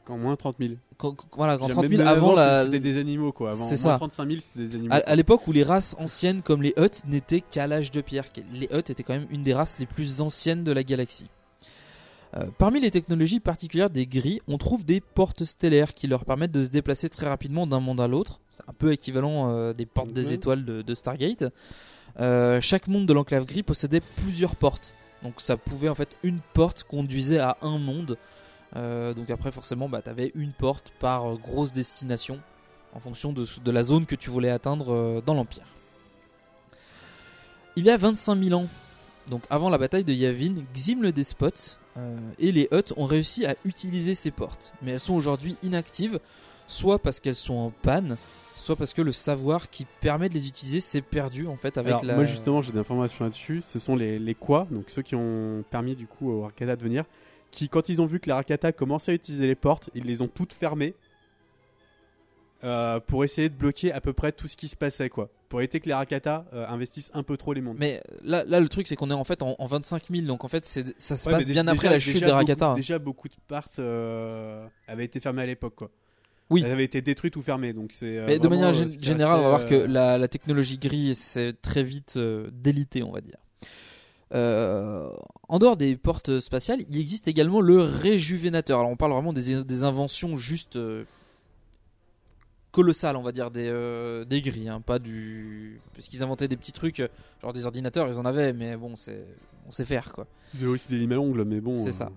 Quand 0.03 0.17
moins 0.17 0.35
30 0.35 0.57
000. 0.59 0.73
Quand- 0.99 1.15
voilà, 1.35 1.57
quand 1.57 1.67
Même 1.67 1.77
30 1.77 1.87
000 1.87 2.01
avant, 2.01 2.11
avant 2.11 2.35
la. 2.35 2.65
c'était 2.65 2.79
des 2.81 2.97
animaux, 2.99 3.31
quoi. 3.31 3.51
Avant, 3.51 3.65
C'est 3.67 3.77
ça. 3.77 3.95
35 3.97 4.27
000, 4.29 4.41
c'était 4.41 4.67
des 4.67 4.75
animaux. 4.75 4.93
À, 4.93 4.97
à 4.97 5.15
l'époque 5.15 5.47
où 5.47 5.51
les 5.53 5.63
races 5.63 5.95
anciennes 5.97 6.41
comme 6.41 6.61
les 6.61 6.73
Hutt 6.77 7.03
n'étaient 7.07 7.39
qu'à 7.41 7.67
l'âge 7.67 7.89
de 7.89 8.01
pierre. 8.01 8.25
Les 8.53 8.67
Hutt 8.71 8.89
étaient 8.89 9.03
quand 9.03 9.13
même 9.13 9.27
une 9.31 9.41
des 9.43 9.53
races 9.53 9.79
les 9.79 9.85
plus 9.85 10.19
anciennes 10.21 10.63
de 10.65 10.71
la 10.73 10.83
galaxie. 10.83 11.29
Euh, 12.35 12.43
parmi 12.57 12.79
les 12.79 12.91
technologies 12.91 13.39
particulières 13.39 13.89
des 13.89 14.05
gris, 14.05 14.39
on 14.47 14.57
trouve 14.59 14.83
des 14.85 14.99
portes 15.01 15.45
stellaires 15.45 15.93
qui 15.95 16.05
leur 16.07 16.25
permettent 16.25 16.51
de 16.51 16.63
se 16.63 16.69
déplacer 16.69 17.09
très 17.09 17.27
rapidement 17.27 17.65
d'un 17.65 17.79
monde 17.79 18.01
à 18.01 18.07
l'autre. 18.07 18.39
C'est 18.55 18.69
un 18.69 18.73
peu 18.73 18.91
équivalent 18.91 19.49
euh, 19.51 19.73
des 19.73 19.85
portes 19.87 20.11
des 20.13 20.33
étoiles 20.33 20.63
de, 20.65 20.81
de 20.83 20.95
Stargate. 20.95 21.45
Euh, 22.19 22.59
chaque 22.61 22.87
monde 22.87 23.05
de 23.05 23.13
l'enclave 23.13 23.45
gris 23.45 23.63
possédait 23.63 24.01
plusieurs 24.17 24.55
portes. 24.57 24.93
Donc 25.23 25.35
ça 25.41 25.57
pouvait 25.57 25.89
en 25.89 25.95
fait 25.95 26.17
une 26.23 26.39
porte 26.53 26.83
conduisait 26.83 27.39
à 27.39 27.57
un 27.61 27.77
monde. 27.79 28.17
Euh, 28.75 29.13
donc 29.13 29.31
après 29.31 29.51
forcément 29.51 29.89
bah, 29.89 30.01
tu 30.03 30.09
avais 30.11 30.31
une 30.35 30.51
porte 30.51 30.91
par 30.99 31.37
grosse 31.37 31.71
destination 31.71 32.39
en 32.93 32.99
fonction 32.99 33.33
de, 33.33 33.45
de 33.63 33.71
la 33.71 33.81
zone 33.81 34.05
que 34.05 34.15
tu 34.15 34.29
voulais 34.29 34.51
atteindre 34.51 34.93
euh, 34.93 35.21
dans 35.25 35.33
l'Empire. 35.33 35.65
Il 37.75 37.85
y 37.85 37.89
a 37.89 37.97
25 37.97 38.43
000 38.43 38.59
ans, 38.59 38.67
donc 39.29 39.43
avant 39.49 39.69
la 39.69 39.77
bataille 39.77 40.03
de 40.03 40.13
Yavin, 40.13 40.55
Xim 40.73 41.01
le 41.01 41.11
despote 41.11 41.79
euh, 41.97 42.17
et 42.37 42.51
les 42.51 42.67
Hutt 42.71 42.93
ont 42.97 43.05
réussi 43.05 43.45
à 43.45 43.55
utiliser 43.63 44.15
ces 44.15 44.31
portes. 44.31 44.73
Mais 44.81 44.91
elles 44.91 44.99
sont 44.99 45.13
aujourd'hui 45.13 45.55
inactives, 45.63 46.19
soit 46.67 46.99
parce 46.99 47.19
qu'elles 47.19 47.35
sont 47.35 47.55
en 47.55 47.69
panne, 47.69 48.17
soit 48.55 48.75
parce 48.75 48.93
que 48.93 49.01
le 49.01 49.11
savoir 49.11 49.69
qui 49.69 49.85
permet 50.01 50.29
de 50.29 50.33
les 50.33 50.47
utiliser 50.47 50.81
s'est 50.81 51.01
perdu 51.01 51.47
en 51.47 51.55
fait 51.55 51.77
avec 51.77 51.93
Alors, 51.93 52.05
la... 52.05 52.15
Moi, 52.15 52.25
justement, 52.25 52.61
j'ai 52.61 52.71
des 52.71 52.79
informations 52.79 53.23
là-dessus. 53.23 53.61
Ce 53.61 53.79
sont 53.79 53.95
les, 53.95 54.19
les 54.19 54.35
quoi, 54.35 54.67
donc 54.71 54.85
ceux 54.89 55.01
qui 55.01 55.15
ont 55.15 55.63
permis 55.69 55.95
du 55.95 56.07
coup 56.07 56.31
aux 56.31 56.41
Rakata 56.41 56.75
de 56.75 56.83
venir, 56.83 57.05
qui, 57.51 57.69
quand 57.69 57.89
ils 57.89 58.01
ont 58.01 58.05
vu 58.05 58.19
que 58.19 58.27
les 58.27 58.33
Rakata 58.33 58.71
commençaient 58.71 59.11
à 59.11 59.15
utiliser 59.15 59.47
les 59.47 59.55
portes, 59.55 59.89
ils 59.95 60.03
les 60.05 60.21
ont 60.21 60.27
toutes 60.27 60.53
fermées 60.53 60.93
euh, 62.63 62.99
pour 62.99 63.23
essayer 63.23 63.47
de 63.49 63.53
bloquer 63.55 63.93
à 63.93 64.01
peu 64.01 64.11
près 64.13 64.31
tout 64.31 64.47
ce 64.47 64.57
qui 64.57 64.67
se 64.67 64.75
passait, 64.75 65.09
quoi. 65.09 65.29
Pour 65.47 65.61
éviter 65.61 65.79
que 65.79 65.87
les 65.87 65.93
Rakata 65.93 66.45
euh, 66.53 66.67
investissent 66.67 67.09
un 67.13 67.23
peu 67.23 67.37
trop 67.37 67.53
les 67.53 67.61
mondes. 67.61 67.77
Mais 67.79 68.03
là, 68.21 68.43
là, 68.45 68.59
le 68.59 68.67
truc, 68.69 68.85
c'est 68.85 68.95
qu'on 68.95 69.09
est 69.09 69.13
en 69.15 69.23
fait 69.23 69.41
en, 69.41 69.55
en 69.57 69.65
25 69.65 70.03
000, 70.11 70.27
donc 70.27 70.43
en 70.43 70.47
fait, 70.49 70.65
ça 70.65 70.83
se 71.17 71.25
Ouais, 71.29 71.35
passe 71.35 71.47
bien 71.47 71.65
après 71.67 71.89
la 71.89 71.99
chute 71.99 72.15
des 72.15 72.19
beaucoup- 72.25 72.35
Rakata. 72.35 72.73
Déjà, 72.75 72.99
beaucoup 72.99 73.29
de 73.29 73.33
parts 73.47 73.69
euh, 73.79 74.67
avaient 74.87 75.05
été 75.05 75.19
fermées 75.19 75.41
à 75.41 75.45
l'époque, 75.45 75.75
quoi. 75.75 75.89
Oui. 76.51 76.63
Elles 76.65 76.71
avaient 76.71 76.83
été 76.83 77.01
détruites 77.01 77.35
ou 77.35 77.41
fermées, 77.43 77.73
donc 77.73 77.91
c'est. 77.93 78.23
Mais 78.27 78.39
de 78.39 78.47
manière 78.47 78.73
générale, 78.73 79.39
on 79.39 79.43
va 79.43 79.49
voir 79.49 79.65
que 79.67 79.75
la, 79.75 80.17
la 80.17 80.27
technologie 80.27 80.77
gris 80.79 81.15
s'est 81.15 81.53
très 81.53 81.83
vite 81.83 82.17
délitée, 82.51 83.03
on 83.03 83.11
va 83.11 83.21
dire. 83.21 83.37
Euh, 84.31 85.09
en 85.47 85.57
dehors 85.57 85.75
des 85.75 85.97
portes 85.97 86.39
spatiales, 86.39 86.81
il 86.87 86.99
existe 86.99 87.27
également 87.27 87.61
le 87.61 87.77
réjuvénateur. 87.81 88.79
Alors 88.79 88.91
on 88.91 88.95
parle 88.95 89.13
vraiment 89.13 89.33
des, 89.33 89.63
des 89.63 89.83
inventions 89.83 90.35
juste 90.35 90.75
euh, 90.75 91.03
colossales, 92.71 93.15
on 93.15 93.23
va 93.23 93.31
dire, 93.31 93.49
des, 93.49 93.67
euh, 93.67 94.25
des 94.25 94.41
grilles, 94.41 94.69
hein, 94.69 94.81
pas 94.81 94.99
du... 94.99 95.81
Parce 95.95 96.07
qu'ils 96.07 96.21
inventaient 96.21 96.47
des 96.47 96.57
petits 96.57 96.71
trucs, 96.71 96.99
euh, 96.99 97.07
genre 97.41 97.53
des 97.53 97.65
ordinateurs, 97.65 98.07
ils 98.07 98.19
en 98.19 98.25
avaient, 98.25 98.53
mais 98.53 98.77
bon, 98.77 98.95
c'est... 98.95 99.25
on 99.67 99.71
sait 99.71 99.85
faire, 99.85 100.13
quoi. 100.13 100.27
Il 100.53 100.59
y 100.59 100.63
avait 100.63 100.73
aussi 100.73 100.87
des 100.89 100.99
limes 100.99 101.13
à 101.13 101.17
ongles, 101.17 101.43
mais 101.43 101.59
bon. 101.59 101.73
C'est 101.73 101.91
ça. 101.91 102.11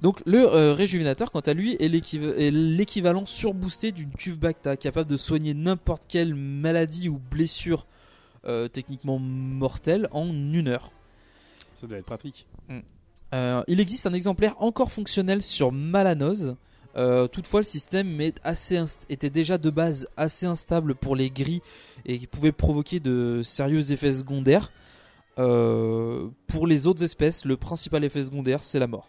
Donc 0.00 0.20
le 0.26 0.72
réjuvénateur, 0.72 1.30
quant 1.30 1.40
à 1.40 1.54
lui, 1.54 1.76
est 1.80 1.88
l'équiv- 1.88 2.34
est 2.36 2.50
l'équivalent 2.50 3.24
surboosté 3.24 3.92
d'une 3.92 4.10
cuve 4.10 4.38
Bacta, 4.38 4.76
capable 4.76 5.08
de 5.08 5.16
soigner 5.16 5.54
n'importe 5.54 6.02
quelle 6.08 6.34
maladie 6.34 7.08
ou 7.08 7.18
blessure 7.18 7.86
techniquement 8.72 9.20
mortelle 9.20 10.08
en 10.10 10.28
une 10.28 10.66
heure. 10.68 10.90
Ça 11.82 11.86
doit 11.88 11.98
être 11.98 12.06
pratique. 12.06 12.46
Euh, 13.34 13.62
il 13.66 13.80
existe 13.80 14.06
un 14.06 14.12
exemplaire 14.14 14.54
encore 14.62 14.90
fonctionnel 14.92 15.42
sur 15.42 15.72
Malanoz. 15.72 16.56
Euh, 16.96 17.26
toutefois, 17.26 17.60
le 17.60 17.64
système 17.64 18.20
est 18.20 18.38
assez 18.44 18.76
inst- 18.76 19.04
était 19.08 19.30
déjà 19.30 19.58
de 19.58 19.68
base 19.70 20.06
assez 20.16 20.46
instable 20.46 20.94
pour 20.94 21.16
les 21.16 21.28
gris 21.30 21.60
et 22.06 22.18
qui 22.18 22.26
pouvait 22.26 22.52
provoquer 22.52 23.00
de 23.00 23.42
sérieux 23.42 23.90
effets 23.92 24.12
secondaires. 24.12 24.70
Euh, 25.38 26.28
pour 26.46 26.66
les 26.66 26.86
autres 26.86 27.02
espèces, 27.02 27.44
le 27.44 27.56
principal 27.56 28.04
effet 28.04 28.22
secondaire, 28.22 28.62
c'est 28.62 28.78
la 28.78 28.86
mort. 28.86 29.08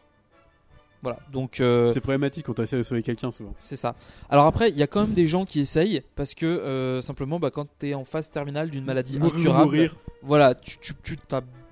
Voilà, 1.02 1.20
donc 1.34 1.60
euh, 1.60 1.92
C'est 1.94 2.00
problématique 2.00 2.46
quand 2.46 2.54
tu 2.54 2.62
essaies 2.62 2.78
de 2.78 2.84
sauver 2.84 3.04
quelqu'un, 3.04 3.30
souvent. 3.30 3.54
c'est 3.58 3.76
ça. 3.76 3.94
Alors 4.30 4.46
après, 4.46 4.70
il 4.70 4.78
y 4.78 4.84
a 4.84 4.88
quand 4.88 5.02
même 5.02 5.14
des 5.14 5.28
gens 5.28 5.44
qui 5.46 5.60
essayent 5.60 6.02
parce 6.16 6.34
que 6.34 6.46
euh, 6.46 7.02
simplement, 7.02 7.42
bah, 7.42 7.52
quand 7.52 7.68
tu 7.78 7.90
es 7.90 7.94
en 7.94 8.06
phase 8.06 8.32
terminale 8.32 8.70
d'une 8.70 8.86
maladie 8.86 9.18
incurable, 9.22 9.66
mourir. 9.66 9.98
voilà, 10.22 10.56
tu, 10.56 10.78
tu, 10.80 11.18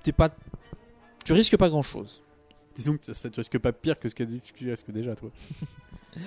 t'es 0.02 0.12
pas, 0.12 0.28
tu 1.24 1.32
risques 1.32 1.56
pas 1.56 1.68
grand 1.68 1.82
chose. 1.82 2.22
Disons 2.76 2.96
que 2.96 3.04
ça, 3.04 3.14
ça 3.14 3.28
te 3.28 3.36
risque 3.36 3.58
pas 3.58 3.72
pire 3.72 3.98
que 3.98 4.08
ce 4.08 4.14
que 4.14 4.24
tu 4.24 4.70
risques 4.70 4.90
déjà, 4.90 5.14
toi. 5.14 5.30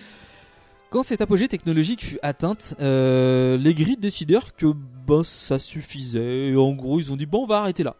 Quand 0.90 1.04
cette 1.04 1.22
apogée 1.22 1.48
technologique 1.48 2.06
fut 2.06 2.20
atteinte, 2.22 2.76
euh, 2.80 3.58
les 3.58 3.74
gris 3.74 3.98
décidèrent 3.98 4.56
que 4.56 4.68
bah, 5.08 5.24
ça 5.24 5.60
suffisait. 5.60 6.50
Et 6.50 6.56
en 6.56 6.74
gros, 6.74 7.00
ils 7.00 7.12
ont 7.12 7.16
dit 7.16 7.26
bon, 7.26 7.44
on 7.44 7.48
va 7.48 7.58
arrêter 7.58 7.84
là. 7.84 7.96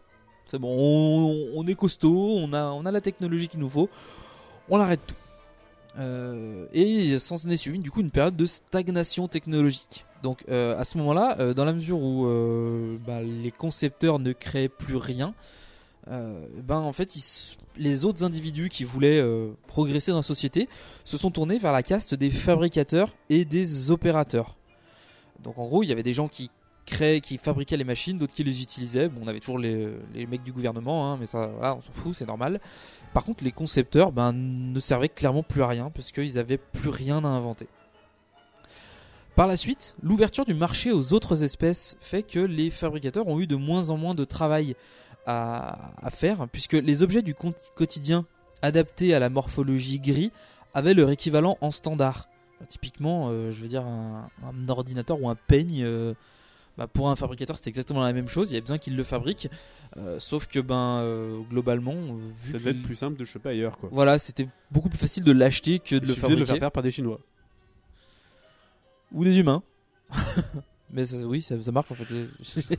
C'est 0.46 0.60
bon, 0.60 0.70
on, 0.70 1.52
on 1.56 1.68
est 1.68 1.76
costaud, 1.76 2.38
on 2.38 2.54
a, 2.54 2.66
on 2.66 2.86
a 2.86 2.92
la 2.92 3.02
technologie 3.02 3.48
qu'il 3.48 3.60
nous 3.60 3.70
faut, 3.70 3.90
on 4.70 4.80
arrête 4.80 5.02
tout. 5.06 5.16
Euh, 5.98 6.66
et 6.74 7.20
s'en 7.20 7.38
est 7.50 7.58
suivi 7.58 7.80
du 7.80 7.90
coup 7.90 8.02
une 8.02 8.12
période 8.12 8.36
de 8.36 8.46
stagnation 8.46 9.28
technologique. 9.28 10.06
Donc 10.24 10.44
euh, 10.50 10.78
à 10.78 10.84
ce 10.84 10.98
moment-là, 10.98 11.38
euh, 11.40 11.54
dans 11.54 11.66
la 11.66 11.74
mesure 11.74 12.00
où 12.00 12.28
bah, 13.06 13.22
les 13.22 13.52
concepteurs 13.52 14.20
ne 14.20 14.34
créaient 14.34 14.70
plus 14.70 14.98
rien, 14.98 15.34
euh, 16.12 16.46
ben 16.64 16.78
en 16.78 16.94
fait 16.94 17.18
les 17.78 18.06
autres 18.06 18.24
individus 18.24 18.70
qui 18.70 18.84
voulaient 18.84 19.20
euh, 19.20 19.52
progresser 19.68 20.12
dans 20.12 20.18
la 20.18 20.24
société 20.24 20.70
se 21.04 21.18
sont 21.18 21.32
tournés 21.32 21.58
vers 21.58 21.72
la 21.72 21.84
caste 21.84 22.14
des 22.14 22.30
fabricateurs 22.30 23.16
et 23.30 23.44
des 23.44 23.92
opérateurs. 23.92 24.56
Donc 25.44 25.58
en 25.58 25.66
gros, 25.66 25.84
il 25.84 25.90
y 25.90 25.92
avait 25.92 26.04
des 26.04 26.14
gens 26.14 26.28
qui 26.28 26.52
créaient, 26.86 27.20
qui 27.20 27.38
fabriquaient 27.38 27.78
les 27.78 27.84
machines, 27.84 28.18
d'autres 28.18 28.34
qui 28.34 28.44
les 28.44 28.62
utilisaient. 28.62 29.10
Bon, 29.10 29.22
on 29.24 29.28
avait 29.28 29.40
toujours 29.40 29.60
les, 29.60 29.98
mecs 30.28 30.44
du 30.44 30.52
gouvernement, 30.52 31.12
hein, 31.12 31.18
mais 31.20 31.26
ça, 31.26 31.50
on 31.62 31.82
s'en 31.82 31.92
fout, 31.92 32.16
c'est 32.16 32.28
normal. 32.28 32.60
Par 33.14 33.24
contre, 33.24 33.44
les 33.44 33.52
concepteurs 33.52 34.12
ben, 34.12 34.32
ne 34.34 34.80
servaient 34.80 35.10
clairement 35.10 35.44
plus 35.44 35.64
à 35.64 35.68
rien 35.68 35.90
parce 35.90 36.12
qu'ils 36.12 36.36
n'avaient 36.36 36.58
plus 36.58 36.90
rien 36.90 37.24
à 37.24 37.28
inventer. 37.28 37.68
Par 39.36 39.48
la 39.48 39.58
suite, 39.58 39.96
l'ouverture 40.02 40.46
du 40.46 40.54
marché 40.54 40.92
aux 40.94 41.12
autres 41.12 41.44
espèces 41.44 41.98
fait 42.00 42.24
que 42.24 42.40
les 42.40 42.70
fabricateurs 42.70 43.28
ont 43.28 43.40
eu 43.40 43.48
de 43.48 43.58
moins 43.58 43.90
en 43.90 43.98
moins 43.98 44.16
de 44.16 44.24
travail 44.24 44.76
à, 45.26 45.92
à 46.06 46.10
faire, 46.12 46.48
puisque 46.52 46.74
les 46.74 47.02
objets 47.04 47.22
du 47.22 47.34
quotidien 47.76 48.26
adaptés 48.62 49.14
à 49.14 49.20
la 49.20 49.30
morphologie 49.30 50.00
gris 50.00 50.32
avaient 50.74 50.94
leur 50.94 51.10
équivalent 51.10 51.58
en 51.62 51.72
standard. 51.72 52.30
Typiquement, 52.70 53.30
euh, 53.30 53.52
je 53.52 53.60
veux 53.62 53.68
dire, 53.68 53.86
un, 53.86 54.30
un 54.44 54.70
ordinateur 54.70 55.22
ou 55.22 55.30
un 55.30 55.36
peigne, 55.36 55.84
euh, 55.84 56.14
bah, 56.78 56.88
pour 56.88 57.10
un 57.10 57.16
fabricateur, 57.16 57.58
c'était 57.58 57.70
exactement 57.70 58.02
la 58.02 58.14
même 58.14 58.30
chose. 58.30 58.50
Il 58.52 58.56
y 58.56 58.58
a 58.58 58.62
besoin 58.62 58.78
qu'il 58.78 58.96
le 58.96 59.04
fabrique. 59.04 59.50
Euh, 59.98 60.20
sauf 60.20 60.48
que, 60.48 60.60
ben, 60.60 61.00
euh, 61.04 61.40
globalement, 61.50 61.94
euh, 61.94 62.18
vu 62.44 62.52
Ça 62.54 62.58
devait 62.58 62.72
être 62.72 62.82
plus 62.84 62.96
simple 62.96 63.18
de 63.18 63.26
choper 63.26 63.50
ailleurs, 63.50 63.78
quoi. 63.78 63.90
Voilà, 63.92 64.20
c'était 64.20 64.48
beaucoup 64.72 64.90
plus 64.90 64.98
facile 64.98 65.24
de 65.24 65.32
l'acheter 65.32 65.80
que 65.80 65.96
de 65.96 66.06
Il 66.06 66.08
le 66.10 66.14
fabriquer. 66.16 66.36
de 66.36 66.40
le 66.42 66.46
faire 66.46 66.58
faire 66.58 66.72
par 66.72 66.84
des 66.84 66.92
Chinois. 66.92 67.20
Ou 69.12 69.24
des 69.24 69.38
humains. 69.38 69.64
Mais 70.92 71.06
ça- 71.06 71.18
oui, 71.18 71.42
ça, 71.42 71.62
ça 71.62 71.72
marche 71.72 71.92
en 71.92 71.96
fait. 71.96 72.06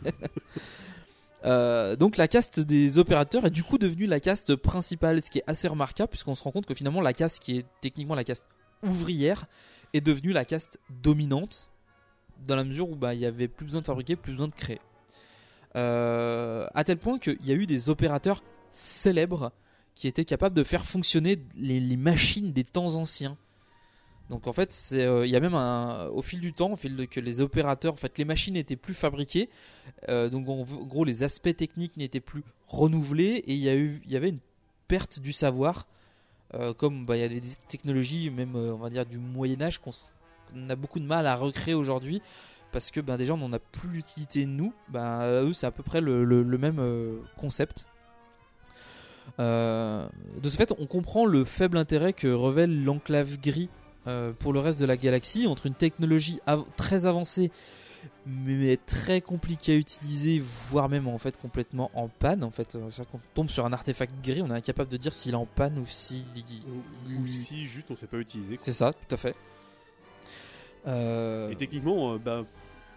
Euh, 1.46 1.94
donc 1.94 2.16
la 2.16 2.26
caste 2.26 2.58
des 2.58 2.98
opérateurs 2.98 3.46
est 3.46 3.50
du 3.50 3.62
coup 3.62 3.78
devenue 3.78 4.06
la 4.06 4.18
caste 4.18 4.56
principale, 4.56 5.22
ce 5.22 5.30
qui 5.30 5.38
est 5.38 5.44
assez 5.46 5.68
remarquable 5.68 6.10
puisqu'on 6.10 6.34
se 6.34 6.42
rend 6.42 6.50
compte 6.50 6.66
que 6.66 6.74
finalement 6.74 7.00
la 7.00 7.12
caste 7.12 7.38
qui 7.38 7.58
est 7.58 7.66
techniquement 7.80 8.16
la 8.16 8.24
caste 8.24 8.46
ouvrière 8.82 9.46
est 9.92 10.00
devenue 10.00 10.32
la 10.32 10.44
caste 10.44 10.80
dominante 11.02 11.70
dans 12.46 12.56
la 12.56 12.64
mesure 12.64 12.90
où 12.90 12.96
bah, 12.96 13.14
il 13.14 13.20
y 13.20 13.26
avait 13.26 13.48
plus 13.48 13.64
besoin 13.64 13.80
de 13.80 13.86
fabriquer, 13.86 14.16
plus 14.16 14.32
besoin 14.32 14.48
de 14.48 14.54
créer. 14.54 14.80
Euh, 15.76 16.66
à 16.74 16.84
tel 16.84 16.98
point 16.98 17.18
qu'il 17.18 17.44
y 17.44 17.52
a 17.52 17.54
eu 17.54 17.66
des 17.66 17.90
opérateurs 17.90 18.42
célèbres 18.70 19.52
qui 19.94 20.08
étaient 20.08 20.24
capables 20.24 20.54
de 20.54 20.64
faire 20.64 20.84
fonctionner 20.84 21.38
les, 21.54 21.80
les 21.80 21.96
machines 21.96 22.52
des 22.52 22.64
temps 22.64 22.96
anciens. 22.96 23.38
Donc 24.28 24.48
en 24.48 24.52
fait, 24.52 24.76
euh, 24.94 25.24
il 25.24 25.30
y 25.30 25.36
a 25.36 25.40
même 25.40 25.54
un, 25.54 26.06
au 26.08 26.20
fil 26.20 26.40
du 26.40 26.52
temps, 26.52 26.72
au 26.72 26.76
fil 26.76 26.96
de 26.96 27.04
que 27.04 27.20
les 27.20 27.40
opérateurs, 27.40 27.92
en 27.92 27.96
fait, 27.96 28.18
les 28.18 28.24
machines 28.24 28.54
n'étaient 28.54 28.74
plus 28.76 28.94
fabriquées, 28.94 29.48
euh, 30.08 30.28
donc 30.28 30.48
en, 30.48 30.64
gros 30.64 31.04
les 31.04 31.22
aspects 31.22 31.56
techniques 31.56 31.96
n'étaient 31.96 32.18
plus 32.20 32.42
renouvelés 32.66 33.44
et 33.46 33.54
il 33.54 33.58
y 33.60 34.10
y 34.10 34.16
avait 34.16 34.30
une 34.30 34.40
perte 34.88 35.20
du 35.20 35.32
savoir, 35.32 35.86
euh, 36.54 36.74
comme 36.74 37.06
bah, 37.06 37.16
il 37.16 37.20
y 37.20 37.24
a 37.24 37.28
des 37.28 37.40
technologies, 37.68 38.30
même 38.30 38.56
on 38.56 38.76
va 38.78 38.90
dire 38.90 39.06
du 39.06 39.18
Moyen 39.18 39.62
Âge, 39.62 39.78
qu'on 39.78 39.90
a 40.68 40.74
beaucoup 40.74 40.98
de 40.98 41.06
mal 41.06 41.26
à 41.28 41.36
recréer 41.36 41.74
aujourd'hui 41.74 42.20
parce 42.72 42.90
que 42.90 43.00
ben, 43.00 43.16
déjà 43.16 43.34
on 43.34 43.38
n'en 43.38 43.52
a 43.52 43.60
plus 43.60 43.90
l'utilité 43.90 44.44
nous. 44.44 44.72
Ben, 44.88 45.42
eux 45.44 45.54
c'est 45.54 45.66
à 45.66 45.70
peu 45.70 45.84
près 45.84 46.00
le, 46.00 46.24
le- 46.24 46.58
même 46.58 46.82
concept. 47.36 47.86
De 49.38 50.08
ce 50.42 50.56
fait, 50.56 50.72
on 50.78 50.86
comprend 50.86 51.26
le 51.26 51.44
faible 51.44 51.78
intérêt 51.78 52.12
que 52.12 52.26
révèle 52.26 52.84
l'enclave 52.84 53.38
gris 53.38 53.68
euh, 54.06 54.32
pour 54.32 54.52
le 54.52 54.60
reste 54.60 54.80
de 54.80 54.86
la 54.86 54.96
galaxie 54.96 55.46
entre 55.46 55.66
une 55.66 55.74
technologie 55.74 56.40
av- 56.46 56.64
très 56.76 57.06
avancée 57.06 57.50
mais 58.24 58.76
très 58.86 59.20
compliquée 59.20 59.72
à 59.72 59.76
utiliser, 59.76 60.40
voire 60.70 60.88
même 60.88 61.08
en 61.08 61.18
fait 61.18 61.36
complètement 61.40 61.90
en 61.94 62.06
panne. 62.08 62.44
En 62.44 62.50
fait, 62.52 62.76
Euh, 62.76 62.88
qu'on 63.10 63.20
tombe 63.34 63.50
sur 63.50 63.64
un 63.66 63.72
artefact 63.72 64.12
gris, 64.22 64.42
on 64.42 64.48
est 64.48 64.52
incapable 64.58 64.90
de 64.90 64.96
dire 64.96 65.12
s'il 65.12 65.32
est 65.32 65.36
en 65.36 65.46
panne 65.46 65.78
ou 65.78 65.86
si 65.86 66.24
Ou 67.08 67.26
si 67.26 67.66
juste 67.66 67.90
on 67.90 67.96
sait 67.96 68.06
pas 68.06 68.18
utiliser. 68.18 68.56
c'est 68.60 68.72
ça, 68.72 68.92
tout 68.92 69.12
à 69.14 69.16
fait. 69.18 69.34
Euh, 70.86 71.50
Et 71.50 71.56
techniquement, 71.56 72.16
bah, 72.16 72.44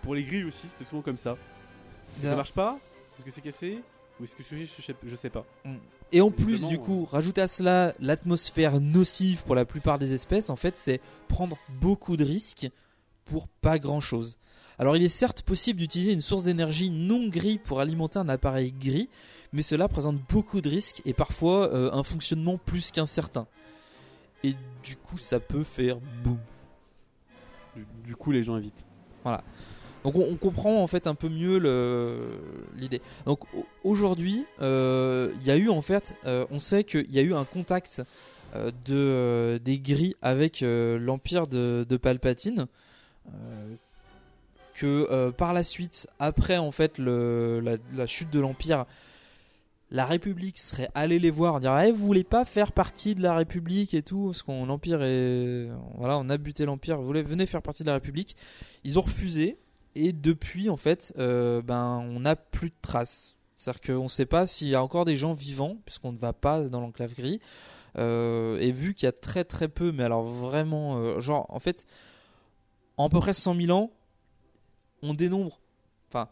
pour 0.03 0.13
les 0.15 0.23
grilles 0.23 0.43
aussi, 0.45 0.67
c'était 0.67 0.85
souvent 0.87 1.01
comme 1.01 1.17
ça. 1.17 1.31
Est-ce 1.31 1.37
que 1.37 2.15
ça 2.15 2.21
D'ailleurs- 2.21 2.37
marche 2.37 2.53
pas? 2.53 2.79
Est-ce 3.17 3.25
que 3.25 3.31
c'est 3.31 3.41
cassé? 3.41 3.79
Ou 4.19 4.23
est-ce 4.23 4.35
que 4.35 4.43
je, 4.43 4.65
sais- 4.65 4.95
je 5.03 5.15
sais 5.15 5.29
pas 5.29 5.45
Et 6.11 6.19
en 6.21 6.29
plus, 6.31 6.67
du 6.67 6.77
coup, 6.77 7.05
rajouter 7.05 7.41
à 7.41 7.47
cela 7.47 7.93
l'atmosphère 7.99 8.81
nocive 8.81 9.43
pour 9.43 9.55
la 9.55 9.63
plupart 9.65 9.97
des 9.99 10.13
espèces, 10.13 10.49
en 10.49 10.55
fait, 10.57 10.75
c'est 10.75 10.99
prendre 11.27 11.57
beaucoup 11.79 12.17
de 12.17 12.23
risques 12.25 12.69
pour 13.25 13.47
pas 13.47 13.79
grand 13.79 14.01
chose. 14.01 14.37
Alors, 14.77 14.95
il 14.97 15.03
est 15.03 15.09
certes 15.09 15.41
possible 15.41 15.79
d'utiliser 15.79 16.13
une 16.13 16.21
source 16.21 16.43
d'énergie 16.43 16.89
non 16.89 17.27
gris 17.27 17.57
pour 17.57 17.79
alimenter 17.79 18.17
un 18.19 18.29
appareil 18.29 18.71
gris, 18.73 19.09
mais 19.53 19.61
cela 19.61 19.87
présente 19.87 20.17
beaucoup 20.29 20.61
de 20.61 20.69
risques 20.69 21.01
et 21.05 21.13
parfois 21.13 21.73
euh, 21.73 21.91
un 21.93 22.03
fonctionnement 22.03 22.57
plus 22.57 22.91
qu'incertain. 22.91 23.45
Et 24.43 24.55
du 24.83 24.95
coup, 24.95 25.17
ça 25.17 25.39
peut 25.41 25.63
faire 25.65 25.97
boum. 26.23 26.37
Du, 27.75 27.85
du 28.05 28.15
coup, 28.15 28.31
les 28.31 28.41
gens 28.43 28.57
évitent. 28.57 28.85
Voilà. 29.23 29.43
Donc 30.03 30.15
on, 30.15 30.35
comprend 30.35 30.81
en 30.81 30.87
fait 30.87 31.07
un 31.07 31.15
peu 31.15 31.29
mieux 31.29 31.57
l'idée. 32.75 33.01
Donc 33.25 33.43
au- 33.53 33.65
aujourd'hui, 33.83 34.45
euh, 34.61 35.31
il 35.41 35.47
y 35.47 35.51
a 35.51 35.57
eu 35.57 35.69
euh, 36.25 36.45
on 36.51 36.59
sait 36.59 36.83
qu'il 36.83 37.11
y 37.11 37.19
a 37.19 37.21
eu 37.21 37.33
un 37.33 37.45
contact 37.45 38.01
euh, 38.55 38.71
de 38.85 38.95
euh, 38.95 39.59
des 39.59 39.79
gris 39.79 40.15
avec 40.21 40.63
euh, 40.63 40.97
l'empire 40.97 41.47
de, 41.47 41.85
Palpatine. 42.01 42.67
euh, 43.27 43.75
que 44.79 45.07
euh, 45.11 45.31
par 45.31 45.51
la 45.51 45.63
suite, 45.63 46.07
après 46.19 46.57
en 46.57 46.71
fait 46.71 46.99
la, 46.99 48.05
chute 48.05 48.29
de 48.29 48.39
l'empire, 48.39 48.85
la 49.91 50.05
République 50.05 50.57
serait 50.57 50.89
allée 50.95 51.19
les 51.19 51.31
voir, 51.31 51.59
dire 51.59 51.77
eh, 51.79 51.91
vous 51.91 52.05
voulez 52.05 52.23
pas 52.23 52.45
faire 52.45 52.71
partie 52.71 53.13
de 53.13 53.21
la 53.21 53.35
République 53.35 53.93
et 53.93 54.03
tout, 54.03 54.27
parce 54.27 54.41
qu'on 54.41 54.65
l'empire 54.65 54.99
on 55.01 56.29
a 56.29 56.37
buté 56.37 56.63
l'empire, 56.65 56.97
vous 56.97 57.05
voulez 57.05 57.23
venez 57.23 57.45
faire 57.45 57.61
partie 57.61 57.83
de 57.83 57.87
la 57.87 57.95
République. 57.95 58.37
Ils 58.85 58.97
ont 58.97 59.01
refusé 59.01 59.57
et 59.95 60.13
depuis 60.13 60.69
en 60.69 60.77
fait, 60.77 61.13
euh, 61.17 61.61
ben 61.61 61.97
on 62.09 62.21
n'a 62.21 62.35
plus 62.35 62.69
de 62.69 62.75
traces. 62.81 63.35
C'est-à-dire 63.55 63.81
qu'on 63.81 64.03
ne 64.03 64.07
sait 64.09 64.25
pas 64.25 64.47
s'il 64.47 64.69
y 64.69 64.75
a 64.75 64.81
encore 64.83 65.03
des 65.05 65.15
gens 65.17 65.33
vivants, 65.33 65.77
puisqu'on 65.85 66.13
ne 66.13 66.17
va 66.17 66.31
pas 66.33 66.61
dans 66.69 66.79
l'enclave 66.79 67.13
gris. 67.13 67.41
Euh, 67.97 68.57
et 68.59 68.71
vu 68.71 68.93
qu'il 68.93 69.05
y 69.07 69.09
a 69.09 69.11
très 69.11 69.43
très 69.43 69.67
peu, 69.67 69.91
mais 69.91 70.03
alors 70.03 70.23
vraiment, 70.23 70.97
euh, 70.97 71.19
genre 71.19 71.45
en 71.49 71.59
fait, 71.59 71.85
en 72.97 73.09
peu 73.09 73.19
près 73.19 73.33
100 73.33 73.55
000 73.55 73.71
ans, 73.77 73.91
on 75.01 75.13
dénombre, 75.13 75.59
enfin, 76.09 76.29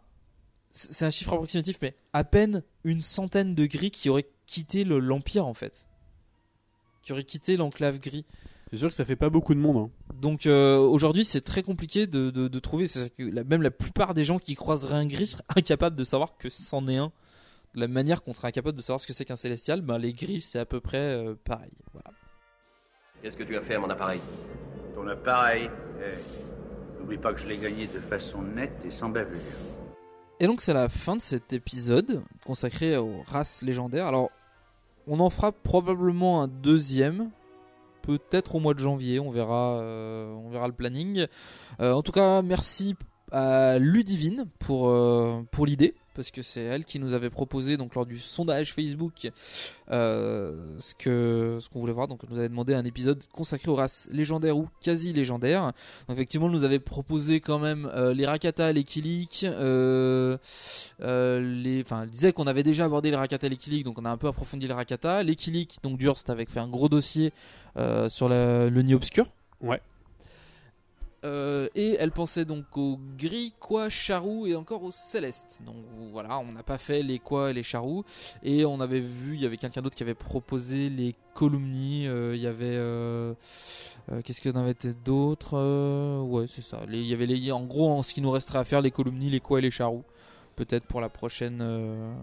c'est 0.74 1.06
un 1.06 1.10
chiffre 1.10 1.34
approximatif, 1.34 1.80
mais 1.82 1.96
à 2.14 2.24
peine 2.24 2.64
une 2.84 3.02
centaine 3.02 3.56
de 3.56 3.66
gris 3.66 3.92
qui 3.92 4.10
auraient 4.10 4.30
quitté 4.46 4.84
le- 4.84 5.00
l'Empire 5.00 5.46
en 5.48 5.54
fait. 5.54 5.88
Qui 7.02 7.12
auraient 7.14 7.24
quitté 7.24 7.58
l'enclave 7.58 8.00
gris. 8.00 8.26
C'est 8.72 8.78
sûr 8.78 8.90
que 8.90 8.96
ça 8.96 9.06
fait 9.06 9.16
pas 9.16 9.30
beaucoup 9.30 9.54
de 9.54 9.60
monde. 9.60 9.78
hein. 9.78 9.90
Donc 10.22 10.46
euh, 10.46 10.78
aujourd'hui, 10.78 11.24
c'est 11.24 11.42
très 11.42 11.64
compliqué 11.64 12.06
de, 12.08 12.30
de- 12.32 12.48
de 12.48 12.60
trouver. 12.60 12.88
C'est 12.88 13.14
que 13.16 13.24
la- 13.24 13.44
même 13.46 13.62
la 13.62 13.72
plupart 13.72 14.14
des 14.14 14.24
gens 14.26 14.40
qui 14.40 14.56
croiseraient 14.56 14.96
un 14.96 15.06
gris 15.06 15.28
seraient 15.28 15.44
incapables 15.56 15.96
de 15.96 16.04
savoir 16.04 16.38
que 16.38 16.50
c'en 16.50 16.88
est 16.88 16.98
un. 16.98 17.12
De 17.76 17.82
la 17.82 17.88
manière 17.88 18.24
qu'on 18.24 18.34
serait 18.34 18.48
incapable 18.50 18.76
de 18.78 18.82
savoir 18.82 19.00
ce 19.00 19.08
que 19.08 19.14
c'est 19.14 19.24
qu'un 19.26 19.36
célestial, 19.36 19.82
ben 19.82 19.98
les 19.98 20.12
gris 20.14 20.42
c'est 20.42 20.60
à 20.60 20.66
peu 20.66 20.80
près 20.82 20.98
euh, 20.98 21.36
pareil. 21.46 21.72
Voilà. 21.94 22.12
Qu'est-ce 23.22 23.38
que 23.38 23.44
tu 23.44 23.56
as 23.56 23.62
fait 23.62 23.76
à 23.76 23.80
mon 23.80 23.90
appareil? 23.90 24.20
Ton 24.96 25.08
appareil, 25.08 25.70
eh, 26.02 27.00
n'oublie 27.00 27.18
pas 27.18 27.34
que 27.34 27.40
je 27.40 27.48
l'ai 27.48 27.58
gagné 27.58 27.86
de 27.86 28.00
façon 28.00 28.42
nette 28.42 28.84
et 28.86 28.92
sans 28.92 29.10
bavure. 29.10 29.40
Et 30.40 30.48
donc 30.48 30.62
c'est 30.62 30.74
la 30.74 30.90
fin 30.90 31.16
de 31.16 31.22
cet 31.22 31.54
épisode 31.54 32.22
consacré 32.46 32.98
aux 32.98 33.22
races 33.28 33.62
légendaires. 33.62 34.08
Alors 34.08 34.30
on 35.08 35.20
en 35.20 35.30
fera 35.30 35.52
probablement 35.52 36.42
un 36.44 36.48
deuxième, 36.48 37.30
peut-être 38.08 38.56
au 38.56 38.60
mois 38.60 38.74
de 38.74 38.80
janvier. 38.80 39.20
On 39.20 39.32
verra, 39.32 39.80
euh, 39.82 40.34
le 40.66 40.72
planning. 40.72 41.28
Euh, 41.82 41.92
en 41.92 42.02
tout 42.02 42.14
cas, 42.14 42.42
merci 42.42 42.96
à 43.32 43.78
Ludivine 43.78 44.46
pour 44.60 44.88
euh, 44.88 45.44
pour 45.52 45.66
l'idée 45.66 45.94
parce 46.18 46.32
que 46.32 46.42
c'est 46.42 46.64
elle 46.64 46.84
qui 46.84 47.00
nous 47.00 47.14
avait 47.14 47.30
proposé 47.30 47.78
donc 47.78 47.96
lors 47.96 48.06
du 48.06 48.18
sondage 48.18 48.74
Facebook 48.74 49.32
euh, 49.92 50.76
ce 50.80 50.96
que 50.96 51.60
ce 51.62 51.70
qu'on 51.70 51.80
voulait 51.80 51.94
voir. 51.94 52.08
Donc 52.08 52.22
elle 52.24 52.30
nous 52.32 52.40
avait 52.40 52.50
demandé 52.50 52.74
un 52.74 52.84
épisode 52.84 53.24
consacré 53.32 53.70
aux 53.70 53.76
races 53.76 54.10
légendaires 54.12 54.58
ou 54.58 54.68
quasi 54.82 55.14
légendaires. 55.14 55.72
Donc 56.08 56.18
effectivement 56.18 56.48
elle 56.48 56.54
nous 56.54 56.64
avait 56.64 56.80
proposé 56.80 57.40
quand 57.40 57.60
même 57.60 57.90
euh, 57.94 58.14
les 58.14 58.26
Rakata 58.26 58.74
les 58.74 58.84
Kilik 58.84 59.46
euh, 59.48 60.38
les 61.00 61.82
enfin 61.82 62.04
elle 62.04 62.10
disait 62.10 62.34
qu'on 62.34 62.48
avait 62.48 62.64
déjà 62.64 62.86
abordé 62.86 63.12
les 63.12 63.16
Rakata 63.16 63.48
les 63.48 63.58
Kilik 63.58 63.86
donc 63.86 64.00
on 64.00 64.06
a 64.06 64.10
un 64.10 64.18
peu 64.18 64.28
approfondi 64.28 64.68
les 64.68 64.74
Rakata. 64.74 65.24
Les 65.24 65.36
Kilik 65.36 65.78
donc 65.84 65.98
Durst 65.98 66.30
avec 66.30 66.50
fait 66.50 66.60
un 66.60 66.68
gros 66.68 66.90
dossier 66.90 67.32
sur 68.08 68.28
le 68.28 68.82
nid 68.82 68.96
obscur. 68.96 69.28
Ouais. 69.62 69.82
Euh, 71.28 71.68
et 71.76 71.96
elle 72.00 72.12
pensait 72.12 72.46
donc 72.46 72.66
aux 72.78 73.00
gris, 73.18 73.54
quoi, 73.60 73.90
charou 73.90 74.48
et 74.48 74.56
encore 74.56 74.84
aux 74.84 74.92
célestes. 74.92 75.60
Donc 75.66 75.76
voilà, 76.12 76.40
on 76.40 76.52
n'a 76.52 76.64
pas 76.64 76.78
fait 76.78 77.04
les 77.04 77.20
quoi 77.20 77.52
et 77.52 77.54
les 77.54 77.64
charous. 77.64 78.04
Et 78.44 78.66
on 78.66 78.80
avait 78.80 79.00
vu, 79.00 79.36
il 79.36 79.42
y 79.42 79.46
avait 79.46 79.58
quelqu'un 79.58 79.82
d'autre 79.82 79.96
qui 79.96 80.04
avait 80.04 80.14
proposé 80.14 80.90
les 80.90 81.14
columni. 81.34 82.08
euh, 82.08 82.36
Il 82.36 82.42
y 82.42 82.48
avait. 82.48 82.66
euh, 82.78 83.34
Qu'est-ce 84.24 84.40
qu'il 84.42 84.52
y 84.52 84.58
en 84.58 84.60
avait 84.60 84.74
d'autres 85.04 85.58
Euh, 85.58 86.22
Ouais, 86.22 86.46
c'est 86.48 86.62
ça. 86.62 86.80
Il 86.90 87.06
y 87.06 87.14
avait 87.14 87.26
les, 87.26 87.52
en 87.52 87.64
gros, 87.66 87.90
en 87.92 88.02
ce 88.04 88.14
qui 88.14 88.22
nous 88.22 88.32
resterait 88.32 88.60
à 88.60 88.64
faire, 88.64 88.82
les 88.82 88.92
columni, 88.92 89.30
les 89.30 89.40
quoi 89.42 89.60
et 89.60 89.62
les 89.62 89.72
charous. 89.72 90.04
Peut-être 90.56 90.86
pour 90.86 91.02
la 91.02 91.10
prochaine. 91.10 91.60
euh, 91.62 92.14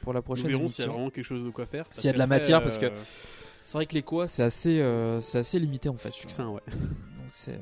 pour 0.00 0.12
la 0.12 0.22
prochaine 0.22 0.46
Nous 0.46 0.50
verrons 0.58 0.68
s'il 0.68 0.84
y 0.86 0.88
a 0.88 0.90
vraiment 0.90 1.10
quelque 1.10 1.24
chose 1.24 1.44
de 1.44 1.50
quoi 1.50 1.66
faire. 1.66 1.84
S'il 1.92 2.06
y 2.06 2.08
a 2.08 2.12
de 2.12 2.18
la 2.18 2.26
matière, 2.26 2.62
parce 2.62 2.78
que 2.78 2.90
c'est 3.62 3.74
vrai 3.74 3.86
que 3.86 3.94
les 3.94 4.02
quoi, 4.02 4.26
c'est 4.26 4.42
assez, 4.42 4.80
euh, 4.80 5.20
c'est 5.20 5.38
assez 5.38 5.58
limité 5.60 5.88
en 5.90 5.96
fait. 5.96 6.10
Succinct, 6.10 6.48
ouais. 6.48 6.62
Donc 6.66 7.28
c'est 7.32 7.58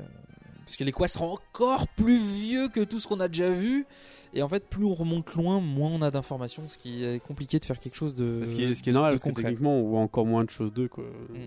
parce 0.67 0.75
que 0.75 0.83
les 0.83 0.91
quoi 0.91 1.07
seront 1.07 1.31
encore 1.31 1.87
plus 1.87 2.17
vieux 2.17 2.67
que 2.67 2.81
tout 2.83 2.99
ce 2.99 3.07
qu'on 3.07 3.21
a 3.21 3.29
déjà 3.29 3.49
vu. 3.49 3.85
Et 4.33 4.41
en 4.41 4.49
fait, 4.49 4.67
plus 4.67 4.83
on 4.83 4.93
remonte 4.93 5.33
loin, 5.33 5.61
moins 5.61 5.89
on 5.89 6.01
a 6.01 6.11
d'informations, 6.11 6.67
ce 6.67 6.77
qui 6.77 7.05
est 7.05 7.23
compliqué 7.23 7.57
de 7.57 7.63
faire 7.63 7.79
quelque 7.79 7.95
chose 7.95 8.13
de. 8.13 8.43
Ce 8.45 8.53
qui 8.53 8.65
est, 8.65 8.75
ce 8.75 8.83
qui 8.83 8.89
est 8.89 8.93
normal, 8.93 9.13
parce 9.13 9.23
que 9.23 9.41
techniquement, 9.41 9.75
on 9.75 9.83
voit 9.83 10.01
encore 10.01 10.25
moins 10.25 10.43
de 10.43 10.49
choses 10.49 10.73
d'eux. 10.73 10.89
Mm. 11.29 11.37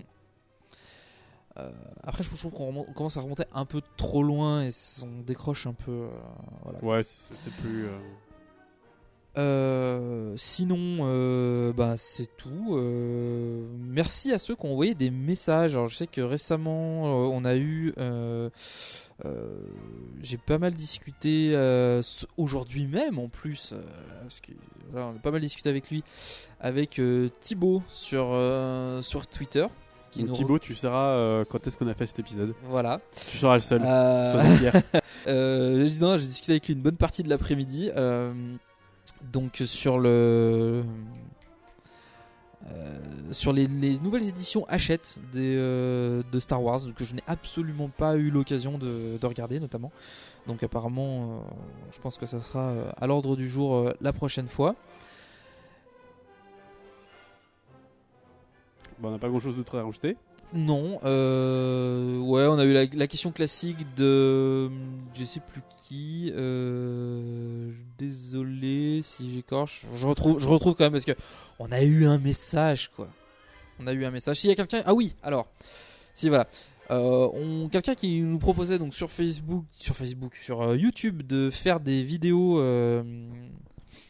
Euh, 1.57 1.69
après, 2.03 2.23
je 2.23 2.35
trouve 2.35 2.51
qu'on 2.51 2.83
commence 2.95 3.15
à 3.15 3.21
remonter 3.21 3.43
un 3.53 3.65
peu 3.65 3.83
trop 3.95 4.23
loin 4.23 4.63
et 4.63 4.71
on 5.03 5.21
décroche 5.21 5.67
un 5.67 5.73
peu. 5.73 5.91
euh, 5.91 6.09
voilà. 6.63 6.83
Ouais, 6.83 7.03
c'est 7.03 7.53
plus. 7.61 7.85
euh, 9.37 10.33
sinon, 10.35 11.71
bah, 11.73 11.93
c'est 11.95 12.35
tout. 12.37 12.75
Merci 13.77 14.31
à 14.31 14.39
ceux 14.39 14.55
qui 14.55 14.65
ont 14.65 14.71
envoyé 14.71 14.95
des 14.95 15.11
messages. 15.11 15.75
Alors, 15.75 15.89
je 15.89 15.97
sais 15.97 16.07
que 16.07 16.21
récemment, 16.21 17.03
on 17.03 17.45
a 17.45 17.55
eu. 17.55 17.93
Euh, 19.25 19.47
J'ai 20.21 20.37
pas 20.37 20.57
mal 20.57 20.73
discuté 20.73 21.51
euh, 21.53 22.01
aujourd'hui 22.37 22.87
même 22.87 23.19
en 23.19 23.27
plus. 23.27 23.73
euh, 23.73 23.81
parce 24.21 24.39
que, 24.39 24.51
voilà, 24.91 25.07
on 25.07 25.15
a 25.15 25.19
pas 25.19 25.31
mal 25.31 25.41
discuté 25.41 25.69
avec 25.69 25.89
lui. 25.89 26.03
Avec 26.59 27.01
Thibaut 27.39 27.83
sur, 27.87 28.37
sur 29.03 29.27
Twitter. 29.27 29.65
qui 30.11 30.23
Donc, 30.23 30.35
Thibaut, 30.35 30.59
tu 30.59 30.75
sauras 30.75 31.43
quand 31.45 31.65
est-ce 31.65 31.77
qu'on 31.77 31.87
a 31.87 31.93
fait 31.93 32.05
cet 32.05 32.19
épisode? 32.19 32.53
Voilà. 32.63 32.99
Tu 33.29 33.37
seras 33.37 33.55
le 33.55 33.61
seul. 33.61 33.81
J'ai- 35.25 36.27
discuté 36.27 36.51
avec 36.53 36.67
lui 36.67 36.73
une 36.73 36.81
bonne 36.81 36.97
partie 36.97 37.23
de 37.23 37.29
l'après-midi. 37.29 37.89
donc 39.33 39.61
sur 39.65 39.99
le 39.99 40.83
sur 43.31 43.53
les, 43.53 43.67
les 43.67 43.99
nouvelles 43.99 44.27
éditions 44.27 44.65
Hachette 44.67 45.19
euh, 45.35 46.21
de 46.31 46.39
Star 46.39 46.61
Wars 46.61 46.81
que 46.95 47.05
je 47.05 47.15
n'ai 47.15 47.23
absolument 47.27 47.89
pas 47.89 48.15
eu 48.17 48.29
l'occasion 48.29 48.77
de, 48.77 49.17
de 49.17 49.25
regarder 49.25 49.59
notamment. 49.59 49.91
Donc 50.47 50.63
apparemment, 50.63 51.23
euh, 51.23 51.39
je 51.91 51.99
pense 51.99 52.17
que 52.17 52.25
ça 52.25 52.41
sera 52.41 52.69
euh, 52.69 52.91
à 52.97 53.07
l'ordre 53.07 53.35
du 53.35 53.47
jour 53.47 53.75
euh, 53.75 53.93
la 54.01 54.11
prochaine 54.11 54.47
fois. 54.47 54.75
Bon, 58.99 59.09
on 59.09 59.11
n'a 59.11 59.19
pas 59.19 59.29
grand 59.29 59.39
chose 59.39 59.55
d'autre 59.55 59.77
à 59.77 59.83
rajouter. 59.83 60.17
Non, 60.53 60.99
euh, 61.05 62.17
ouais, 62.19 62.45
on 62.45 62.59
a 62.59 62.65
eu 62.65 62.73
la, 62.73 63.07
question 63.07 63.31
classique 63.31 63.77
de 63.95 64.69
je 65.13 65.23
sais 65.23 65.39
plus 65.39 65.61
qui. 65.83 66.31
euh, 66.35 67.71
désolé 67.97 69.01
si 69.01 69.31
j'écorche. 69.33 69.85
Je 69.95 70.07
retrouve, 70.07 70.39
je 70.39 70.47
retrouve 70.47 70.75
quand 70.75 70.83
même 70.83 70.91
parce 70.91 71.05
que 71.05 71.15
on 71.59 71.71
a 71.71 71.81
eu 71.83 72.05
un 72.05 72.17
message 72.17 72.91
quoi. 72.95 73.07
On 73.79 73.87
a 73.87 73.93
eu 73.93 74.03
un 74.03 74.11
message. 74.11 74.39
S'il 74.39 74.49
y 74.49 74.53
a 74.53 74.55
quelqu'un, 74.55 74.83
ah 74.85 74.93
oui, 74.93 75.15
alors, 75.23 75.47
si 76.15 76.27
voilà, 76.27 76.47
Euh, 76.89 77.67
quelqu'un 77.69 77.95
qui 77.95 78.19
nous 78.21 78.37
proposait 78.37 78.77
donc 78.77 78.93
sur 78.93 79.09
Facebook, 79.11 79.63
sur 79.79 79.95
Facebook, 79.95 80.35
sur 80.35 80.61
euh, 80.61 80.75
YouTube 80.75 81.21
de 81.25 81.49
faire 81.49 81.79
des 81.79 82.03
vidéos 82.03 82.57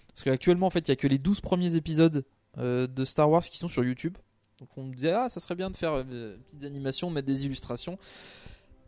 parce 0.07 0.23
qu'actuellement 0.23 0.67
en 0.67 0.71
fait 0.71 0.87
il 0.87 0.89
y 0.89 0.93
a 0.93 0.95
que 0.95 1.07
les 1.07 1.19
12 1.19 1.41
premiers 1.41 1.75
épisodes 1.75 2.25
de 2.57 3.05
Star 3.05 3.29
Wars 3.29 3.43
qui 3.43 3.59
sont 3.59 3.69
sur 3.69 3.83
YouTube. 3.83 4.17
Donc 4.61 4.69
on 4.77 4.83
me 4.83 4.93
disait 4.93 5.11
ah 5.11 5.27
ça 5.27 5.39
serait 5.39 5.55
bien 5.55 5.71
de 5.71 5.75
faire 5.75 5.93
euh, 5.93 6.03
des 6.03 6.37
petites 6.43 6.63
animations, 6.63 7.09
mettre 7.09 7.27
des 7.27 7.45
illustrations. 7.45 7.97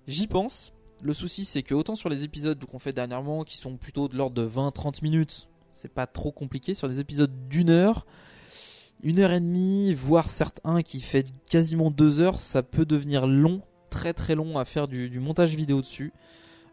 J'y 0.08 0.28
pense. 0.28 0.72
Le 1.02 1.14
souci 1.14 1.46
c'est 1.46 1.64
que 1.64 1.74
autant 1.74 1.96
sur 1.96 2.10
les 2.10 2.24
épisodes 2.24 2.64
qu'on 2.64 2.80
fait 2.80 2.94
dernièrement 2.94 3.44
qui 3.44 3.58
sont 3.58 3.76
plutôt 3.76 4.08
de 4.08 4.16
l'ordre 4.16 4.36
de 4.36 4.48
20-30 4.48 5.04
minutes, 5.04 5.50
c'est 5.74 5.92
pas 5.92 6.06
trop 6.06 6.32
compliqué. 6.32 6.76
Sur 6.76 6.88
des 6.88 7.00
épisodes 7.00 7.50
d'une 7.50 7.72
heure, 7.72 8.06
une 9.02 9.20
heure 9.20 9.32
et 9.32 9.40
demie, 9.40 9.96
voire 9.96 10.30
certains 10.30 10.84
qui 10.84 11.02
fait 11.02 11.26
quasiment 11.50 11.90
deux 11.90 12.20
heures, 12.20 12.40
ça 12.40 12.62
peut 12.62 12.86
devenir 12.86 13.26
long, 13.26 13.64
très 13.90 14.14
très 14.14 14.36
long 14.36 14.60
à 14.60 14.66
faire 14.66 14.88
du, 14.88 15.20
montage 15.20 15.56
vidéo 15.56 15.82
dessus. 15.82 16.14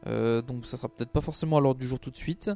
Euh, 0.06 0.42
donc 0.42 0.66
ça 0.66 0.76
sera 0.76 0.88
peut-être 0.88 1.10
pas 1.10 1.22
forcément 1.22 1.56
à 1.56 1.60
l'ordre 1.60 1.80
du 1.80 1.86
jour 1.88 1.98
tout 1.98 2.10
de 2.10 2.16
suite, 2.16 2.50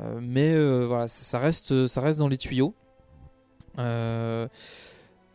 Euh, 0.00 0.18
mais 0.20 0.52
euh, 0.52 0.84
voilà, 0.84 1.08
ça, 1.08 1.24
ça 1.24 1.38
reste, 1.38 1.86
ça 1.86 2.02
reste 2.02 2.18
dans 2.18 2.28
les 2.28 2.36
tuyaux. 2.36 2.74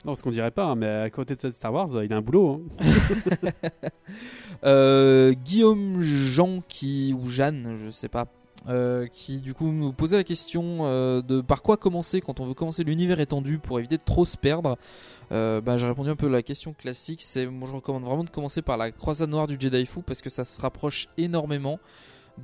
Non, 0.06 0.16
ce 0.16 0.24
qu'on 0.24 0.32
dirait 0.32 0.52
pas, 0.52 0.66
hein, 0.66 0.76
mais 0.76 0.88
à 0.88 1.10
côté 1.12 1.36
de 1.36 1.52
Star 1.52 1.72
Wars, 1.74 1.96
euh, 1.96 2.06
il 2.06 2.12
a 2.14 2.18
un 2.18 2.22
boulot. 2.22 2.64
hein. 2.80 3.50
Euh, 4.64 5.34
Guillaume 5.34 6.02
Jean 6.04 6.62
qui 6.68 7.16
ou 7.18 7.28
Jeanne, 7.28 7.80
je 7.84 7.90
sais 7.90 8.10
pas, 8.10 8.28
euh, 8.68 9.08
qui 9.08 9.40
du 9.40 9.56
coup 9.56 9.72
nous 9.72 9.92
posait 9.92 10.18
la 10.18 10.24
question 10.24 10.84
de 11.22 11.42
par 11.42 11.64
quoi 11.64 11.78
commencer 11.78 12.22
quand 12.22 12.40
on 12.40 12.46
veut 12.46 12.54
commencer 12.54 12.84
l'univers 12.84 13.20
étendu 13.20 13.58
pour 13.58 13.80
éviter 13.80 13.98
de 13.98 14.04
trop 14.04 14.24
se 14.24 14.38
perdre. 14.38 14.78
Euh, 15.32 15.62
bah, 15.62 15.78
j'ai 15.78 15.88
répondu 15.88 16.12
un 16.12 16.16
peu 16.16 16.28
à 16.28 16.30
la 16.30 16.44
question 16.44 16.74
classique. 16.74 17.22
C'est 17.24 17.48
moi 17.48 17.68
je 17.68 17.74
recommande 17.74 18.04
vraiment 18.04 18.24
de 18.24 18.30
commencer 18.30 18.62
par 18.62 18.78
la 18.78 18.92
croisade 18.92 19.32
noire 19.32 19.48
du 19.48 19.58
Jedi 19.60 19.88
Fou 19.88 20.04
parce 20.04 20.22
que 20.22 20.30
ça 20.30 20.46
se 20.46 20.62
rapproche 20.62 21.08
énormément 21.18 21.80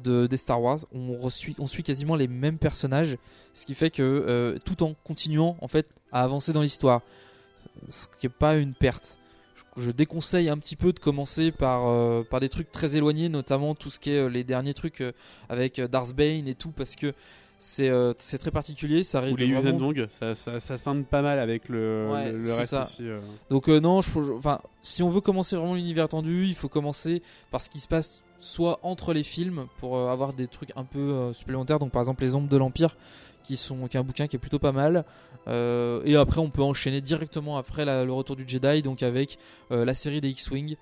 de 0.03 0.26
des 0.26 0.38
Star 0.38 0.60
Wars. 0.60 0.80
On, 0.91 1.20
on 1.60 1.68
suit 1.68 1.84
quasiment 1.84 2.16
les 2.16 2.28
mêmes 2.28 2.58
personnages, 2.58 3.16
ce 3.53 3.64
qui 3.66 3.76
fait 3.76 3.91
que 3.91 4.58
tout 4.66 4.82
en 4.82 4.95
continuant 5.03 5.55
en 5.62 5.68
fait 5.68 5.93
à 6.12 6.24
avancer 6.24 6.51
dans 6.51 6.62
l'histoire, 6.62 7.01
ce 7.89 8.07
qui 8.19 8.25
est 8.25 8.30
pas 8.30 8.55
une 8.55 8.73
perte 8.73 9.17
je, 9.78 9.84
je 9.84 9.91
déconseille 9.91 10.49
un 10.49 10.57
petit 10.57 10.75
peu 10.75 10.93
de 10.93 10.99
commencer 10.99 11.51
par, 11.51 11.88
euh, 11.88 12.23
par 12.23 12.39
des 12.39 12.49
trucs 12.49 12.71
très 12.71 12.95
éloignés, 12.95 13.30
notamment 13.30 13.75
tout 13.75 13.89
ce 13.89 13.99
qui 13.99 14.11
est 14.11 14.17
euh, 14.19 14.28
les 14.30 14.43
derniers 14.43 14.73
trucs 14.73 15.01
euh, 15.01 15.11
avec 15.49 15.80
Darth 15.82 16.13
Bane 16.15 16.47
et 16.47 16.55
tout, 16.55 16.71
parce 16.71 16.95
que 16.95 17.13
c'est 17.59 17.89
euh, 17.89 18.13
très 18.13 18.51
particulier. 18.51 19.03
Ça 19.03 19.19
Ou 19.19 19.25
risque 19.25 19.39
les 19.39 19.47
de 19.47 19.53
vraiment- 19.55 19.69
Yuuzhan 19.91 20.03
Vong, 20.03 20.07
ça, 20.11 20.36
ça, 20.36 20.59
ça 20.59 20.78
scinde 20.78 21.07
pas 21.07 21.21
mal 21.23 21.39
avec 21.39 21.69
le, 21.69 22.07
Ouais, 22.11 22.32
le, 22.32 22.38
le 22.39 22.45
c'est 22.45 22.53
reste 22.55 22.69
ça. 22.69 22.84
aussi. 22.84 23.07
euh. 23.07 23.19
Donc 23.49 23.67
euh, 23.67 23.80
non, 23.80 24.01
je, 24.01 24.19
enfin, 24.38 24.59
si 24.84 25.01
on 25.01 25.09
veut 25.09 25.21
commencer 25.21 25.55
vraiment 25.55 25.73
l'univers 25.75 26.05
étendu, 26.05 26.45
il 26.45 26.53
faut 26.55 26.69
commencer 26.69 27.23
par 27.49 27.61
ce 27.63 27.69
qui 27.71 27.80
se 27.80 27.88
passe 27.88 28.21
soit 28.39 28.80
entre 28.84 29.13
les 29.13 29.23
films 29.23 29.65
pour 29.80 29.97
avoir 30.11 30.34
des 30.34 30.45
trucs 30.47 30.71
un 30.75 30.84
peu 30.84 31.32
supplémentaires. 31.34 31.80
Donc 31.80 31.91
par 31.91 32.03
exemple 32.03 32.21
les 32.23 32.36
Ombres 32.36 32.47
de 32.49 32.57
l'Empire, 32.57 32.95
qui 33.48 33.56
sont 33.56 33.86
est 33.86 33.95
un 33.95 34.04
bouquin 34.04 34.28
qui 34.28 34.36
est 34.36 34.39
plutôt 34.39 34.60
pas 34.60 34.74
mal. 34.74 35.06
Euh, 35.48 36.02
et 36.04 36.18
après 36.18 36.41
on 36.41 36.50
peut 36.50 36.62
enchaîner 36.62 37.00
directement 37.00 37.58
après 37.58 37.86
le 37.86 38.12
retour 38.12 38.36
du 38.36 38.43
Jedi, 38.45 38.82
donc 38.82 39.02
avec 39.02 39.39
euh, 39.72 39.86
la 39.86 39.93
série 39.93 40.20
des 40.20 40.30
X-wing, 40.30 40.76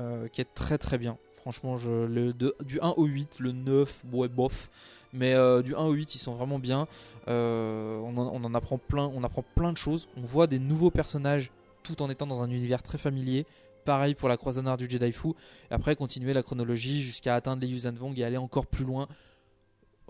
euh, 0.00 0.26
qui 0.28 0.40
est 0.40 0.54
très 0.54 0.78
très 0.78 0.96
bien. 0.96 1.18
Franchement, 1.36 1.76
je, 1.76 2.06
le, 2.06 2.32
du 2.32 2.80
1 2.80 2.94
au 2.96 3.04
8, 3.04 3.38
le 3.38 3.52
9, 3.52 4.04
ouais, 4.12 4.28
bof. 4.28 4.68
Mais 5.12 5.32
du 5.62 5.76
1 5.76 5.84
au 5.84 5.92
8, 5.92 6.16
ils 6.16 6.18
sont 6.18 6.34
vraiment 6.34 6.58
bien. 6.58 6.88
On, 7.28 8.12
en, 8.16 8.54
apprend 8.54 8.78
plein, 8.78 9.08
on 9.14 9.22
apprend 9.22 9.44
plein 9.54 9.72
de 9.72 9.76
choses. 9.76 10.08
On 10.16 10.22
voit 10.22 10.48
des 10.48 10.58
nouveaux 10.58 10.90
personnages 10.90 11.52
tout 11.84 12.02
en 12.02 12.10
étant 12.10 12.26
dans 12.26 12.42
un 12.42 12.50
univers 12.50 12.82
très 12.82 12.98
familier. 12.98 13.46
Pareil 13.84 14.16
pour 14.16 14.28
la 14.28 14.36
croisade 14.36 14.76
du 14.76 14.90
Jedi 14.90 15.12
Fou. 15.12 15.36
Et 15.70 15.74
après, 15.74 15.94
continuer 15.94 16.32
la 16.32 16.42
chronologie 16.42 17.00
jusqu'à 17.00 17.36
atteindre 17.36 17.62
les 17.62 17.68
Yuuzhan 17.68 17.92
Vong 17.92 18.18
et 18.18 18.24
aller 18.24 18.36
encore 18.36 18.66
plus 18.66 18.84
loin. 18.84 19.06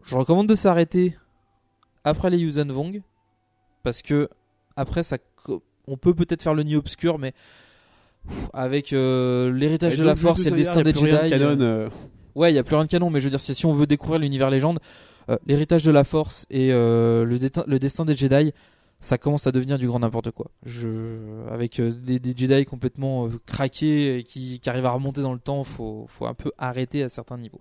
Je 0.02 0.16
recommande 0.16 0.48
de 0.48 0.54
s'arrêter 0.54 1.16
après 2.06 2.30
les 2.30 2.38
Yuuzhan 2.38 2.68
Vong. 2.72 3.02
Parce 3.82 4.00
que 4.00 4.28
après, 4.76 5.02
ça, 5.02 5.18
on 5.86 5.96
peut 5.96 6.14
peut-être 6.14 6.42
faire 6.42 6.54
le 6.54 6.62
nid 6.62 6.76
obscur, 6.76 7.18
mais 7.18 7.32
pff, 8.28 8.48
avec 8.52 8.92
euh, 8.92 9.52
l'héritage 9.52 9.98
de 9.98 10.04
la 10.04 10.16
Force 10.16 10.46
et 10.46 10.50
le 10.50 10.56
destin 10.56 10.82
des 10.82 10.94
Jedi. 10.94 11.30
canon, 11.30 11.60
euh, 11.60 11.86
euh. 11.86 11.90
Ouais, 12.34 12.52
il 12.52 12.56
y 12.56 12.58
a 12.58 12.64
plus 12.64 12.74
rien 12.76 12.84
de 12.84 12.90
canon, 12.90 13.10
mais 13.10 13.20
je 13.20 13.24
veux 13.24 13.30
dire, 13.30 13.40
si 13.40 13.66
on 13.66 13.72
veut 13.72 13.86
découvrir 13.86 14.20
l'univers 14.20 14.50
légende, 14.50 14.78
euh, 15.28 15.36
l'héritage 15.46 15.82
de 15.82 15.92
la 15.92 16.04
Force 16.04 16.46
et 16.50 16.70
le, 16.70 17.24
le 17.24 17.78
destin 17.78 18.04
des 18.04 18.16
Jedi, 18.16 18.52
ça 19.00 19.18
commence 19.18 19.46
à 19.46 19.52
devenir 19.52 19.78
du 19.78 19.86
grand 19.86 20.00
n'importe 20.00 20.30
quoi. 20.30 20.50
Je, 20.64 21.48
avec 21.50 21.80
des, 21.80 22.18
des 22.18 22.34
Jedi 22.36 22.64
complètement 22.64 23.28
craqués 23.46 24.18
et 24.18 24.24
qui, 24.24 24.58
qui 24.60 24.70
arrivent 24.70 24.86
à 24.86 24.90
remonter 24.90 25.22
dans 25.22 25.32
le 25.32 25.38
temps, 25.38 25.64
faut, 25.64 26.06
faut 26.08 26.26
un 26.26 26.34
peu 26.34 26.50
arrêter 26.58 27.02
à 27.02 27.08
certains 27.08 27.38
niveaux. 27.38 27.60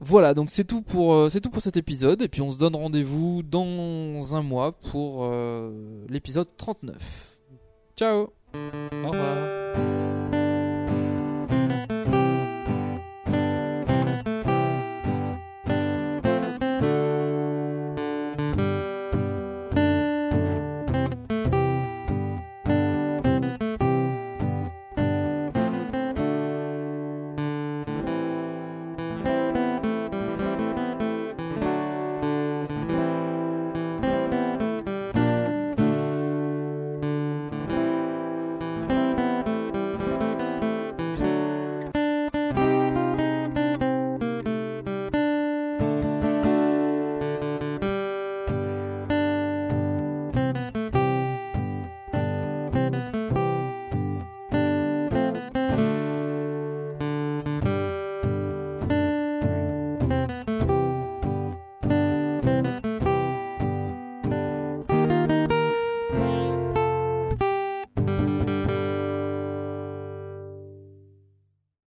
Voilà, 0.00 0.32
donc 0.32 0.48
c'est 0.50 0.64
tout 0.64 0.82
pour 0.82 1.12
euh, 1.14 1.28
c'est 1.28 1.40
tout 1.40 1.50
pour 1.50 1.60
cet 1.60 1.76
épisode 1.76 2.22
et 2.22 2.28
puis 2.28 2.40
on 2.40 2.52
se 2.52 2.58
donne 2.58 2.76
rendez-vous 2.76 3.42
dans 3.42 4.36
un 4.36 4.42
mois 4.42 4.72
pour 4.72 5.24
euh, 5.24 6.06
l'épisode 6.08 6.48
39. 6.56 7.36
Ciao. 7.96 8.32
Au 8.54 9.10
revoir. 9.10 9.57